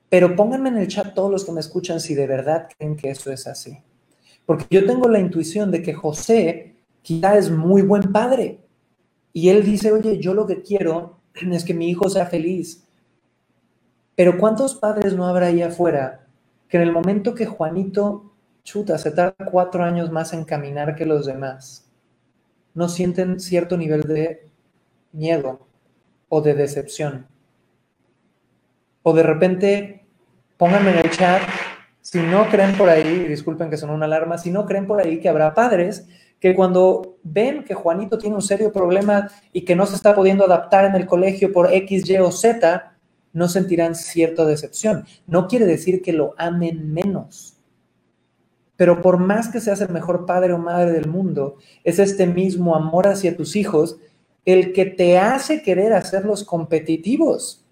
Pero 0.09 0.35
pónganme 0.35 0.69
en 0.69 0.77
el 0.77 0.87
chat 0.87 1.13
todos 1.13 1.31
los 1.31 1.45
que 1.45 1.51
me 1.51 1.59
escuchan 1.59 1.99
si 1.99 2.15
de 2.15 2.27
verdad 2.27 2.67
creen 2.77 2.95
que 2.95 3.09
eso 3.09 3.31
es 3.31 3.47
así. 3.47 3.79
Porque 4.45 4.65
yo 4.69 4.85
tengo 4.85 5.09
la 5.09 5.19
intuición 5.19 5.71
de 5.71 5.81
que 5.81 5.93
José 5.93 6.75
quizá 7.01 7.37
es 7.37 7.49
muy 7.49 7.81
buen 7.81 8.11
padre. 8.11 8.59
Y 9.33 9.49
él 9.49 9.65
dice, 9.65 9.91
oye, 9.91 10.19
yo 10.19 10.33
lo 10.33 10.45
que 10.45 10.61
quiero 10.61 11.19
es 11.33 11.65
que 11.65 11.73
mi 11.73 11.89
hijo 11.89 12.09
sea 12.09 12.27
feliz. 12.27 12.87
Pero 14.15 14.37
¿cuántos 14.37 14.75
padres 14.75 15.15
no 15.15 15.25
habrá 15.25 15.47
ahí 15.47 15.61
afuera 15.61 16.27
que 16.69 16.77
en 16.77 16.83
el 16.83 16.91
momento 16.91 17.33
que 17.33 17.45
Juanito 17.45 18.35
chuta, 18.65 18.97
se 18.97 19.11
tarda 19.11 19.45
cuatro 19.49 19.83
años 19.83 20.11
más 20.11 20.33
en 20.33 20.43
caminar 20.43 20.95
que 20.95 21.05
los 21.05 21.25
demás, 21.25 21.84
no 22.75 22.87
sienten 22.87 23.39
cierto 23.39 23.77
nivel 23.77 24.03
de 24.03 24.47
miedo 25.11 25.67
o 26.29 26.41
de 26.41 26.53
decepción? 26.53 27.27
O 29.01 29.13
de 29.13 29.23
repente, 29.23 30.05
pónganme 30.57 30.91
en 30.91 30.97
el 30.97 31.09
chat, 31.09 31.41
si 32.01 32.19
no 32.19 32.47
creen 32.49 32.77
por 32.77 32.87
ahí, 32.89 33.25
disculpen 33.27 33.71
que 33.71 33.77
son 33.77 33.89
una 33.89 34.05
alarma, 34.05 34.37
si 34.37 34.51
no 34.51 34.67
creen 34.67 34.85
por 34.85 35.01
ahí 35.01 35.19
que 35.19 35.29
habrá 35.29 35.55
padres 35.55 36.05
que 36.39 36.53
cuando 36.53 37.17
ven 37.23 37.63
que 37.63 37.73
Juanito 37.73 38.17
tiene 38.19 38.35
un 38.35 38.41
serio 38.41 38.71
problema 38.71 39.31
y 39.51 39.61
que 39.65 39.75
no 39.75 39.87
se 39.87 39.95
está 39.95 40.13
pudiendo 40.13 40.45
adaptar 40.45 40.85
en 40.85 40.95
el 40.95 41.07
colegio 41.07 41.51
por 41.51 41.73
X, 41.73 42.07
Y 42.07 42.17
o 42.17 42.31
Z, 42.31 42.95
no 43.33 43.49
sentirán 43.49 43.95
cierta 43.95 44.45
decepción. 44.45 45.05
No 45.25 45.47
quiere 45.47 45.65
decir 45.65 46.01
que 46.01 46.13
lo 46.13 46.35
amen 46.37 46.93
menos. 46.93 47.54
Pero 48.77 49.01
por 49.01 49.17
más 49.17 49.47
que 49.47 49.61
seas 49.61 49.81
el 49.81 49.89
mejor 49.89 50.25
padre 50.25 50.53
o 50.53 50.57
madre 50.57 50.91
del 50.91 51.07
mundo, 51.07 51.57
es 51.83 51.99
este 51.99 52.27
mismo 52.27 52.75
amor 52.75 53.07
hacia 53.07 53.37
tus 53.37 53.55
hijos 53.55 53.97
el 54.45 54.73
que 54.73 54.85
te 54.85 55.17
hace 55.17 55.63
querer 55.63 55.93
hacerlos 55.93 56.43
competitivos, 56.43 57.65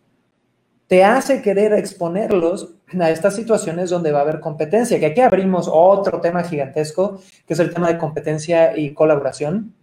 te 0.87 1.03
hace 1.03 1.41
querer 1.41 1.73
exponerlos 1.73 2.75
a 2.99 3.09
estas 3.09 3.35
situaciones 3.35 3.89
donde 3.89 4.11
va 4.11 4.19
a 4.19 4.21
haber 4.23 4.39
competencia, 4.39 4.99
que 4.99 5.07
aquí 5.07 5.21
abrimos 5.21 5.69
otro 5.71 6.19
tema 6.19 6.43
gigantesco, 6.43 7.19
que 7.47 7.53
es 7.53 7.59
el 7.59 7.73
tema 7.73 7.91
de 7.91 7.97
competencia 7.97 8.77
y 8.77 8.93
colaboración, 8.93 9.73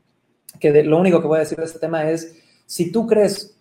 que 0.59 0.83
lo 0.83 0.99
único 0.99 1.21
que 1.21 1.29
voy 1.29 1.37
a 1.37 1.41
decir 1.41 1.59
de 1.59 1.65
este 1.65 1.79
tema 1.79 2.11
es, 2.11 2.37
si 2.67 2.93
tú 2.93 3.07
crees 3.07 3.57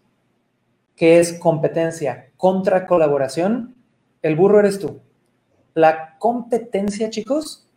que 0.95 1.19
es 1.19 1.33
competencia 1.33 2.29
contra 2.35 2.85
colaboración, 2.85 3.75
el 4.21 4.35
burro 4.35 4.59
eres 4.59 4.79
tú. 4.79 4.99
La 5.79 6.17
competencia, 6.17 7.09
chicos, 7.09 7.67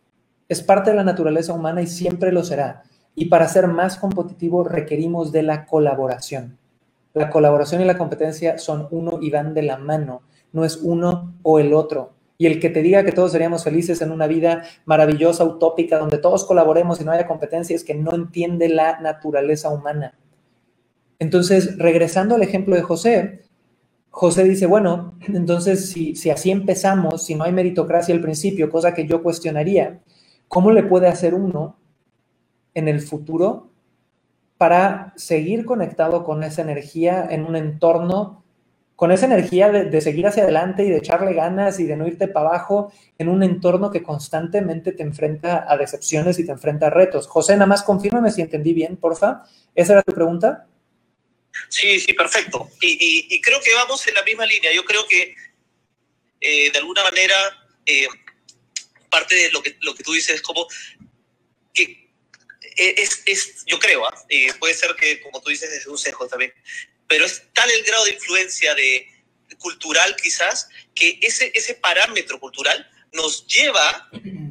es 0.49 0.61
parte 0.61 0.91
de 0.91 0.97
la 0.97 1.03
naturaleza 1.03 1.53
humana 1.53 1.81
y 1.81 1.87
siempre 1.87 2.31
lo 2.31 2.43
será. 2.43 2.83
Y 3.15 3.25
para 3.25 3.47
ser 3.47 3.67
más 3.67 3.97
competitivo 3.97 4.63
requerimos 4.63 5.31
de 5.31 5.43
la 5.43 5.65
colaboración. 5.65 6.57
La 7.13 7.29
colaboración 7.29 7.81
y 7.81 7.85
la 7.85 7.97
competencia 7.97 8.57
son 8.57 8.87
uno 8.91 9.19
y 9.21 9.29
van 9.29 9.53
de 9.53 9.63
la 9.63 9.77
mano 9.77 10.23
no 10.53 10.63
es 10.63 10.77
uno 10.77 11.33
o 11.41 11.59
el 11.59 11.73
otro. 11.73 12.13
Y 12.37 12.45
el 12.45 12.59
que 12.59 12.69
te 12.69 12.81
diga 12.81 13.03
que 13.03 13.11
todos 13.11 13.31
seríamos 13.31 13.63
felices 13.63 14.01
en 14.01 14.11
una 14.11 14.27
vida 14.27 14.63
maravillosa, 14.85 15.43
utópica, 15.43 15.97
donde 15.97 16.17
todos 16.17 16.45
colaboremos 16.45 17.01
y 17.01 17.03
no 17.03 17.11
haya 17.11 17.27
competencia, 17.27 17.75
es 17.75 17.83
que 17.83 17.95
no 17.95 18.13
entiende 18.13 18.69
la 18.69 18.99
naturaleza 19.01 19.69
humana. 19.69 20.17
Entonces, 21.19 21.77
regresando 21.77 22.35
al 22.35 22.41
ejemplo 22.41 22.75
de 22.75 22.81
José, 22.81 23.41
José 24.15 24.43
dice, 24.43 24.67
bueno, 24.67 25.15
entonces 25.27 25.89
si, 25.89 26.15
si 26.15 26.29
así 26.29 26.51
empezamos, 26.51 27.25
si 27.25 27.33
no 27.33 27.45
hay 27.45 27.51
meritocracia 27.51 28.13
al 28.13 28.21
principio, 28.21 28.69
cosa 28.69 28.93
que 28.93 29.07
yo 29.07 29.23
cuestionaría, 29.23 30.01
¿cómo 30.47 30.69
le 30.69 30.83
puede 30.83 31.07
hacer 31.07 31.33
uno 31.33 31.79
en 32.75 32.87
el 32.87 33.01
futuro 33.01 33.71
para 34.59 35.13
seguir 35.15 35.65
conectado 35.65 36.23
con 36.23 36.43
esa 36.43 36.61
energía 36.61 37.27
en 37.27 37.43
un 37.43 37.55
entorno 37.55 38.43
con 38.95 39.11
esa 39.11 39.25
energía 39.25 39.71
de, 39.71 40.01
seguir 40.01 40.27
hacia 40.27 40.43
adelante 40.43 40.85
y 40.85 40.89
de 40.89 40.97
echarle 40.97 41.33
ganas 41.33 41.79
y 41.79 41.85
de 41.85 41.97
no 41.97 42.05
irte 42.05 42.27
para 42.27 42.49
abajo 42.49 42.91
en 43.17 43.27
un 43.27 43.41
entorno 43.41 43.89
que 43.89 44.03
constantemente 44.03 44.91
te 44.91 45.01
enfrenta 45.01 45.65
a 45.67 45.75
decepciones 45.75 46.37
y 46.37 46.45
te 46.45 46.51
enfrenta 46.51 46.87
a 46.87 46.89
retos. 46.91 47.27
José, 47.27 47.53
nada 47.53 47.65
más 47.65 47.81
confírmame 47.81 48.29
si 48.29 48.41
entendí 48.43 48.73
bien, 48.73 48.97
porfa. 48.97 49.41
¿Esa 49.73 49.93
era 49.93 50.03
tu 50.03 50.13
pregunta? 50.13 50.67
Sí, 51.69 51.99
sí, 51.99 52.13
perfecto. 52.13 52.69
Y, 52.81 53.39
creo 53.41 53.61
que 53.61 53.73
vamos 53.73 54.05
en 54.07 54.15
la 54.15 54.23
misma 54.23 54.45
línea. 54.45 54.73
Yo 54.73 54.83
creo 54.85 55.07
que 55.07 55.35
eh, 56.41 56.71
de 56.71 56.77
alguna 56.77 57.03
manera 57.03 57.67
eh, 57.85 58.07
parte 59.09 59.35
de 59.35 59.51
lo 59.51 59.61
que, 59.61 59.77
lo 59.81 59.93
que 59.95 60.03
tú 60.03 60.13
dices 60.13 60.35
es 60.35 60.41
como 60.41 60.67
que 61.73 62.11
es, 62.75 63.21
es 63.25 63.63
yo 63.65 63.79
creo, 63.79 64.05
¿ah? 64.05 64.25
puede 64.59 64.73
ser 64.73 64.95
que 64.95 65.21
como 65.21 65.41
tú 65.41 65.49
dices 65.49 65.71
es 65.71 65.85
un 65.85 65.97
sesgo 65.97 66.27
también, 66.27 66.53
pero 67.07 67.25
es 67.25 67.43
tal 67.53 67.69
el 67.69 67.83
grado 67.83 68.05
de 68.05 68.11
influencia 68.11 68.73
de, 68.73 69.07
cultural 69.59 70.15
quizás 70.21 70.67
que 70.95 71.19
ese, 71.21 71.51
ese 71.53 71.75
parámetro 71.75 72.39
cultural 72.39 72.89
nos 73.13 73.45
lleva 73.47 74.09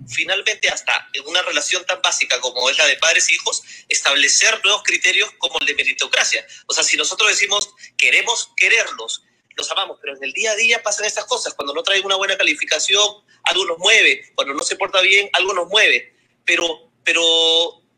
finalmente 0.08 0.68
hasta 0.68 1.08
en 1.12 1.26
una 1.26 1.42
relación 1.42 1.84
tan 1.86 2.00
básica 2.02 2.40
como 2.40 2.68
es 2.70 2.78
la 2.78 2.86
de 2.86 2.96
padres 2.96 3.28
e 3.28 3.34
hijos, 3.34 3.62
establecer 3.88 4.60
nuevos 4.64 4.82
criterios 4.82 5.30
como 5.38 5.58
el 5.60 5.66
de 5.66 5.74
meritocracia. 5.74 6.46
O 6.66 6.74
sea, 6.74 6.84
si 6.84 6.96
nosotros 6.96 7.30
decimos 7.30 7.70
queremos 7.96 8.50
quererlos, 8.56 9.22
los 9.56 9.70
amamos, 9.70 9.98
pero 10.00 10.16
en 10.16 10.24
el 10.24 10.32
día 10.32 10.52
a 10.52 10.56
día 10.56 10.82
pasan 10.82 11.04
estas 11.04 11.26
cosas. 11.26 11.54
Cuando 11.54 11.74
no 11.74 11.82
traen 11.82 12.04
una 12.04 12.16
buena 12.16 12.36
calificación, 12.36 13.06
algo 13.44 13.64
nos 13.66 13.78
mueve. 13.78 14.32
Cuando 14.34 14.54
no 14.54 14.62
se 14.62 14.76
porta 14.76 15.00
bien, 15.00 15.28
algo 15.34 15.52
nos 15.52 15.68
mueve. 15.68 16.16
Pero, 16.44 16.90
pero 17.04 17.22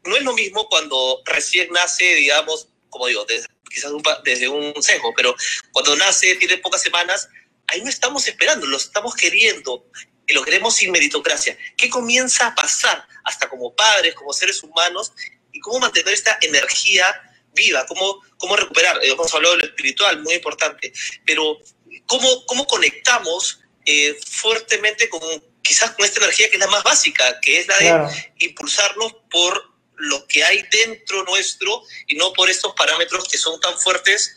no 0.04 0.16
es 0.16 0.22
lo 0.22 0.32
mismo 0.34 0.68
cuando 0.68 1.22
recién 1.24 1.70
nace, 1.70 2.14
digamos, 2.14 2.68
como 2.90 3.06
digo, 3.06 3.26
quizás 3.70 3.92
desde 4.24 4.48
un 4.48 4.82
sesgo, 4.82 5.12
pero 5.16 5.34
cuando 5.72 5.96
nace, 5.96 6.34
tiene 6.36 6.58
pocas 6.58 6.82
semanas, 6.82 7.28
ahí 7.68 7.80
no 7.80 7.88
estamos 7.88 8.26
esperando, 8.26 8.66
lo 8.66 8.76
estamos 8.76 9.14
queriendo 9.14 9.84
y 10.26 10.32
lo 10.32 10.42
queremos 10.42 10.76
sin 10.76 10.90
meritocracia. 10.90 11.56
¿Qué 11.76 11.88
comienza 11.90 12.46
a 12.46 12.54
pasar 12.54 13.06
hasta 13.24 13.48
como 13.48 13.74
padres, 13.74 14.14
como 14.14 14.32
seres 14.32 14.62
humanos 14.62 15.12
y 15.52 15.60
cómo 15.60 15.80
mantener 15.80 16.14
esta 16.14 16.38
energía 16.40 17.06
viva, 17.52 17.86
cómo, 17.86 18.22
cómo 18.38 18.56
recuperar? 18.56 18.96
Eh, 19.02 19.10
hemos 19.10 19.32
hablado 19.34 19.56
de 19.56 19.62
lo 19.62 19.66
espiritual, 19.66 20.22
muy 20.22 20.34
importante, 20.34 20.92
pero 21.24 21.58
cómo, 22.06 22.46
cómo 22.46 22.66
conectamos 22.66 23.60
eh, 23.84 24.16
fuertemente 24.26 25.08
con 25.08 25.20
quizás 25.62 25.92
con 25.92 26.04
esta 26.04 26.20
energía 26.20 26.48
que 26.50 26.56
es 26.56 26.60
la 26.60 26.68
más 26.68 26.84
básica, 26.84 27.40
que 27.40 27.60
es 27.60 27.66
la 27.66 27.78
de 27.78 28.32
impulsarnos 28.38 29.16
por 29.30 29.74
lo 29.96 30.26
que 30.26 30.44
hay 30.44 30.62
dentro 30.70 31.24
nuestro 31.24 31.82
y 32.06 32.16
no 32.16 32.32
por 32.32 32.50
estos 32.50 32.74
parámetros 32.74 33.26
que 33.28 33.38
son 33.38 33.58
tan 33.60 33.78
fuertes 33.78 34.34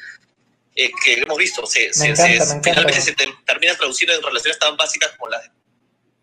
eh, 0.75 0.89
que 1.03 1.13
hemos 1.13 1.37
visto. 1.37 1.65
Se, 1.65 1.93
se, 1.93 2.15
finalmente 2.15 3.01
se 3.01 3.13
termina 3.45 3.75
traduciendo 3.75 4.15
en 4.15 4.23
relaciones 4.23 4.57
tan 4.59 4.77
básicas 4.77 5.11
como 5.17 5.29
las 5.31 5.43
de 5.43 5.49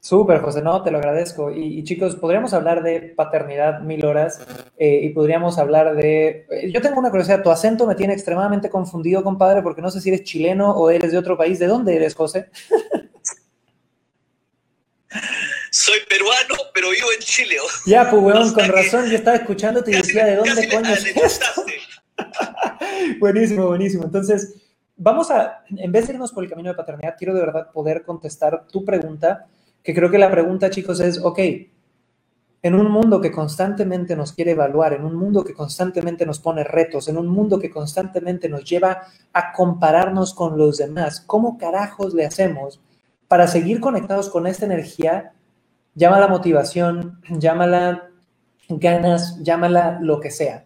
Súper, 0.05 0.43
José, 0.43 0.61
no, 0.61 0.83
te 0.83 0.91
lo 0.91 0.99
agradezco. 0.99 1.51
Y, 1.51 1.83
chicos, 1.83 2.15
podríamos 2.17 2.53
hablar 2.53 2.83
de 2.83 3.15
paternidad 3.17 3.81
mil 3.81 4.05
horas 4.05 4.39
eh, 4.77 5.01
y 5.03 5.09
podríamos 5.15 5.57
hablar 5.57 5.97
de... 5.97 6.47
Eh, 6.51 6.71
yo 6.71 6.83
tengo 6.83 6.99
una 6.99 7.09
curiosidad, 7.09 7.43
tu 7.43 7.51
acento 7.51 7.87
me 7.87 7.95
tiene 7.95 8.13
extremadamente 8.13 8.69
confundido, 8.69 9.25
compadre, 9.25 9.63
porque 9.63 9.81
no 9.81 9.91
sé 9.91 10.03
si 10.03 10.11
eres 10.11 10.25
chileno 10.25 10.73
o 10.73 10.91
eres 10.91 11.11
de 11.11 11.17
otro 11.17 11.39
país. 11.39 11.59
¿De 11.59 11.67
dónde 11.69 11.97
eres, 11.97 12.15
José? 12.15 12.51
soy 15.71 16.01
peruano, 16.07 16.55
pero 16.75 16.91
vivo 16.91 17.09
en 17.17 17.21
Chile. 17.21 17.57
Ya, 17.87 18.11
pues, 18.11 18.23
weón, 18.23 18.53
con 18.53 18.69
razón, 18.69 19.07
yo 19.09 19.17
estaba 19.17 19.39
escuchándote 19.39 19.91
y 19.91 19.95
decía, 19.95 20.27
¿de 20.27 20.37
dónde 20.37 20.69
coño 20.69 20.91
es 20.93 21.41
buenísimo, 23.21 23.69
buenísimo. 23.69 24.05
Entonces, 24.05 24.55
vamos 24.99 25.31
a, 25.31 25.65
en 25.75 25.91
vez 25.91 26.07
de 26.07 26.13
irnos 26.13 26.31
por 26.31 26.45
el 26.45 26.51
camino 26.51 26.69
de 26.69 26.77
paternidad, 26.77 27.15
quiero 27.17 27.33
de 27.33 27.41
verdad 27.41 27.73
poder 27.73 28.05
contestar 28.05 28.67
tu 28.71 28.85
pregunta, 28.85 29.47
que 29.85 29.95
creo 29.95 30.11
que 30.11 30.19
la 30.19 30.33
pregunta, 30.33 30.71
chicos, 30.71 30.99
es, 30.99 31.21
ok, 31.23 31.39
en 32.63 32.75
un 32.75 32.91
mundo 32.91 33.21
que 33.21 33.31
constantemente 33.31 34.17
nos 34.17 34.33
quiere 34.33 34.51
evaluar, 34.51 34.95
en 34.95 35.05
un 35.05 35.15
mundo 35.15 35.45
que 35.45 35.55
constantemente 35.55 36.27
nos 36.27 36.41
pone 36.41 36.65
retos, 36.65 37.07
en 37.07 37.19
un 37.19 37.29
mundo 37.29 37.61
que 37.61 37.71
constantemente 37.71 38.49
nos 38.49 38.65
lleva 38.65 39.03
a 39.33 39.53
compararnos 39.53 40.35
con 40.35 40.59
los 40.59 40.79
demás, 40.79 41.21
¿cómo 41.21 41.59
carajos 41.59 42.15
le 42.15 42.27
hacemos 42.27 42.81
para 43.29 43.47
seguir 43.47 43.79
conectados 43.79 44.29
con 44.29 44.49
esta 44.49 44.65
energía 44.65 45.35
llámala 45.95 46.29
motivación, 46.29 47.21
llámala 47.29 48.11
ganas, 48.69 49.43
llámala 49.43 49.99
lo 50.01 50.21
que 50.21 50.31
sea. 50.31 50.65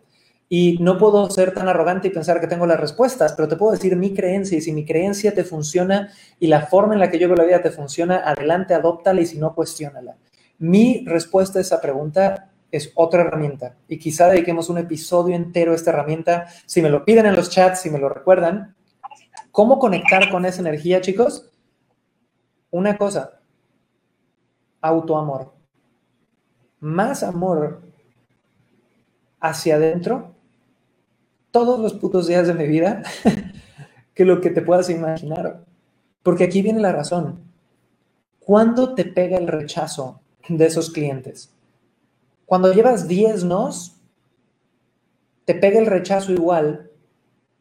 Y 0.48 0.78
no 0.80 0.96
puedo 0.96 1.28
ser 1.30 1.52
tan 1.52 1.68
arrogante 1.68 2.08
y 2.08 2.10
pensar 2.10 2.40
que 2.40 2.46
tengo 2.46 2.66
las 2.66 2.80
respuestas, 2.80 3.34
pero 3.34 3.48
te 3.48 3.56
puedo 3.56 3.72
decir 3.72 3.96
mi 3.96 4.14
creencia 4.14 4.56
y 4.56 4.62
si 4.62 4.72
mi 4.72 4.86
creencia 4.86 5.34
te 5.34 5.44
funciona 5.44 6.10
y 6.40 6.46
la 6.46 6.66
forma 6.66 6.94
en 6.94 7.00
la 7.00 7.10
que 7.10 7.18
yo 7.18 7.28
veo 7.28 7.36
la 7.36 7.44
vida 7.44 7.60
te 7.60 7.70
funciona, 7.70 8.22
adelante, 8.24 8.72
adóptala 8.72 9.20
y 9.20 9.26
si 9.26 9.38
no, 9.38 9.54
cuestiónala. 9.54 10.16
Mi 10.58 11.04
respuesta 11.06 11.58
a 11.58 11.62
esa 11.62 11.80
pregunta 11.80 12.50
es 12.70 12.92
otra 12.94 13.22
herramienta 13.22 13.76
y 13.88 13.98
quizá 13.98 14.28
dediquemos 14.28 14.68
un 14.70 14.78
episodio 14.78 15.36
entero 15.36 15.72
a 15.72 15.74
esta 15.74 15.90
herramienta. 15.90 16.46
Si 16.66 16.80
me 16.80 16.88
lo 16.88 17.04
piden 17.04 17.26
en 17.26 17.36
los 17.36 17.50
chats, 17.50 17.82
si 17.82 17.90
me 17.90 17.98
lo 17.98 18.08
recuerdan, 18.08 18.74
¿cómo 19.52 19.78
conectar 19.78 20.30
con 20.30 20.46
esa 20.46 20.60
energía, 20.60 21.00
chicos? 21.02 21.50
Una 22.70 22.96
cosa, 22.96 23.40
autoamor, 24.80 25.54
más 26.80 27.22
amor 27.22 27.82
hacia 29.40 29.76
adentro 29.76 30.34
todos 31.50 31.80
los 31.80 31.94
putos 31.94 32.26
días 32.26 32.46
de 32.46 32.54
mi 32.54 32.66
vida 32.66 33.02
que 34.14 34.24
lo 34.24 34.40
que 34.40 34.50
te 34.50 34.62
puedas 34.62 34.90
imaginar. 34.90 35.64
Porque 36.22 36.44
aquí 36.44 36.62
viene 36.62 36.80
la 36.80 36.92
razón. 36.92 37.40
¿Cuándo 38.40 38.94
te 38.94 39.04
pega 39.04 39.38
el 39.38 39.46
rechazo 39.46 40.20
de 40.48 40.66
esos 40.66 40.90
clientes? 40.90 41.54
Cuando 42.46 42.72
llevas 42.72 43.08
10 43.08 43.44
nos, 43.44 44.00
te 45.44 45.54
pega 45.54 45.78
el 45.78 45.86
rechazo 45.86 46.32
igual 46.32 46.90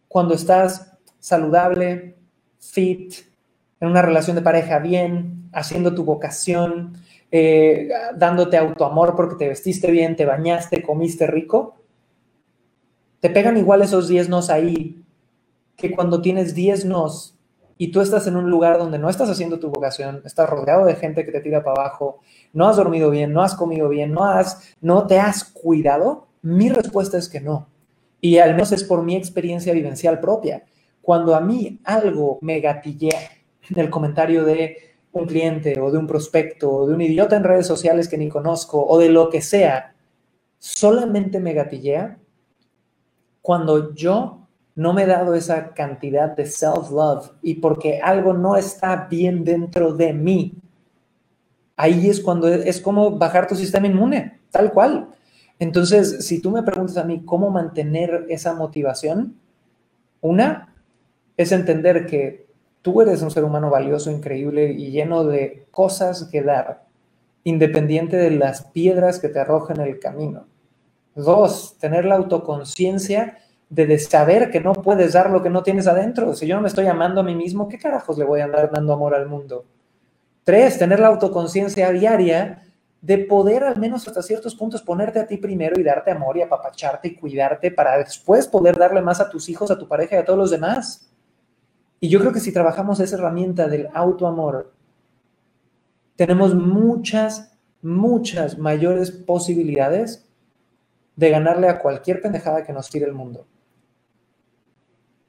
cuando 0.07 0.33
estás 0.33 0.97
saludable, 1.19 2.15
fit, 2.59 3.13
en 3.79 3.89
una 3.89 4.01
relación 4.01 4.35
de 4.35 4.41
pareja 4.41 4.79
bien, 4.79 5.49
haciendo 5.51 5.93
tu 5.93 6.03
vocación, 6.03 6.93
eh, 7.31 7.89
dándote 8.15 8.57
autoamor 8.57 9.15
porque 9.15 9.35
te 9.35 9.47
vestiste 9.49 9.91
bien, 9.91 10.15
te 10.15 10.25
bañaste, 10.25 10.81
comiste 10.81 11.27
rico. 11.27 11.75
Te 13.19 13.29
pegan 13.29 13.57
igual 13.57 13.81
esos 13.81 14.07
10 14.07 14.29
nos 14.29 14.49
ahí 14.49 15.03
que 15.75 15.91
cuando 15.91 16.21
tienes 16.21 16.53
10 16.53 16.85
nos 16.85 17.35
y 17.77 17.91
tú 17.91 18.01
estás 18.01 18.27
en 18.27 18.35
un 18.35 18.49
lugar 18.49 18.77
donde 18.77 18.97
no 18.97 19.09
estás 19.09 19.29
haciendo 19.29 19.59
tu 19.59 19.69
vocación, 19.69 20.21
estás 20.25 20.49
rodeado 20.49 20.85
de 20.85 20.95
gente 20.95 21.23
que 21.23 21.31
te 21.31 21.41
tira 21.41 21.63
para 21.63 21.81
abajo, 21.81 22.19
no 22.53 22.67
has 22.67 22.77
dormido 22.77 23.11
bien, 23.11 23.33
no 23.33 23.43
has 23.43 23.55
comido 23.55 23.87
bien, 23.87 24.11
no, 24.11 24.25
has, 24.25 24.75
no 24.81 25.05
te 25.05 25.19
has 25.19 25.43
cuidado, 25.43 26.27
mi 26.41 26.69
respuesta 26.69 27.17
es 27.17 27.29
que 27.29 27.39
no. 27.39 27.67
Y 28.19 28.39
al 28.39 28.53
menos 28.53 28.71
es 28.71 28.83
por 28.83 29.03
mi 29.03 29.15
experiencia 29.15 29.73
vivencial 29.73 30.19
propia. 30.19 30.63
Cuando 31.03 31.35
a 31.35 31.41
mí 31.41 31.79
algo 31.83 32.39
me 32.41 32.59
gatillea 32.59 33.19
en 33.69 33.79
el 33.79 33.91
comentario 33.91 34.43
de 34.43 34.95
un 35.11 35.27
cliente 35.27 35.79
o 35.79 35.91
de 35.91 35.97
un 35.99 36.07
prospecto 36.07 36.71
o 36.71 36.87
de 36.87 36.95
un 36.95 37.01
idiota 37.01 37.35
en 37.35 37.43
redes 37.43 37.67
sociales 37.67 38.07
que 38.07 38.17
ni 38.17 38.29
conozco 38.29 38.83
o 38.85 38.97
de 38.97 39.09
lo 39.09 39.29
que 39.29 39.41
sea, 39.41 39.93
solamente 40.57 41.39
me 41.39 41.53
gatillea 41.53 42.17
cuando 43.47 43.93
yo 43.93 44.45
no 44.75 44.91
me 44.91 45.03
he 45.03 45.05
dado 45.05 45.33
esa 45.33 45.73
cantidad 45.73 46.35
de 46.35 46.45
self-love 46.45 47.31
y 47.41 47.53
porque 47.53 48.01
algo 48.01 48.33
no 48.33 48.57
está 48.57 49.07
bien 49.09 49.45
dentro 49.45 49.93
de 49.93 50.11
mí, 50.11 50.55
ahí 51.77 52.09
es 52.09 52.19
cuando 52.19 52.49
es 52.49 52.81
como 52.81 53.11
bajar 53.11 53.47
tu 53.47 53.55
sistema 53.55 53.87
inmune, 53.87 54.41
tal 54.51 54.73
cual. 54.73 55.07
Entonces, 55.59 56.25
si 56.25 56.41
tú 56.41 56.51
me 56.51 56.61
preguntas 56.61 56.97
a 56.97 57.05
mí 57.05 57.23
cómo 57.23 57.49
mantener 57.49 58.25
esa 58.27 58.53
motivación, 58.53 59.37
una 60.19 60.75
es 61.37 61.53
entender 61.53 62.05
que 62.05 62.47
tú 62.81 63.01
eres 63.01 63.21
un 63.21 63.31
ser 63.31 63.45
humano 63.45 63.69
valioso, 63.69 64.11
increíble 64.11 64.73
y 64.73 64.91
lleno 64.91 65.23
de 65.23 65.67
cosas 65.71 66.25
que 66.25 66.41
dar, 66.41 66.83
independiente 67.45 68.17
de 68.17 68.31
las 68.31 68.63
piedras 68.63 69.19
que 69.19 69.29
te 69.29 69.39
arrojen 69.39 69.79
el 69.79 69.99
camino. 70.01 70.47
Dos, 71.17 71.79
tener 71.79 72.05
la 72.05 72.15
autoconciencia 72.15 73.39
de 73.69 73.97
saber 73.97 74.51
que 74.51 74.61
no 74.61 74.73
puedes 74.73 75.13
dar 75.13 75.31
lo 75.31 75.41
que 75.41 75.49
no 75.49 75.63
tienes 75.63 75.87
adentro. 75.87 76.35
Si 76.35 76.45
yo 76.45 76.55
no 76.55 76.61
me 76.61 76.67
estoy 76.67 76.85
amando 76.85 77.21
a 77.21 77.23
mí 77.23 77.33
mismo, 77.33 77.67
¿qué 77.67 77.79
carajos 77.79 78.19
le 78.19 78.23
voy 78.23 78.39
a 78.39 78.43
andar 78.43 78.69
dando 78.71 78.93
amor 78.93 79.15
al 79.15 79.27
mundo? 79.27 79.65
Tres, 80.43 80.77
tener 80.77 80.99
la 80.99 81.07
autoconciencia 81.07 81.91
diaria 81.91 82.63
de 83.01 83.17
poder 83.17 83.63
al 83.63 83.79
menos 83.79 84.07
hasta 84.07 84.21
ciertos 84.21 84.53
puntos 84.53 84.83
ponerte 84.83 85.19
a 85.19 85.25
ti 85.25 85.37
primero 85.37 85.79
y 85.79 85.83
darte 85.83 86.11
amor 86.11 86.37
y 86.37 86.43
apapacharte 86.43 87.07
y 87.07 87.15
cuidarte 87.15 87.71
para 87.71 87.97
después 87.97 88.47
poder 88.47 88.77
darle 88.77 89.01
más 89.01 89.19
a 89.19 89.27
tus 89.27 89.49
hijos, 89.49 89.71
a 89.71 89.77
tu 89.79 89.87
pareja 89.87 90.17
y 90.17 90.19
a 90.19 90.25
todos 90.25 90.37
los 90.37 90.51
demás. 90.51 91.09
Y 91.99 92.09
yo 92.09 92.19
creo 92.19 92.31
que 92.31 92.39
si 92.39 92.53
trabajamos 92.53 92.99
esa 92.99 93.15
herramienta 93.15 93.67
del 93.67 93.89
autoamor, 93.91 94.71
tenemos 96.15 96.53
muchas, 96.53 97.57
muchas 97.81 98.59
mayores 98.59 99.09
posibilidades 99.09 100.26
de 101.17 101.29
ganarle 101.29 101.67
a 101.67 101.79
cualquier 101.79 102.21
pendejada 102.21 102.63
que 102.63 102.71
nos 102.71 102.89
tire 102.89 103.05
el 103.05 103.13
mundo. 103.13 103.45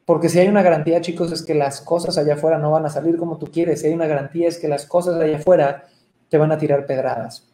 Porque 0.05 0.29
si 0.29 0.39
hay 0.39 0.49
una 0.49 0.63
garantía, 0.63 1.01
chicos, 1.01 1.33
es 1.33 1.43
que 1.43 1.55
las 1.55 1.81
cosas 1.81 2.17
allá 2.17 2.35
afuera 2.35 2.59
no 2.59 2.71
van 2.71 2.87
a 2.87 2.91
salir 2.91 3.17
como 3.19 3.39
tú 3.39 3.51
quieres. 3.51 3.81
Si 3.81 3.89
hay 3.89 3.95
una 3.95 4.07
garantía, 4.07 4.49
es 4.49 4.59
que 4.59 4.69
las 4.69 4.87
cosas 4.87 5.21
allá 5.21 5.39
afuera 5.39 5.87
te 6.29 6.39
van 6.39 6.53
a 6.53 6.59
tirar 6.59 6.87
pedradas. 6.87 7.47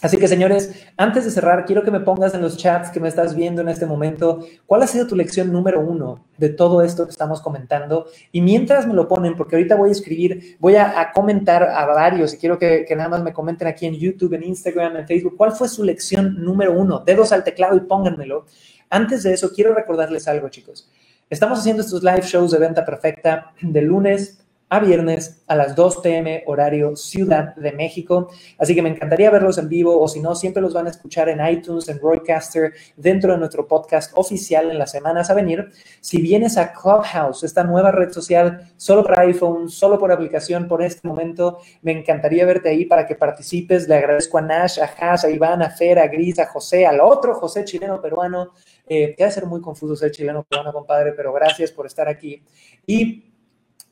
Así 0.00 0.16
que, 0.16 0.28
señores, 0.28 0.86
antes 0.96 1.24
de 1.24 1.30
cerrar, 1.32 1.64
quiero 1.64 1.82
que 1.82 1.90
me 1.90 1.98
pongas 1.98 2.32
en 2.32 2.40
los 2.40 2.56
chats 2.56 2.90
que 2.90 3.00
me 3.00 3.08
estás 3.08 3.34
viendo 3.34 3.62
en 3.62 3.68
este 3.68 3.84
momento, 3.84 4.46
cuál 4.64 4.82
ha 4.82 4.86
sido 4.86 5.08
tu 5.08 5.16
lección 5.16 5.50
número 5.52 5.80
uno 5.80 6.24
de 6.36 6.50
todo 6.50 6.82
esto 6.82 7.04
que 7.04 7.10
estamos 7.10 7.40
comentando. 7.40 8.06
Y 8.30 8.40
mientras 8.40 8.86
me 8.86 8.94
lo 8.94 9.08
ponen, 9.08 9.34
porque 9.34 9.56
ahorita 9.56 9.74
voy 9.74 9.88
a 9.88 9.92
escribir, 9.92 10.56
voy 10.60 10.76
a, 10.76 11.10
comentar 11.12 11.64
a 11.64 11.84
varios 11.86 12.32
y 12.34 12.38
quiero 12.38 12.58
que, 12.60 12.84
que, 12.86 12.94
nada 12.94 13.08
más 13.08 13.22
me 13.24 13.32
comenten 13.32 13.66
aquí 13.66 13.86
en 13.86 13.94
YouTube, 13.94 14.34
en 14.34 14.44
Instagram, 14.44 14.96
en 14.98 15.06
Facebook, 15.06 15.36
cuál 15.36 15.50
fue 15.50 15.68
su 15.68 15.82
lección 15.82 16.44
número 16.44 16.72
uno. 16.72 17.00
Dedos 17.00 17.32
al 17.32 17.42
teclado 17.42 17.76
y 17.76 17.80
pónganmelo. 17.80 18.46
Antes 18.90 19.24
de 19.24 19.32
eso, 19.34 19.50
quiero 19.52 19.74
recordarles 19.74 20.28
algo, 20.28 20.48
chicos. 20.48 20.88
Estamos 21.28 21.58
haciendo 21.58 21.82
estos 21.82 22.04
live 22.04 22.22
shows 22.22 22.52
de 22.52 22.58
venta 22.58 22.84
perfecta 22.84 23.52
de 23.60 23.82
lunes 23.82 24.38
a 24.68 24.80
viernes 24.80 25.42
a 25.46 25.56
las 25.56 25.74
2 25.74 25.98
pm 25.98 26.44
horario 26.46 26.96
Ciudad 26.96 27.54
de 27.56 27.72
México. 27.72 28.30
Así 28.58 28.74
que 28.74 28.82
me 28.82 28.90
encantaría 28.90 29.30
verlos 29.30 29.58
en 29.58 29.68
vivo 29.68 29.98
o 30.00 30.08
si 30.08 30.20
no, 30.20 30.34
siempre 30.34 30.62
los 30.62 30.74
van 30.74 30.86
a 30.86 30.90
escuchar 30.90 31.28
en 31.28 31.44
iTunes, 31.46 31.88
en 31.88 31.98
Broadcaster, 31.98 32.72
dentro 32.96 33.32
de 33.32 33.38
nuestro 33.38 33.66
podcast 33.66 34.12
oficial 34.14 34.70
en 34.70 34.78
las 34.78 34.90
semanas 34.90 35.30
a 35.30 35.34
venir. 35.34 35.70
Si 36.00 36.20
vienes 36.20 36.58
a 36.58 36.72
Clubhouse, 36.72 37.44
esta 37.44 37.64
nueva 37.64 37.90
red 37.90 38.10
social 38.10 38.70
solo 38.76 39.04
para 39.04 39.22
iPhone, 39.22 39.68
solo 39.68 39.98
por 39.98 40.12
aplicación 40.12 40.68
por 40.68 40.82
este 40.82 41.06
momento, 41.06 41.58
me 41.82 41.92
encantaría 41.92 42.44
verte 42.44 42.68
ahí 42.68 42.84
para 42.84 43.06
que 43.06 43.14
participes. 43.14 43.88
Le 43.88 43.96
agradezco 43.96 44.38
a 44.38 44.42
Nash, 44.42 44.78
a 44.80 44.84
Hash, 44.84 45.24
a 45.24 45.30
Iván, 45.30 45.62
a 45.62 45.70
Fer, 45.70 45.98
a 45.98 46.08
Gris, 46.08 46.38
a 46.38 46.46
José, 46.46 46.86
al 46.86 47.00
otro 47.00 47.34
José 47.34 47.64
chileno 47.64 48.00
peruano 48.00 48.52
eh, 48.88 49.14
que 49.16 49.30
ser 49.30 49.44
muy 49.44 49.60
confuso 49.60 49.94
ser 49.96 50.10
chileno 50.10 50.44
peruano, 50.44 50.72
compadre, 50.72 51.12
pero 51.12 51.32
gracias 51.32 51.70
por 51.70 51.86
estar 51.86 52.08
aquí. 52.08 52.42
Y 52.86 53.27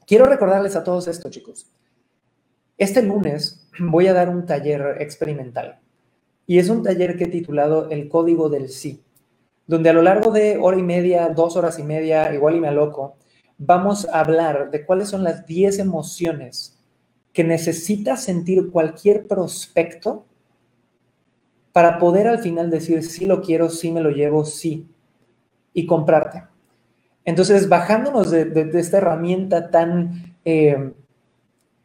quiero 0.07 0.25
recordarles 0.25 0.77
a 0.77 0.85
todos 0.85 1.09
esto, 1.09 1.29
chicos. 1.31 1.67
Este 2.79 3.03
lunes 3.03 3.69
voy 3.79 4.07
a 4.07 4.13
dar 4.13 4.29
un 4.29 4.47
taller 4.47 4.97
experimental. 5.01 5.81
Y 6.47 6.59
es 6.59 6.69
un 6.69 6.83
taller 6.83 7.17
que 7.17 7.25
he 7.25 7.29
titulado 7.29 7.91
El 7.91 8.09
Código 8.09 8.49
del 8.49 8.69
Sí, 8.69 9.03
donde 9.67 9.91
a 9.91 9.93
lo 9.93 10.03
largo 10.03 10.31
de 10.31 10.59
hora 10.59 10.79
y 10.79 10.83
media, 10.83 11.29
dos 11.31 11.57
horas 11.57 11.79
y 11.79 11.83
media, 11.83 12.33
igual 12.33 12.57
y 12.57 12.61
me 12.61 12.69
aloco, 12.69 13.17
vamos 13.59 14.07
a 14.07 14.21
hablar 14.21 14.71
de 14.71 14.85
cuáles 14.85 15.09
son 15.09 15.25
las 15.25 15.47
10 15.47 15.81
emociones 15.81 16.79
que 17.33 17.45
necesita 17.45 18.17
sentir 18.17 18.71
cualquier 18.71 19.27
prospecto 19.27 20.25
para 21.73 21.99
poder 21.99 22.29
al 22.29 22.39
final 22.39 22.71
decir, 22.71 23.03
sí 23.03 23.27
lo 23.27 23.43
quiero, 23.43 23.69
sí 23.69 23.93
me 23.93 24.01
lo 24.01 24.11
llevo, 24.11 24.45
sí, 24.45 24.87
y 25.75 25.85
comprarte. 25.85 26.45
Entonces, 27.27 27.69
bajándonos 27.69 28.31
de, 28.31 28.71
esta 28.75 28.99
herramienta 28.99 29.69
tan, 29.69 30.37
eh, 30.45 30.93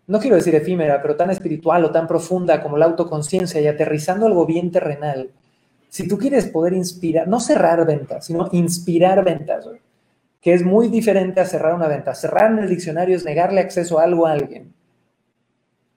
no 0.06 0.20
quiero 0.20 0.36
decir 0.36 0.54
efímera, 0.54 1.02
pero 1.02 1.16
tan 1.16 1.32
espiritual 1.32 1.84
o 1.84 1.92
tan 1.92 2.08
profunda 2.08 2.62
como 2.62 2.78
la 2.78 2.86
autoconciencia 2.86 3.60
y 3.60 3.66
aterrizando 3.66 4.28
algo 4.28 4.46
bien 4.46 4.72
terrenal, 4.72 5.32
si 5.90 6.08
tú 6.08 6.20
quieres 6.20 6.46
poder 6.46 6.74
inspirar, 6.74 7.28
no 7.28 7.40
cerrar 7.40 7.84
ventas, 7.88 8.28
sino 8.28 8.50
inspirar 8.52 9.26
ventas, 9.26 9.68
que 10.40 10.54
es 10.54 10.64
muy 10.64 10.90
diferente 10.90 11.42
a 11.42 11.46
cerrar 11.46 11.74
una 11.74 11.88
venta. 11.88 12.14
Cerrar 12.14 12.52
en 12.52 12.60
el 12.60 12.70
diccionario 12.70 13.16
es 13.16 13.26
negarle 13.26 13.62
acceso 13.62 13.98
a 14.00 14.04
algo 14.04 14.28
a 14.28 14.34
alguien. 14.34 14.72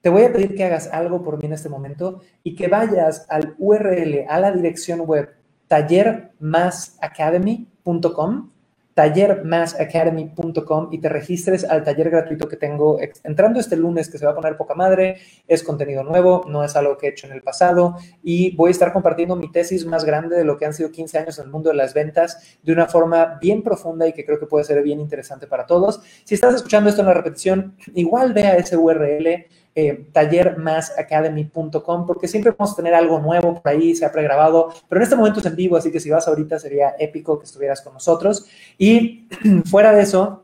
Te 0.01 0.09
voy 0.09 0.23
a 0.23 0.33
pedir 0.33 0.55
que 0.55 0.65
hagas 0.65 0.89
algo 0.91 1.23
por 1.23 1.37
mí 1.39 1.45
en 1.45 1.53
este 1.53 1.69
momento 1.69 2.23
y 2.43 2.57
que 2.57 2.69
vayas 2.69 3.27
al 3.29 3.55
URL, 3.59 4.25
a 4.27 4.41
la 4.41 4.53
dirección 4.53 5.01
web 5.01 5.35
tallermasacademy.com, 5.69 8.54
tallermasacademy.com 8.95 10.89
y 10.93 10.99
te 11.01 11.09
registres 11.09 11.65
al 11.65 11.83
taller 11.85 12.11
gratuito 12.11 12.49
que 12.49 12.57
tengo 12.57 12.99
entrando 13.25 13.61
este 13.61 13.77
lunes 13.77 14.09
que 14.09 14.19
se 14.19 14.25
va 14.25 14.33
a 14.33 14.35
poner 14.35 14.57
poca 14.57 14.75
madre. 14.75 15.19
Es 15.47 15.63
contenido 15.63 16.05
nuevo, 16.05 16.45
no 16.49 16.65
es 16.65 16.75
algo 16.77 16.97
que 16.97 17.07
he 17.07 17.11
hecho 17.11 17.27
en 17.27 17.33
el 17.33 17.43
pasado 17.43 17.97
y 18.23 18.55
voy 18.57 18.69
a 18.69 18.71
estar 18.71 18.93
compartiendo 18.93 19.37
mi 19.37 19.51
tesis 19.51 19.85
más 19.85 20.05
grande 20.05 20.37
de 20.37 20.45
lo 20.45 20.57
que 20.57 20.67
han 20.67 20.75
sido 20.75 20.91
15 20.91 21.19
años 21.19 21.39
en 21.39 21.47
el 21.47 21.51
mundo 21.51 21.71
de 21.71 21.77
las 21.77 21.93
ventas 21.93 22.59
de 22.63 22.73
una 22.73 22.87
forma 22.87 23.39
bien 23.41 23.63
profunda 23.63 24.07
y 24.07 24.13
que 24.13 24.25
creo 24.25 24.39
que 24.39 24.47
puede 24.47 24.65
ser 24.65 24.83
bien 24.83 25.01
interesante 25.01 25.47
para 25.47 25.67
todos. 25.67 26.01
Si 26.25 26.35
estás 26.35 26.55
escuchando 26.55 26.89
esto 26.89 27.03
en 27.03 27.09
la 27.09 27.15
repetición, 27.15 27.77
igual 27.95 28.33
ve 28.33 28.47
a 28.47 28.57
ese 28.57 28.77
URL 28.77 29.47
eh, 29.75 30.07
tallermasacademy.com, 30.13 32.07
porque 32.07 32.29
siempre 32.29 32.55
vamos 32.57 32.75
a 32.75 32.77
tener 32.77 32.95
algo 32.95 33.19
nuevo 33.19 33.61
por 33.61 33.69
ahí, 33.69 33.95
se 33.95 34.05
ha 34.05 34.13
pregrabado, 34.13 34.73
pero 34.89 35.01
en 35.01 35.03
este 35.03 35.17
momento 35.17 35.41
es 35.41 35.47
en 35.47 35.57
vivo, 35.57 35.77
así 35.77 35.91
que 35.91 35.99
si 35.99 36.11
vas 36.11 36.29
ahorita 36.29 36.59
sería 36.59 36.95
épico 36.99 37.39
que 37.39 37.47
estuvieras 37.47 37.83
con 37.83 37.95
nosotros. 37.95 38.47
Y 38.79 39.29
fuera 39.65 39.93
de 39.93 40.03
eso, 40.03 40.43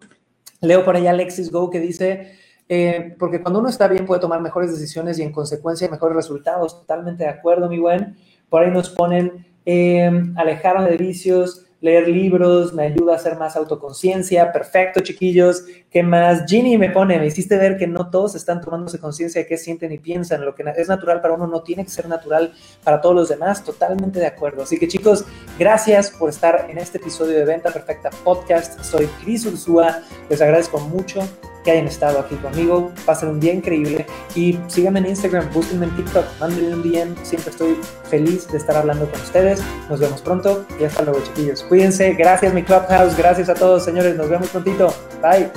leo 0.61 0.85
por 0.85 0.97
ahí 0.97 1.07
Alexis 1.07 1.51
Go 1.51 1.71
que 1.71 1.79
dice, 1.81 2.33
eh, 2.69 3.17
porque 3.19 3.41
cuando 3.41 3.59
uno 3.61 3.69
está 3.69 3.89
bien 3.89 4.07
puede 4.07 4.21
tomar 4.21 4.41
mejores 4.41 4.71
decisiones 4.71 5.19
y 5.19 5.23
en 5.23 5.33
consecuencia 5.33 5.89
mejores 5.89 6.17
resultados. 6.17 6.81
Totalmente 6.81 7.25
de 7.25 7.31
acuerdo, 7.31 7.69
mi 7.69 7.79
buen. 7.79 8.17
Por 8.49 8.63
ahí 8.63 8.71
nos 8.71 8.91
ponen, 8.91 9.47
eh, 9.67 10.11
alejaron 10.37 10.85
de 10.85 10.97
vicios, 10.97 11.67
leer 11.81 12.09
libros, 12.09 12.73
me 12.75 12.85
ayuda 12.85 13.15
a 13.15 13.17
hacer 13.17 13.37
más 13.37 13.57
autoconciencia. 13.57 14.53
Perfecto, 14.53 15.01
chiquillos. 15.01 15.65
¿Qué 15.91 16.03
más? 16.03 16.45
Ginny 16.47 16.77
me 16.79 16.91
pone, 16.91 17.19
me 17.19 17.27
hiciste 17.27 17.57
ver 17.57 17.77
que 17.77 17.87
no 17.87 18.11
todos 18.11 18.35
están 18.35 18.61
tomándose 18.61 18.99
conciencia 18.99 19.41
de 19.41 19.47
qué 19.47 19.57
sienten 19.57 19.93
y 19.93 19.99
piensan. 19.99 20.45
Lo 20.45 20.55
que 20.55 20.65
es 20.77 20.89
natural 20.89 21.21
para 21.21 21.35
uno 21.35 21.47
no 21.47 21.63
tiene 21.63 21.85
que 21.85 21.91
ser 21.91 22.09
natural 22.09 22.53
para 22.85 23.01
todos 23.01 23.15
los 23.15 23.29
demás. 23.29 23.65
Totalmente 23.65 24.21
de 24.21 24.27
acuerdo. 24.27 24.63
Así 24.63 24.79
que 24.79 24.89
chicos, 24.89 25.25
gracias 25.59 26.11
por 26.11 26.29
estar 26.31 26.67
en 26.71 26.79
este 26.79 26.99
episodio 26.99 27.37
de 27.39 27.45
Venta 27.45 27.71
Perfecta 27.71 28.11
Podcast. 28.25 28.83
Soy 28.83 29.07
Cris 29.23 29.47
Ursúa. 29.47 30.03
Les 30.29 30.41
agradezco 30.41 30.79
mucho 30.79 31.21
que 31.65 31.71
hayan 31.71 31.87
estado 31.87 32.21
aquí 32.21 32.37
conmigo. 32.37 32.93
Pasen 33.05 33.29
un 33.29 33.41
día 33.41 33.53
increíble 33.53 34.07
y 34.35 34.59
síganme 34.69 35.01
en 35.01 35.07
Instagram, 35.07 35.53
búsquenme 35.53 35.87
en 35.87 35.97
TikTok, 35.97 36.25
mándenme 36.39 36.75
un 36.75 36.83
DM. 36.83 37.15
Siempre 37.25 37.51
estoy 37.51 37.77
feliz 38.09 38.49
de 38.49 38.59
estar 38.59 38.77
hablando 38.77 39.11
con 39.11 39.21
ustedes. 39.21 39.61
Nos 39.89 40.01
vemos 40.01 40.21
pronto 40.23 40.65
y 40.79 40.85
hasta 40.85 41.03
luego, 41.03 41.21
chiquillos. 41.23 41.63
Cuídense. 41.65 42.15
Gracias, 42.15 42.55
mi 42.55 42.63
Clubhouse. 42.63 43.17
Gracias 43.17 43.49
a 43.49 43.55
todos, 43.55 43.85
señores. 43.85 44.17
Nos 44.17 44.29
vemos 44.29 44.49
prontito. 44.49 44.93
Bye. 45.23 45.51